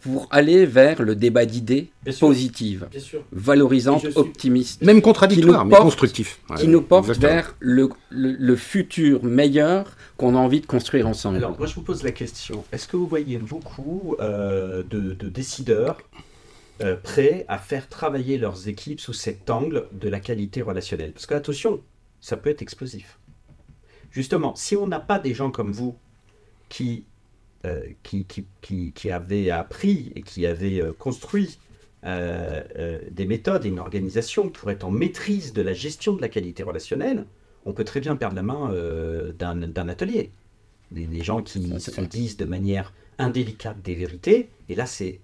pour 0.00 0.28
aller 0.30 0.64
vers 0.64 1.02
le 1.02 1.16
débat 1.16 1.44
d'idées 1.44 1.90
positives, 2.20 2.88
valorisantes, 3.32 4.06
optimistes. 4.14 4.82
Même 4.82 5.02
contradictoires, 5.02 5.64
mais 5.64 5.76
constructifs. 5.76 6.40
qui 6.56 6.68
nous 6.68 6.82
porte 6.82 7.10
vers 7.18 7.56
le, 7.58 7.88
le, 8.10 8.56
futur 8.56 9.24
meilleur 9.24 9.96
qu'on 10.16 10.34
a 10.34 10.38
envie 10.38 10.60
de 10.60 10.66
construire 10.66 11.08
ensemble. 11.08 11.38
Alors, 11.38 11.58
moi, 11.58 11.66
je 11.66 11.74
vous 11.74 11.82
pose 11.82 12.04
la 12.04 12.12
question. 12.12 12.64
Est-ce 12.72 12.86
que 12.86 12.96
vous 12.96 13.06
voyez 13.06 13.38
beaucoup 13.38 14.14
euh, 14.20 14.82
de, 14.88 15.14
de, 15.14 15.28
décideurs 15.28 15.98
euh, 16.80 16.94
prêts 16.94 17.44
à 17.48 17.58
faire 17.58 17.88
travailler 17.88 18.38
leurs 18.38 18.68
équipes 18.68 19.00
sous 19.00 19.12
cet 19.12 19.50
angle 19.50 19.88
de 19.90 20.08
la 20.08 20.20
qualité 20.20 20.62
relationnelle 20.62 21.12
Parce 21.12 21.26
que, 21.26 21.34
attention, 21.34 21.82
ça 22.20 22.36
peut 22.36 22.50
être 22.50 22.62
explosif. 22.62 23.18
Justement, 24.12 24.54
si 24.54 24.76
on 24.76 24.86
n'a 24.86 25.00
pas 25.00 25.18
des 25.18 25.34
gens 25.34 25.50
comme 25.50 25.72
vous 25.72 25.96
qui 26.68 27.04
euh, 27.66 27.82
qui, 28.04 28.24
qui, 28.24 28.92
qui, 28.92 29.10
avait 29.10 29.50
appris 29.50 30.12
et 30.14 30.22
qui 30.22 30.46
avait 30.46 30.80
euh, 30.80 30.92
construit 30.92 31.58
des 32.04 33.26
méthodes 33.26 33.66
et 33.66 33.68
une 33.68 33.80
organisation 33.80 34.48
pour 34.48 34.70
être 34.70 34.84
en 34.84 34.90
maîtrise 34.92 35.52
de 35.52 35.62
la 35.62 35.72
gestion 35.72 36.12
de 36.14 36.20
la 36.20 36.28
qualité 36.28 36.62
relationnelle, 36.62 37.26
on 37.66 37.72
peut 37.72 37.82
très 37.82 37.98
bien 37.98 38.14
perdre 38.14 38.36
la 38.36 38.44
main 38.44 38.72
d'un 39.36 39.88
atelier. 39.88 40.30
Des, 40.92 41.22
gens 41.22 41.42
qui 41.42 41.60
se 41.80 42.00
disent 42.02 42.36
de 42.36 42.44
manière 42.44 42.94
indélicate 43.18 43.82
des 43.82 43.96
vérités, 43.96 44.48
et 44.68 44.76
là 44.76 44.86
c'est 44.86 45.20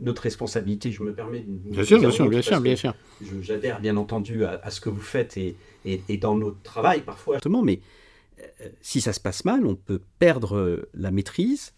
notre 0.00 0.22
responsabilité, 0.22 0.90
je 0.90 1.02
me 1.02 1.12
permets 1.12 1.40
de... 1.40 1.70
Bien 1.70 1.84
sûr, 1.84 1.98
bien 1.98 2.10
sûr, 2.10 2.28
bien 2.28 2.42
sûr, 2.42 2.60
bien 2.60 2.76
sûr. 2.76 2.94
J'adhère 3.42 3.80
bien 3.80 3.96
entendu 3.96 4.44
à, 4.44 4.60
à, 4.62 4.70
ce 4.70 4.80
que 4.80 4.88
vous 4.88 5.00
faites 5.00 5.36
et, 5.36 5.56
et, 5.84 6.02
et 6.08 6.16
dans 6.16 6.36
notre 6.36 6.60
travail 6.62 7.02
parfois. 7.02 7.38
Mais 7.62 7.80
euh, 8.40 8.68
si 8.80 9.00
ça 9.00 9.12
se 9.12 9.20
passe 9.20 9.44
mal, 9.44 9.66
on 9.66 9.74
peut 9.74 10.00
perdre 10.18 10.56
euh, 10.56 10.88
la 10.94 11.10
maîtrise 11.10 11.74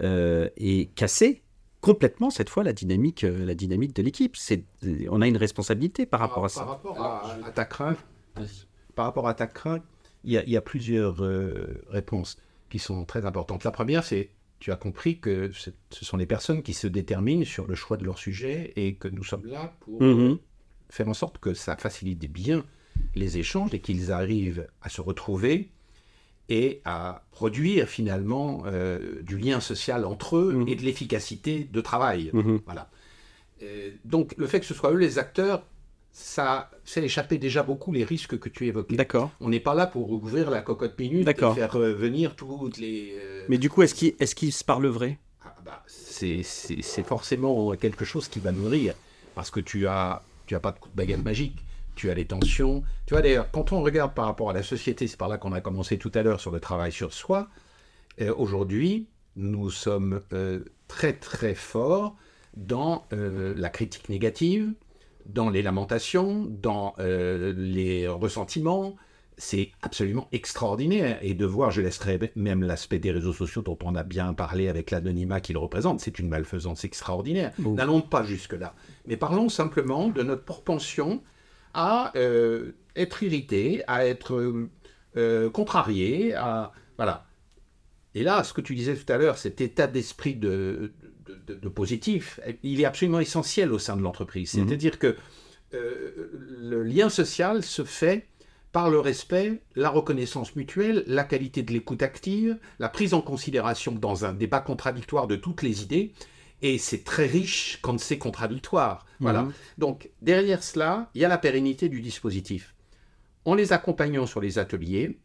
euh, 0.00 0.48
et 0.56 0.86
casser 0.94 1.42
complètement 1.80 2.30
cette 2.30 2.48
fois 2.48 2.64
la 2.64 2.72
dynamique, 2.72 3.22
la 3.22 3.54
dynamique 3.54 3.94
de 3.94 4.02
l'équipe. 4.02 4.36
on 5.10 5.20
a 5.20 5.26
une 5.26 5.36
responsabilité 5.36 6.06
par 6.06 6.20
rapport 6.20 6.44
à 6.44 6.48
ça. 6.48 6.60
Par 6.60 6.68
rapport 6.70 7.02
à, 7.02 7.50
ta 7.54 7.66
crainte, 7.66 7.98
par 8.94 9.04
rapport 9.04 9.28
à 9.28 9.34
ta 9.34 9.46
crainte, 9.46 9.82
il 10.24 10.32
y 10.32 10.56
a, 10.56 10.62
plusieurs 10.62 11.16
réponses 11.90 12.38
qui 12.70 12.78
sont 12.78 13.04
très 13.04 13.26
importantes. 13.26 13.64
La 13.64 13.70
première, 13.70 14.02
c'est 14.02 14.30
tu 14.64 14.72
as 14.72 14.76
compris 14.76 15.18
que 15.18 15.50
ce 15.52 16.04
sont 16.06 16.16
les 16.16 16.24
personnes 16.24 16.62
qui 16.62 16.72
se 16.72 16.86
déterminent 16.86 17.44
sur 17.44 17.66
le 17.66 17.74
choix 17.74 17.98
de 17.98 18.04
leur 18.06 18.16
sujet 18.16 18.72
et 18.76 18.94
que 18.94 19.08
nous 19.08 19.22
sommes 19.22 19.44
là 19.44 19.76
pour 19.80 20.00
mm-hmm. 20.00 20.38
faire 20.88 21.06
en 21.06 21.12
sorte 21.12 21.36
que 21.36 21.52
ça 21.52 21.76
facilite 21.76 22.32
bien 22.32 22.64
les 23.14 23.36
échanges 23.36 23.74
et 23.74 23.80
qu'ils 23.80 24.10
arrivent 24.10 24.66
à 24.80 24.88
se 24.88 25.02
retrouver 25.02 25.70
et 26.48 26.80
à 26.86 27.26
produire 27.30 27.88
finalement 27.88 28.62
euh, 28.64 29.20
du 29.20 29.36
lien 29.36 29.60
social 29.60 30.06
entre 30.06 30.38
eux 30.38 30.54
mhm. 30.54 30.68
et 30.68 30.76
de 30.76 30.82
l'efficacité 30.82 31.68
de 31.70 31.80
travail. 31.82 32.30
Mhm. 32.32 32.60
Voilà. 32.64 32.90
Euh, 33.62 33.90
donc 34.06 34.34
le 34.38 34.46
fait 34.46 34.60
que 34.60 34.66
ce 34.66 34.72
soit 34.72 34.92
eux 34.92 34.98
les 34.98 35.18
acteurs, 35.18 35.66
ça 36.14 36.70
fait 36.84 37.04
échapper 37.04 37.38
déjà 37.38 37.62
beaucoup 37.62 37.92
les 37.92 38.04
risques 38.04 38.38
que 38.38 38.48
tu 38.48 38.66
évoquais. 38.66 38.96
D'accord. 38.96 39.30
On 39.40 39.48
n'est 39.48 39.60
pas 39.60 39.74
là 39.74 39.86
pour 39.86 40.10
ouvrir 40.10 40.50
la 40.50 40.62
cocotte 40.62 40.98
minute 40.98 41.28
et 41.28 41.34
faire 41.34 41.76
euh, 41.76 41.92
venir 41.92 42.36
toutes 42.36 42.78
les... 42.78 43.18
Mais 43.48 43.58
du 43.58 43.68
coup, 43.68 43.82
est-ce 43.82 43.94
qu'ils 43.94 44.14
est 44.20 44.50
se 44.50 44.64
parlent 44.64 44.86
vrai? 44.86 45.18
Ah, 45.44 45.54
bah, 45.64 45.82
C'est 45.86 46.42
forcément 47.04 47.72
quelque 47.72 48.04
chose 48.04 48.28
qui 48.28 48.38
va 48.38 48.52
nourrir, 48.52 48.94
parce 49.34 49.50
que 49.50 49.60
tu 49.60 49.86
as, 49.86 50.22
tu 50.46 50.54
as 50.54 50.60
pas 50.60 50.72
de 50.72 50.78
coup 50.78 50.88
de 50.88 50.96
baguette 50.96 51.24
magique 51.24 51.58
tu 51.94 52.10
as 52.10 52.14
les 52.14 52.24
tensions. 52.24 52.82
Tu 53.06 53.14
vois, 53.14 53.22
d'ailleurs, 53.22 53.50
quand 53.50 53.72
on 53.72 53.82
regarde 53.82 54.14
par 54.14 54.26
rapport 54.26 54.50
à 54.50 54.52
la 54.52 54.62
société, 54.62 55.06
c'est 55.06 55.16
par 55.16 55.28
là 55.28 55.38
qu'on 55.38 55.52
a 55.52 55.60
commencé 55.60 55.98
tout 55.98 56.12
à 56.14 56.22
l'heure 56.22 56.40
sur 56.40 56.50
le 56.50 56.60
travail 56.60 56.92
sur 56.92 57.12
soi, 57.12 57.48
euh, 58.20 58.34
aujourd'hui, 58.36 59.06
nous 59.36 59.70
sommes 59.70 60.20
euh, 60.32 60.60
très 60.88 61.12
très 61.12 61.54
forts 61.54 62.16
dans 62.56 63.04
euh, 63.12 63.54
la 63.56 63.68
critique 63.68 64.08
négative, 64.08 64.72
dans 65.26 65.50
les 65.50 65.62
lamentations, 65.62 66.46
dans 66.48 66.94
les 66.98 68.08
ressentiments. 68.08 68.96
C'est 69.36 69.72
absolument 69.82 70.28
extraordinaire. 70.30 71.18
Et 71.20 71.34
de 71.34 71.44
voir, 71.44 71.72
je 71.72 71.80
laisserai 71.80 72.32
même 72.36 72.62
l'aspect 72.62 73.00
des 73.00 73.10
réseaux 73.10 73.32
sociaux 73.32 73.62
dont 73.62 73.78
on 73.82 73.96
a 73.96 74.04
bien 74.04 74.32
parlé 74.32 74.68
avec 74.68 74.92
l'anonymat 74.92 75.40
qu'il 75.40 75.58
représente, 75.58 76.00
c'est 76.00 76.20
une 76.20 76.28
malfaisance 76.28 76.84
extraordinaire. 76.84 77.52
N'allons 77.58 78.00
pas 78.00 78.22
jusque-là. 78.22 78.74
Mais 79.06 79.16
parlons 79.16 79.48
simplement 79.48 80.08
de 80.08 80.22
notre 80.22 80.44
propension 80.44 81.20
à 81.74 82.12
euh, 82.16 82.72
être 82.94 83.22
irrité, 83.24 83.82
à 83.88 84.06
être 84.06 84.68
euh, 85.16 85.50
contrarié, 85.50 86.34
à 86.34 86.72
voilà. 86.96 87.26
Et 88.14 88.22
là, 88.22 88.44
ce 88.44 88.52
que 88.52 88.60
tu 88.60 88.74
disais 88.74 88.94
tout 88.94 89.12
à 89.12 89.18
l'heure, 89.18 89.38
cet 89.38 89.60
état 89.60 89.88
d'esprit 89.88 90.36
de, 90.36 90.92
de, 91.46 91.68
positif, 91.68 92.40
il 92.62 92.80
est 92.80 92.84
absolument 92.84 93.20
essentiel 93.20 93.72
au 93.72 93.78
sein 93.78 93.96
de 93.96 94.02
l'entreprise. 94.02 94.54
Mhm. 94.54 94.68
C'est-à-dire 94.68 94.98
que 94.98 95.16
euh, 95.74 96.30
le 96.60 96.82
lien 96.82 97.08
social 97.08 97.62
se 97.62 97.84
fait 97.84 98.28
par 98.72 98.90
le 98.90 98.98
respect, 98.98 99.62
la 99.76 99.88
reconnaissance 99.88 100.56
mutuelle, 100.56 101.04
la 101.06 101.22
qualité 101.22 101.62
de 101.62 101.72
l'écoute 101.72 102.02
active, 102.02 102.58
la 102.80 102.88
prise 102.88 103.14
en 103.14 103.20
considération 103.20 103.92
dans 103.92 104.24
un 104.24 104.32
débat 104.32 104.60
contradictoire 104.60 105.28
de 105.28 105.36
toutes 105.36 105.62
les 105.62 105.82
idées, 105.82 106.12
et 106.60 106.78
c'est 106.78 107.04
très 107.04 107.26
riche 107.26 107.78
quand 107.82 108.00
c'est 108.00 108.18
contradictoire. 108.18 109.06
Voilà. 109.20 109.42
Mhm. 109.42 109.52
Donc 109.78 110.10
derrière 110.22 110.62
cela, 110.62 111.10
il 111.14 111.20
y 111.20 111.24
a 111.24 111.28
la 111.28 111.38
pérennité 111.38 111.88
du 111.88 112.00
dispositif. 112.00 112.74
En 113.44 113.54
les 113.54 113.72
accompagnant 113.72 114.26
sur 114.26 114.40
les 114.40 114.58
ateliers, 114.58 115.18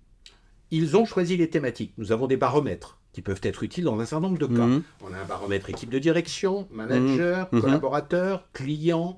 ils 0.72 0.97
ont 0.97 1.06
choisi 1.06 1.38
les 1.38 1.50
thématiques. 1.50 1.93
Nous 1.97 2.12
avons 2.12 2.28
des 2.28 2.38
baromètres 2.38 2.99
qui 3.12 3.22
peuvent 3.22 3.41
être 3.43 3.64
utiles 3.64 3.84
dans 3.84 3.99
un 3.99 4.05
certain 4.05 4.28
nombre 4.28 4.38
de 4.38 4.45
cas. 4.45 4.66
Mhm. 4.66 4.84
On 5.01 5.14
a 5.14 5.18
un 5.18 5.26
baromètre 5.26 5.70
équipe 5.70 5.89
de 5.89 5.99
direction, 5.99 6.68
manager, 6.72 7.49
mhm. 7.51 7.62
collaborateur, 7.62 8.47
client, 8.53 9.18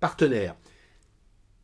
partenaire. 0.00 0.56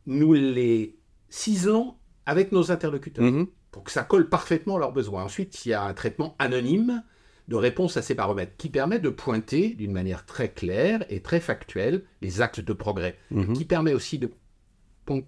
Nous 0.05 0.33
les 0.33 0.97
ciselons 1.29 1.95
avec 2.25 2.51
nos 2.51 2.71
interlocuteurs 2.71 3.45
pour 3.71 3.83
que 3.83 3.91
ça 3.91 4.03
colle 4.03 4.29
parfaitement 4.29 4.77
à 4.77 4.79
leurs 4.79 4.93
besoins. 4.93 5.23
Ensuite, 5.23 5.65
il 5.65 5.69
y 5.69 5.73
a 5.73 5.83
un 5.83 5.93
traitement 5.93 6.35
anonyme 6.39 7.03
de 7.47 7.55
réponse 7.55 7.95
à 7.97 8.01
ces 8.01 8.13
baromètres 8.13 8.53
qui 8.57 8.69
permet 8.69 8.99
de 8.99 9.09
pointer 9.09 9.69
d'une 9.69 9.91
manière 9.91 10.25
très 10.25 10.49
claire 10.49 11.05
et 11.09 11.21
très 11.21 11.39
factuelle 11.39 12.03
les 12.21 12.41
actes 12.41 12.59
de 12.59 12.73
progrès, 12.73 13.17
mhm. 13.31 13.53
qui 13.53 13.65
permet 13.65 13.93
aussi 13.93 14.19
de, 14.19 14.31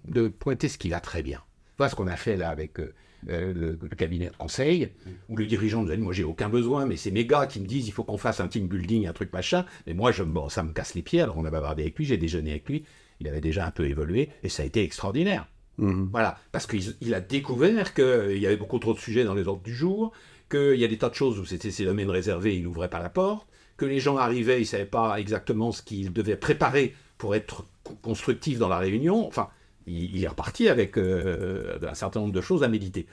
de, 0.04 0.28
pointer 0.28 0.68
ce 0.68 0.78
qui 0.78 0.90
va 0.90 1.00
très 1.00 1.22
bien. 1.22 1.40
Voilà 1.78 1.90
ce 1.90 1.96
qu'on 1.96 2.06
a 2.06 2.16
fait 2.16 2.36
là 2.36 2.50
avec 2.50 2.78
euh, 2.78 2.94
euh, 3.28 3.76
le, 3.80 3.88
cabinet 3.96 4.26
de 4.26 4.36
conseil, 4.36 4.90
où 5.28 5.36
le 5.36 5.46
dirigeant 5.46 5.82
nous 5.82 5.90
a 5.90 5.96
dit 5.96 6.02
Moi, 6.02 6.12
j'ai 6.12 6.24
aucun 6.24 6.48
besoin, 6.48 6.86
mais 6.86 6.96
c'est 6.96 7.10
mes 7.10 7.26
gars 7.26 7.46
qui 7.46 7.60
me 7.60 7.66
disent 7.66 7.86
Il 7.86 7.92
faut 7.92 8.04
qu'on 8.04 8.18
fasse 8.18 8.40
un 8.40 8.48
team 8.48 8.66
building, 8.66 9.06
un 9.06 9.12
truc 9.12 9.32
machin. 9.32 9.66
Mais 9.86 9.94
moi, 9.94 10.12
je, 10.12 10.22
bon, 10.22 10.48
ça 10.48 10.62
me 10.62 10.72
casse 10.72 10.94
les 10.94 11.02
pieds. 11.02 11.20
Alors, 11.20 11.36
on 11.38 11.44
a 11.44 11.50
bavardé 11.50 11.82
avec 11.82 11.98
lui, 11.98 12.04
j'ai 12.04 12.16
déjeuné 12.16 12.50
avec 12.50 12.68
lui. 12.68 12.84
Il 13.20 13.28
avait 13.28 13.40
déjà 13.40 13.66
un 13.66 13.70
peu 13.70 13.86
évolué 13.86 14.30
et 14.42 14.48
ça 14.48 14.62
a 14.62 14.66
été 14.66 14.82
extraordinaire. 14.82 15.46
Mhm. 15.78 16.08
Voilà, 16.12 16.38
parce 16.52 16.66
qu'il 16.66 17.14
a 17.14 17.20
découvert 17.20 17.94
qu'il 17.94 18.38
y 18.38 18.46
avait 18.46 18.56
beaucoup 18.56 18.78
trop 18.78 18.94
de 18.94 18.98
sujets 18.98 19.24
dans 19.24 19.34
les 19.34 19.46
ordres 19.48 19.62
du 19.62 19.74
jour, 19.74 20.12
qu'il 20.50 20.76
y 20.76 20.84
a 20.84 20.88
des 20.88 20.98
tas 20.98 21.08
de 21.08 21.14
choses 21.14 21.38
où 21.38 21.44
c'était 21.44 21.70
ses 21.70 21.84
domaines 21.84 22.10
réservés, 22.10 22.56
il 22.56 22.64
n'ouvrait 22.64 22.90
pas 22.90 22.98
la 22.98 23.08
porte, 23.08 23.46
que 23.76 23.86
les 23.86 24.00
gens 24.00 24.16
arrivaient, 24.16 24.58
ils 24.58 24.62
ne 24.62 24.66
savaient 24.66 24.84
pas 24.84 25.18
exactement 25.18 25.72
ce 25.72 25.82
qu'ils 25.82 26.12
devaient 26.12 26.36
préparer 26.36 26.94
pour 27.16 27.34
être 27.34 27.64
constructifs 28.02 28.58
dans 28.58 28.68
la 28.68 28.78
réunion. 28.78 29.26
Enfin, 29.26 29.48
il, 29.90 30.24
est 30.24 30.28
reparti 30.28 30.68
avec 30.68 30.98
euh, 30.98 31.78
un 31.82 31.94
certain 31.94 32.20
nombre 32.20 32.32
de 32.32 32.40
choses 32.40 32.62
à 32.62 32.68
méditer. 32.68 33.06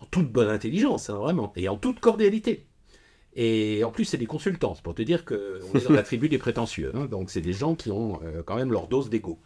En 0.00 0.06
toute 0.06 0.30
bonne 0.30 0.48
intelligence, 0.48 1.10
hein, 1.10 1.16
vraiment, 1.16 1.52
et 1.56 1.68
en 1.68 1.76
toute 1.76 2.00
cordialité. 2.00 2.66
Et 3.36 3.82
en 3.84 3.90
plus, 3.90 4.04
c'est 4.04 4.18
des 4.18 4.26
consultants, 4.26 4.76
pour 4.82 4.94
te 4.94 5.02
dire 5.02 5.24
qu'on 5.24 5.34
est 5.34 5.84
dans 5.88 5.94
la 5.94 6.02
tribu 6.02 6.28
des 6.28 6.38
prétentieux. 6.38 6.92
Hein. 6.94 7.06
donc, 7.06 7.30
c'est 7.30 7.40
des 7.40 7.52
gens 7.52 7.74
qui 7.74 7.90
ont 7.90 8.20
euh, 8.22 8.42
quand 8.44 8.56
même 8.56 8.72
leur 8.72 8.86
dose 8.86 9.10
d'ego. 9.10 9.40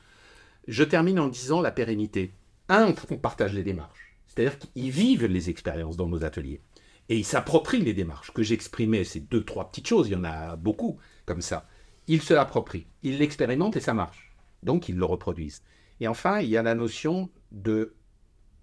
Je 0.66 0.84
termine 0.84 1.18
en 1.18 1.28
disant 1.28 1.60
la 1.60 1.70
pérennité. 1.70 2.32
Un, 2.68 2.94
on 3.10 3.16
partage 3.16 3.54
les 3.54 3.62
démarches. 3.62 4.16
C'est-à-dire 4.26 4.58
qu'ils 4.58 4.90
vivent 4.90 5.24
les 5.24 5.48
expériences 5.48 5.96
dans 5.96 6.06
nos 6.06 6.24
ateliers. 6.24 6.60
Et 7.08 7.16
ils 7.16 7.24
s'approprient 7.24 7.80
les 7.80 7.94
démarches 7.94 8.32
que 8.32 8.42
j'exprimais, 8.42 9.04
ces 9.04 9.20
deux, 9.20 9.42
trois 9.42 9.70
petites 9.70 9.88
choses, 9.88 10.08
il 10.08 10.12
y 10.12 10.16
en 10.16 10.24
a 10.24 10.56
beaucoup 10.56 10.98
comme 11.24 11.40
ça. 11.40 11.66
Ils 12.06 12.20
se 12.20 12.34
l'approprient, 12.34 12.86
ils 13.02 13.18
l'expérimentent 13.18 13.76
et 13.76 13.80
ça 13.80 13.94
marche. 13.94 14.30
Donc 14.62 14.88
ils 14.88 14.96
le 14.96 15.04
reproduisent. 15.06 15.62
Et 16.00 16.08
enfin, 16.08 16.40
il 16.40 16.48
y 16.48 16.56
a 16.56 16.62
la 16.62 16.74
notion 16.74 17.28
de 17.52 17.94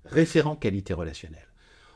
référent 0.05 0.55
qualité 0.55 0.93
relationnelle. 0.93 1.47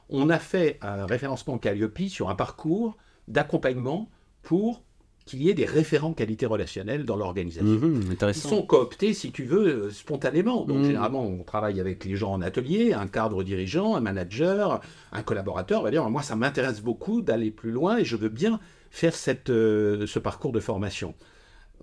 On 0.09 0.29
a 0.29 0.39
fait 0.39 0.79
un 0.81 1.05
référencement 1.05 1.57
Calliope 1.57 1.99
sur 2.09 2.29
un 2.29 2.35
parcours 2.35 2.97
d'accompagnement 3.27 4.09
pour 4.41 4.83
qu'il 5.25 5.43
y 5.43 5.49
ait 5.49 5.53
des 5.53 5.65
référents 5.65 6.13
qualité 6.13 6.47
relationnelle 6.47 7.05
dans 7.05 7.15
l'organisation. 7.15 7.69
Mhm, 7.79 8.15
Ils 8.19 8.33
sont 8.33 8.63
cooptés, 8.63 9.13
si 9.13 9.31
tu 9.31 9.43
veux, 9.43 9.67
euh, 9.85 9.89
spontanément. 9.91 10.65
Donc, 10.65 10.77
Mhm. 10.79 10.85
généralement, 10.85 11.23
on 11.23 11.43
travaille 11.43 11.79
avec 11.79 12.03
les 12.05 12.15
gens 12.15 12.31
en 12.33 12.41
atelier, 12.41 12.93
un 12.93 13.05
cadre 13.07 13.43
dirigeant, 13.43 13.93
un 13.95 13.99
manager, 14.01 14.81
un 15.11 15.21
collaborateur. 15.21 15.81
On 15.81 15.83
va 15.83 15.91
dire, 15.91 16.09
moi, 16.09 16.23
ça 16.23 16.35
m'intéresse 16.35 16.81
beaucoup 16.81 17.21
d'aller 17.21 17.51
plus 17.51 17.69
loin 17.69 17.97
et 17.99 18.05
je 18.05 18.15
veux 18.15 18.29
bien 18.29 18.59
faire 18.89 19.13
cette, 19.13 19.51
euh, 19.51 20.07
ce 20.07 20.17
parcours 20.17 20.51
de 20.51 20.59
formation. 20.59 21.13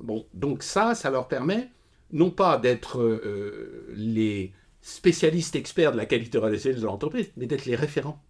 Bon, 0.00 0.26
donc 0.34 0.64
ça, 0.64 0.96
ça 0.96 1.10
leur 1.10 1.28
permet 1.28 1.70
non 2.12 2.30
pas 2.30 2.58
d'être 2.58 3.00
euh, 3.00 3.92
les 3.94 4.52
spécialistes 4.80 5.56
experts 5.56 5.92
de 5.92 5.96
la 5.96 6.06
qualité 6.06 6.38
relationnelle 6.38 6.80
de 6.80 6.86
l'entreprise, 6.86 7.30
mais 7.36 7.46
d'être 7.46 7.64
les 7.66 7.74
référents. 7.76 8.22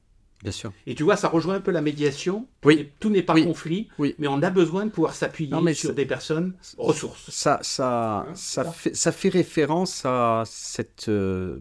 Bien 0.43 0.53
sûr. 0.53 0.71
Et 0.87 0.95
tu 0.95 1.03
vois, 1.03 1.17
ça 1.17 1.29
rejoint 1.29 1.55
un 1.55 1.61
peu 1.61 1.71
la 1.71 1.81
médiation. 1.81 2.47
Oui. 2.65 2.91
Tout 3.01 3.09
n'est 3.09 3.23
pas 3.23 3.33
Oui. 3.35 3.45
conflit, 3.45 3.89
Oui. 3.99 4.15
mais 4.19 4.29
on 4.29 4.43
a 4.43 4.51
besoin 4.51 4.85
de 4.85 4.91
pouvoir 4.91 5.15
s'appuyer 5.15 5.75
sur 5.75 5.95
des 5.95 6.05
personnes 6.05 6.55
ressources. 6.77 7.31
Ça, 7.31 7.59
ça, 7.63 8.27
Hein, 8.29 8.35
ça, 8.35 8.65
ça. 8.65 8.71
fait, 8.73 8.95
ça 8.95 9.13
fait 9.13 9.31
référence 9.31 10.03
à 10.05 10.43
cette, 10.47 11.09
euh, 11.09 11.61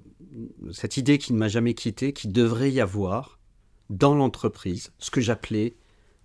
cette 0.73 0.97
idée 0.97 1.17
qui 1.17 1.31
ne 1.31 1.37
m'a 1.37 1.47
jamais 1.47 1.73
quitté, 1.73 2.11
qui 2.11 2.27
devrait 2.27 2.69
y 2.71 2.81
avoir 2.81 3.39
dans 3.89 4.13
l'entreprise, 4.13 4.91
ce 4.99 5.09
que 5.09 5.21
j'appelais 5.21 5.75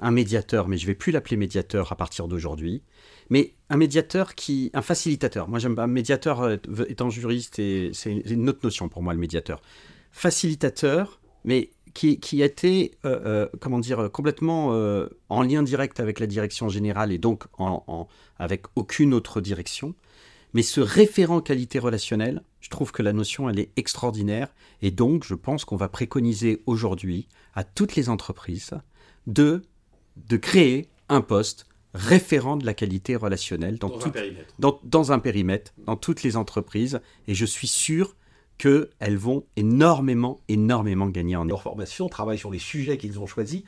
un 0.00 0.10
médiateur, 0.10 0.66
mais 0.66 0.76
je 0.76 0.86
vais 0.86 0.94
plus 0.94 1.12
l'appeler 1.12 1.36
médiateur 1.36 1.92
à 1.92 1.96
partir 1.96 2.26
d'aujourd'hui, 2.26 2.82
mais 3.28 3.54
un 3.70 3.76
médiateur 3.76 4.34
qui, 4.34 4.70
un 4.74 4.82
facilitateur. 4.82 5.48
Moi, 5.48 5.60
j'aime 5.60 5.76
pas 5.76 5.86
médiateur 5.86 6.42
euh, 6.42 6.56
étant 6.88 7.08
juriste 7.08 7.58
et 7.60 7.90
c'est 7.94 8.12
une 8.12 8.48
autre 8.48 8.60
notion 8.64 8.88
pour 8.88 9.02
moi 9.02 9.14
le 9.14 9.20
médiateur. 9.20 9.62
Facilitateur, 10.10 11.20
mais 11.44 11.70
qui, 11.94 12.18
qui 12.18 12.42
a 12.42 12.46
été, 12.46 12.98
euh, 13.04 13.20
euh, 13.24 13.48
comment 13.60 13.78
dire, 13.78 14.10
complètement 14.12 14.76
en 15.28 15.42
lien 15.42 15.62
direct 15.62 16.00
avec 16.00 16.18
la 16.18 16.26
direction 16.26 16.68
générale 16.68 17.12
et 17.12 17.18
donc 17.18 17.44
avec 18.38 18.64
aucune 18.74 19.14
autre 19.14 19.40
direction. 19.40 19.94
Mais 20.52 20.62
ce 20.62 20.80
référent 20.80 21.40
qualité 21.40 21.78
relationnelle, 21.78 22.42
je 22.60 22.70
trouve 22.70 22.90
que 22.90 23.04
la 23.04 23.12
notion, 23.12 23.48
elle 23.48 23.60
est 23.60 23.70
extraordinaire. 23.76 24.48
Et 24.82 24.90
donc, 24.90 25.24
je 25.24 25.36
pense 25.36 25.64
qu'on 25.64 25.76
va 25.76 25.88
préconiser 25.88 26.62
aujourd'hui 26.66 27.28
à 27.54 27.62
toutes 27.62 27.94
les 27.94 28.08
entreprises 28.08 28.72
de, 29.28 29.62
de 30.16 30.36
créer 30.36 30.88
un 31.08 31.20
poste 31.20 31.66
référent 31.94 32.56
de 32.56 32.64
la 32.66 32.74
qualité 32.74 33.16
relationnelle 33.16 33.78
dans, 33.78 33.88
Dans 33.88 33.96
un 33.96 33.98
tout- 33.98 34.10
périmètre. 34.12 34.54
dans, 34.58 34.80
dans 34.84 35.12
un 35.12 35.18
périmètre, 35.18 35.72
dans 35.86 35.96
toutes 35.96 36.22
les 36.22 36.36
entreprises. 36.36 37.00
Et 37.26 37.34
je 37.34 37.44
suis 37.44 37.66
sûr 37.68 38.16
qu'elles 38.58 39.16
vont 39.16 39.46
énormément, 39.56 40.40
énormément 40.48 41.08
gagner 41.08 41.36
en 41.36 41.44
leur 41.44 41.62
formation, 41.62 42.08
travaillent 42.08 42.38
sur 42.38 42.50
les 42.50 42.58
sujets 42.58 42.98
qu'ils 42.98 43.18
ont 43.18 43.26
choisis. 43.26 43.62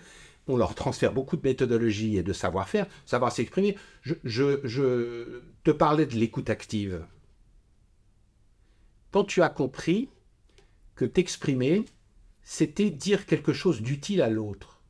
On 0.49 0.57
leur 0.57 0.75
transfère 0.75 1.13
beaucoup 1.13 1.37
de 1.37 1.43
méthodologie 1.49 2.17
et 2.17 2.23
de 2.23 2.33
savoir-faire, 2.33 2.87
savoir 3.07 3.33
s'exprimer. 3.33 3.77
Je, 4.03 4.15
je- 4.25 4.61
je 4.65 5.43
te 5.65 5.71
parlais 5.71 6.05
de 6.07 6.15
l'écoute 6.17 6.51
active. 6.51 7.05
Quand 9.13 9.25
tu 9.25 9.43
as 9.43 9.49
compris 9.51 10.09
que 10.95 11.05
t'exprimer, 11.05 11.85
c'était 12.43 12.91
dire 12.91 13.27
quelque 13.27 13.53
chose 13.53 13.83
d'utile 13.83 14.23
à 14.23 14.31
l'autre, 14.31 14.81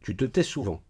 tu 0.00 0.16
te 0.16 0.24
tais 0.24 0.42
souvent. 0.42 0.82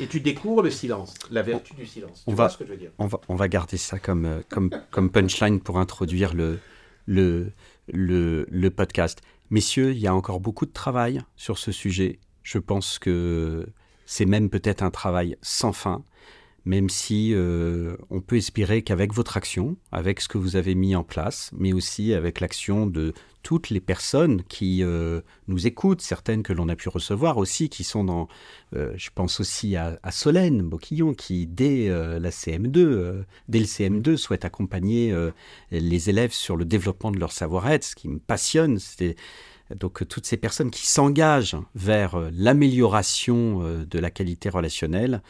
Et 0.00 0.06
tu 0.06 0.20
découvres 0.20 0.62
le 0.62 0.70
silence, 0.70 1.14
la 1.30 1.42
vertu 1.42 1.74
du 1.74 1.86
silence. 1.86 2.22
Tu 2.24 2.30
On 2.30 2.34
vois 2.34 2.46
va- 2.46 2.50
ce 2.50 2.58
que 2.58 2.64
je 2.66 2.70
veux 2.70 2.76
dire? 2.76 2.90
On 2.98 3.06
va, 3.06 3.20
on 3.28 3.34
va 3.36 3.48
garder 3.48 3.76
ça 3.76 3.98
comme, 3.98 4.24
euh, 4.26 4.40
comme, 4.48 4.70
comme 4.90 5.10
punchline 5.10 5.60
pour 5.60 5.78
introduire 5.78 6.34
le, 6.34 6.58
le, 7.06 7.52
le, 7.92 8.46
le 8.50 8.70
podcast. 8.70 9.20
Messieurs, 9.50 9.92
il 9.92 9.98
y 9.98 10.06
a 10.06 10.14
encore 10.14 10.40
beaucoup 10.40 10.66
de 10.66 10.72
travail 10.72 11.22
sur 11.36 11.58
ce 11.58 11.72
sujet. 11.72 12.18
Je 12.42 12.58
pense 12.58 12.98
que 12.98 13.66
c'est 14.06 14.24
même 14.24 14.50
peut-être 14.50 14.82
un 14.82 14.90
travail 14.90 15.36
sans 15.42 15.72
fin, 15.72 16.02
même 16.64 16.88
si 16.88 17.32
euh, 17.34 17.96
on 18.10 18.20
peut 18.20 18.36
espérer 18.36 18.82
qu'avec 18.82 19.12
votre 19.12 19.36
action, 19.36 19.76
avec 19.90 20.20
ce 20.20 20.28
que 20.28 20.38
vous 20.38 20.56
avez 20.56 20.74
mis 20.74 20.94
en 20.94 21.04
place, 21.04 21.50
mais 21.56 21.72
aussi 21.72 22.14
avec 22.14 22.40
l'action 22.40 22.86
de 22.86 23.12
toutes 23.42 23.70
les 23.70 23.80
personnes 23.80 24.42
qui 24.44 24.82
euh, 24.82 25.20
nous 25.48 25.66
écoutent, 25.66 26.00
certaines 26.00 26.42
que 26.42 26.52
l'on 26.52 26.68
a 26.68 26.76
pu 26.76 26.88
recevoir 26.88 27.38
aussi, 27.38 27.68
qui 27.68 27.84
sont 27.84 28.04
dans, 28.04 28.28
euh, 28.74 28.92
je 28.96 29.10
pense 29.14 29.40
aussi 29.40 29.76
à, 29.76 29.98
Solène 30.10 30.62
Boquillon, 30.62 31.14
qui 31.14 31.46
dès 31.46 31.88
la 31.88 32.30
CM2, 32.30 32.78
euh, 32.78 33.22
dès 33.48 33.58
le 33.58 33.66
CM2, 33.66 34.16
souhaite 34.16 34.44
accompagner 34.44 35.14
les 35.70 36.10
élèves 36.10 36.32
sur 36.32 36.56
le 36.56 36.64
développement 36.64 37.10
de 37.10 37.18
leur 37.18 37.32
savoir-être, 37.32 37.84
ce 37.84 37.94
qui 37.94 38.08
me 38.08 38.18
passionne. 38.18 38.78
C'est 38.78 39.16
donc 39.74 40.06
toutes 40.06 40.26
ces 40.26 40.36
personnes 40.36 40.70
qui 40.70 40.86
s'engagent 40.86 41.56
vers 41.74 42.30
l'amélioration 42.32 43.84
de 43.84 43.98
la 43.98 44.10
qualité 44.10 44.48
relationnelle, 44.48 45.22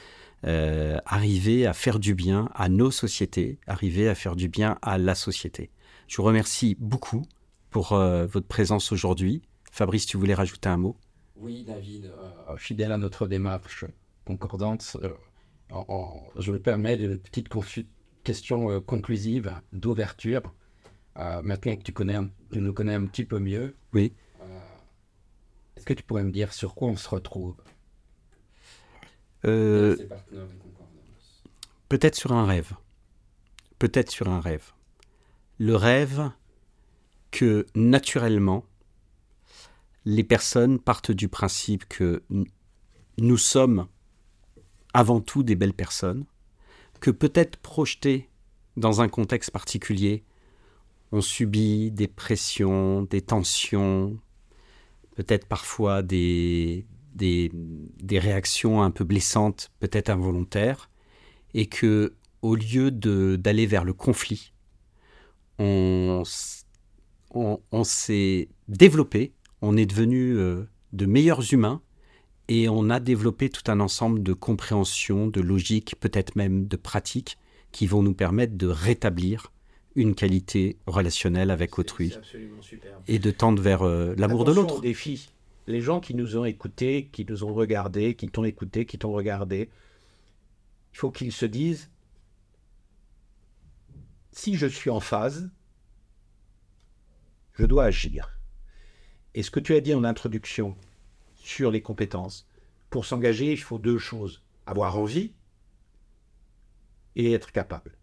euh, 0.45 0.99
arriver 1.07 1.67
à 1.67 1.73
faire 1.73 1.99
du 1.99 2.15
bien 2.15 2.49
à 2.55 2.69
nos 2.69 2.91
sociétés, 2.91 3.59
arriver 3.67 4.09
à 4.09 4.15
faire 4.15 4.37
du 4.37 4.49
bien 4.49 4.79
à 4.83 4.99
la 4.99 5.15
société. 5.15 5.71
Je 6.09 6.17
vous 6.17 6.25
remercie 6.25 6.77
beaucoup 6.79 7.23
pour 7.71 7.93
euh, 7.93 8.27
votre 8.27 8.47
présence 8.47 8.93
aujourd'hui. 8.93 9.43
Fabrice, 9.71 10.07
tu 10.07 10.17
voulais 10.17 10.35
rajouter 10.35 10.69
un 10.69 10.77
mot? 10.77 10.97
Oui, 11.37 11.65
David, 11.65 12.07
euh, 12.07 12.57
fidèle 12.57 12.93
à 12.93 12.99
notre 12.99 13.27
démarche 13.27 13.85
concordante, 14.27 14.97
en- 15.71 15.85
en- 15.89 16.23
je 16.39 16.53
me 16.53 16.59
permets 16.61 16.97
une 16.97 17.19
petite 17.19 17.49
question 18.25 18.81
conclusive 18.83 19.53
d'ouverture. 19.73 20.43
Maintenant 21.17 21.77
que 21.77 21.83
tu, 21.83 21.93
connais, 21.93 22.15
un- 22.15 22.31
tu 22.53 22.61
nous 22.61 22.73
connais 22.73 22.95
un 22.95 23.07
petit 23.07 23.25
peu 23.25 23.39
mieux, 23.39 23.75
Oui. 23.93 24.13
est-ce 25.77 25.85
que 25.85 25.95
tu 25.95 26.03
pourrais 26.03 26.23
me 26.25 26.31
dire 26.31 26.53
sur 26.53 26.75
quoi 26.75 26.89
on 26.89 26.97
se 26.97 27.09
retrouve? 27.09 27.57
Euh. 29.45 29.97
Peut-être 31.89 32.15
sur 32.15 32.33
un 32.33 32.47
rêve. 32.47 32.73
Peut-être 33.79 34.11
sur 34.11 34.29
un 34.29 34.41
rêve. 34.41 34.73
Le 35.59 35.77
rêve 35.77 36.31
que 37.31 37.67
naturellement, 37.75 38.65
les 40.05 40.25
personnes 40.25 40.79
partent 40.79 41.13
du 41.13 41.29
principe 41.29 41.89
que 41.89 42.23
nous 43.19 43.37
sommes 43.37 43.87
avant 44.95 45.21
tout 45.21 45.43
des 45.43 45.55
belles 45.55 45.75
personnes, 45.75 46.25
que 47.01 47.11
peut-être 47.11 47.57
projetés 47.57 48.29
dans 48.77 49.01
un 49.01 49.09
contexte 49.09 49.51
particulier, 49.51 50.25
on 51.11 51.21
subit 51.21 51.91
des 51.91 52.09
pressions, 52.09 53.03
des 53.03 53.21
tensions, 53.21 54.19
peut-être 55.15 55.47
parfois 55.47 56.03
des, 56.03 56.87
des, 57.15 57.51
des 57.55 58.19
réactions 58.19 58.83
un 58.83 58.91
peu 58.91 59.05
blessantes, 59.05 59.71
peut-être 59.81 60.11
involontaires, 60.11 60.91
et 61.55 61.67
que 61.67 62.15
au 62.43 62.55
lieu 62.57 62.91
d'aller 62.91 63.67
vers 63.67 63.85
le 63.85 63.93
conflit, 63.93 64.53
on, 65.59 66.23
s- 66.25 66.67
on, 67.31 67.61
on 67.71 67.85
s'est 67.85 68.49
développé, 68.69 69.33
on 69.61 69.77
est 69.77 69.87
devenu 69.87 70.37
euh, 70.37 70.65
de 70.93 71.07
meilleurs 71.07 71.53
humains 71.53 71.81
et 72.49 72.69
on 72.69 72.91
a 72.91 73.01
développé 73.01 73.49
tout 73.49 73.71
un 73.71 73.81
ensemble 73.81 74.23
de 74.23 74.33
compréhension, 74.33 75.29
de 75.29 75.41
logique, 75.41 75.95
peut-être 76.01 76.35
même 76.37 76.67
de 76.67 76.77
pratiques 76.77 77.39
qui 77.71 77.87
vont 77.87 78.03
nous 78.03 78.15
permettre 78.15 78.57
de 78.57 78.67
rétablir 78.67 79.53
une 79.95 80.15
qualité 80.15 80.79
relationnelle 80.87 81.51
avec 81.51 81.79
autrui 81.79 82.13
et 83.07 83.19
de 83.19 83.31
tendre 83.31 83.63
vers 83.63 83.83
euh, 83.83 84.15
l'amour 84.17 84.45
de 84.45 84.53
l'autre. 84.53 84.81
Les 85.67 85.81
gens 85.81 86.01
qui 86.01 86.15
nous 86.15 86.37
ont 86.37 86.45
écoutés, 86.45 87.09
qui 87.13 87.25
nous 87.25 87.45
ont 87.45 87.55
regardés, 87.55 88.15
qui 88.15 88.29
t'ont 88.29 88.45
écouté, 88.45 88.87
qui 88.87 88.99
t'ont 88.99 89.13
regardé, 89.13 89.71
il 90.93 90.99
faut 90.99 91.11
qu'ils 91.11 91.33
se 91.33 91.47
disent 91.47 91.91
si 94.33 94.57
je 94.57 94.67
suis 94.67 94.91
en 94.91 95.01
phase, 95.01 95.51
je 97.55 97.67
dois 97.67 97.85
agir. 97.85 98.39
Et 99.35 99.43
ce 99.43 99.51
que 99.51 99.61
tu 99.61 99.75
as 99.75 99.81
dit 99.81 99.95
en 99.95 100.05
introduction 100.05 100.77
sur 101.37 101.71
les 101.71 101.83
compétences, 101.83 102.49
pour 102.91 103.05
s'engager, 103.05 103.53
il 103.53 103.61
faut 103.61 103.79
deux 103.79 103.99
choses 103.99 104.43
avoir 104.67 104.99
envie 104.99 105.33
et 107.17 107.33
être 107.33 107.53
capable. 107.53 107.97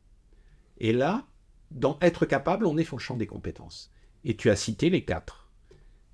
Et 0.78 0.93
là, 0.93 1.28
dans 1.72 1.97
être 2.01 2.26
capable, 2.26 2.66
on 2.66 2.78
est 2.78 2.84
sur 2.84 2.97
le 2.97 3.01
champ 3.01 3.18
des 3.18 3.28
compétences. 3.28 3.91
Et 4.24 4.36
tu 4.36 4.49
as 4.49 4.55
cité 4.55 4.89
les 4.89 5.03
quatre. 5.03 5.49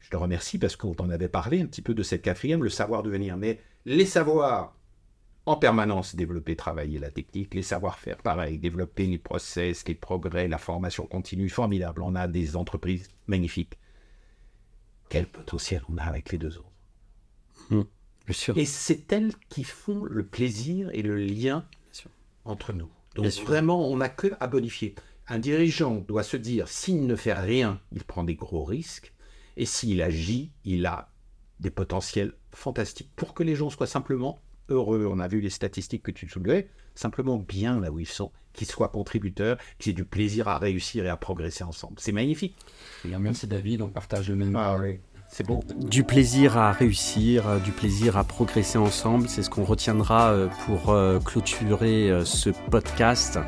Je 0.06 0.12
te 0.12 0.18
remercie 0.18 0.60
parce 0.60 0.76
qu'on 0.76 0.94
t'en 0.94 1.10
avait 1.10 1.28
parlé 1.28 1.62
un 1.62 1.66
petit 1.66 1.82
peu 1.82 1.96
de 1.96 2.04
cette 2.04 2.22
quatrième, 2.22 2.64
le 2.64 2.70
savoir 2.70 3.02
devenir. 3.02 3.38
Mais 3.38 3.60
les 3.86 4.06
savoirs, 4.06 4.78
en 5.48 5.56
permanence 5.56 6.16
développer, 6.16 6.56
travailler 6.56 7.00
la 7.00 7.10
technique, 7.10 7.56
les 7.56 7.64
savoir-faire, 7.64 8.18
pareil, 8.18 8.60
développer 8.60 9.08
les 9.08 9.18
process, 9.18 9.84
les 9.88 9.96
progrès, 9.96 10.48
la 10.48 10.60
formation 10.60 11.08
continue, 11.08 11.50
formidable. 11.50 12.04
On 12.04 12.14
a 12.14 12.28
des 12.28 12.56
entreprises 12.56 13.10
magnifiques. 13.26 13.80
quel 15.10 15.26
potentiel 15.26 15.82
on 15.90 15.98
a 15.98 16.04
avec 16.04 16.32
les 16.32 16.38
deux 16.38 16.60
autres. 16.60 16.72
Mmh, 17.72 17.82
bien 18.28 18.34
sûr. 18.36 18.56
Et 18.60 18.66
c'est 18.66 19.12
elles 19.12 19.34
qui 19.50 19.64
font 19.64 20.04
le 20.04 20.24
plaisir 20.24 20.92
et 20.94 21.02
le 21.02 21.18
lien 21.18 21.66
entre 22.44 22.74
nous. 22.74 22.92
Donc 23.16 23.26
Bien 23.26 23.44
vraiment, 23.44 23.90
on 23.90 23.98
n'a 23.98 24.10
que 24.10 24.28
à 24.40 24.46
bonifier. 24.46 24.94
Un 25.28 25.40
dirigeant 25.40 25.96
doit 25.96 26.22
se 26.22 26.38
dire, 26.38 26.68
s'il 26.68 27.08
ne 27.08 27.16
fait 27.16 27.34
rien, 27.34 27.82
il 27.92 28.04
prend 28.04 28.24
des 28.24 28.36
gros 28.36 28.64
risques, 28.64 29.15
et 29.58 29.66
s'il 29.66 30.02
agit, 30.02 30.52
il 30.64 30.86
a 30.86 31.10
des 31.60 31.70
potentiels 31.70 32.34
fantastiques 32.52 33.12
pour 33.16 33.34
que 33.34 33.44
les 33.44 33.56
gens 33.56 33.70
soient 33.70 33.88
simplement 33.88 34.42
heureux. 34.70 35.08
On 35.10 35.20
a 35.20 35.28
vu 35.28 35.42
les 35.42 35.50
statistiques 35.50 36.04
que 36.04 36.12
tu 36.12 36.28
soulevais, 36.28 36.70
simplement 36.96 37.38
bien 37.38 37.80
là 37.80 37.92
où 37.92 38.00
ils 38.00 38.08
sont, 38.08 38.32
qu'ils 38.54 38.68
soient 38.68 38.90
contributeurs, 38.90 39.58
qu'ils 39.80 39.92
aient 39.92 39.94
du 39.94 40.06
plaisir 40.06 40.48
à 40.48 40.58
réussir 40.58 41.06
et 41.06 41.10
à 41.10 41.18
progresser 41.18 41.64
ensemble. 41.64 41.96
C'est 42.00 42.12
magnifique. 42.12 42.58
Bien, 43.04 43.20
Merci 43.20 43.48
David, 43.48 43.82
on 43.82 43.90
partage 43.90 44.30
le 44.30 44.36
même. 44.36 44.56
Ah 44.56 44.78
oui, 44.80 45.00
c'est 45.30 45.46
beau. 45.46 45.64
Du 45.78 46.04
plaisir 46.04 46.58
à 46.58 46.72
réussir, 46.72 47.48
euh, 47.48 47.60
du 47.60 47.72
plaisir 47.72 48.18
à 48.18 48.24
progresser 48.24 48.78
ensemble, 48.78 49.28
c'est 49.28 49.44
ce 49.44 49.50
qu'on 49.50 49.64
retiendra 49.64 50.30
euh, 50.30 50.48
pour 50.66 50.92
euh, 50.92 51.20
clôturer 51.20 52.12
ce 52.24 52.50
podcast. 52.72 53.40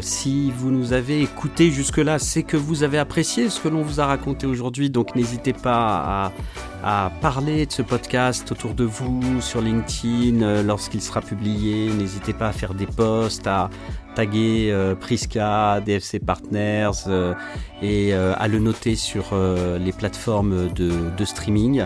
Si 0.00 0.52
vous 0.52 0.70
nous 0.70 0.92
avez 0.92 1.22
écouté 1.22 1.72
jusque-là, 1.72 2.20
c'est 2.20 2.44
que 2.44 2.56
vous 2.56 2.84
avez 2.84 2.98
apprécié 2.98 3.50
ce 3.50 3.58
que 3.58 3.66
l'on 3.66 3.82
vous 3.82 4.00
a 4.00 4.06
raconté 4.06 4.46
aujourd'hui, 4.46 4.90
donc 4.90 5.16
n'hésitez 5.16 5.52
pas 5.52 6.32
à, 6.84 7.06
à 7.06 7.10
parler 7.20 7.66
de 7.66 7.72
ce 7.72 7.82
podcast 7.82 8.52
autour 8.52 8.74
de 8.74 8.84
vous 8.84 9.40
sur 9.40 9.60
LinkedIn 9.60 10.62
lorsqu'il 10.62 11.02
sera 11.02 11.20
publié. 11.20 11.90
N'hésitez 11.90 12.32
pas 12.32 12.48
à 12.48 12.52
faire 12.52 12.74
des 12.74 12.86
posts, 12.86 13.48
à 13.48 13.68
taguer 14.16 14.70
euh, 14.72 14.94
Priska, 14.94 15.80
DFC 15.84 16.18
Partners 16.18 17.04
euh, 17.06 17.34
et 17.82 18.14
euh, 18.14 18.32
à 18.36 18.48
le 18.48 18.58
noter 18.58 18.96
sur 18.96 19.30
euh, 19.32 19.78
les 19.78 19.92
plateformes 19.92 20.72
de 20.72 21.24
streaming. 21.24 21.84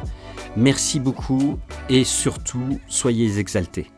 Merci 0.56 1.00
beaucoup 1.00 1.58
et 1.88 2.04
surtout, 2.04 2.80
soyez 2.88 3.38
exaltés. 3.38 3.90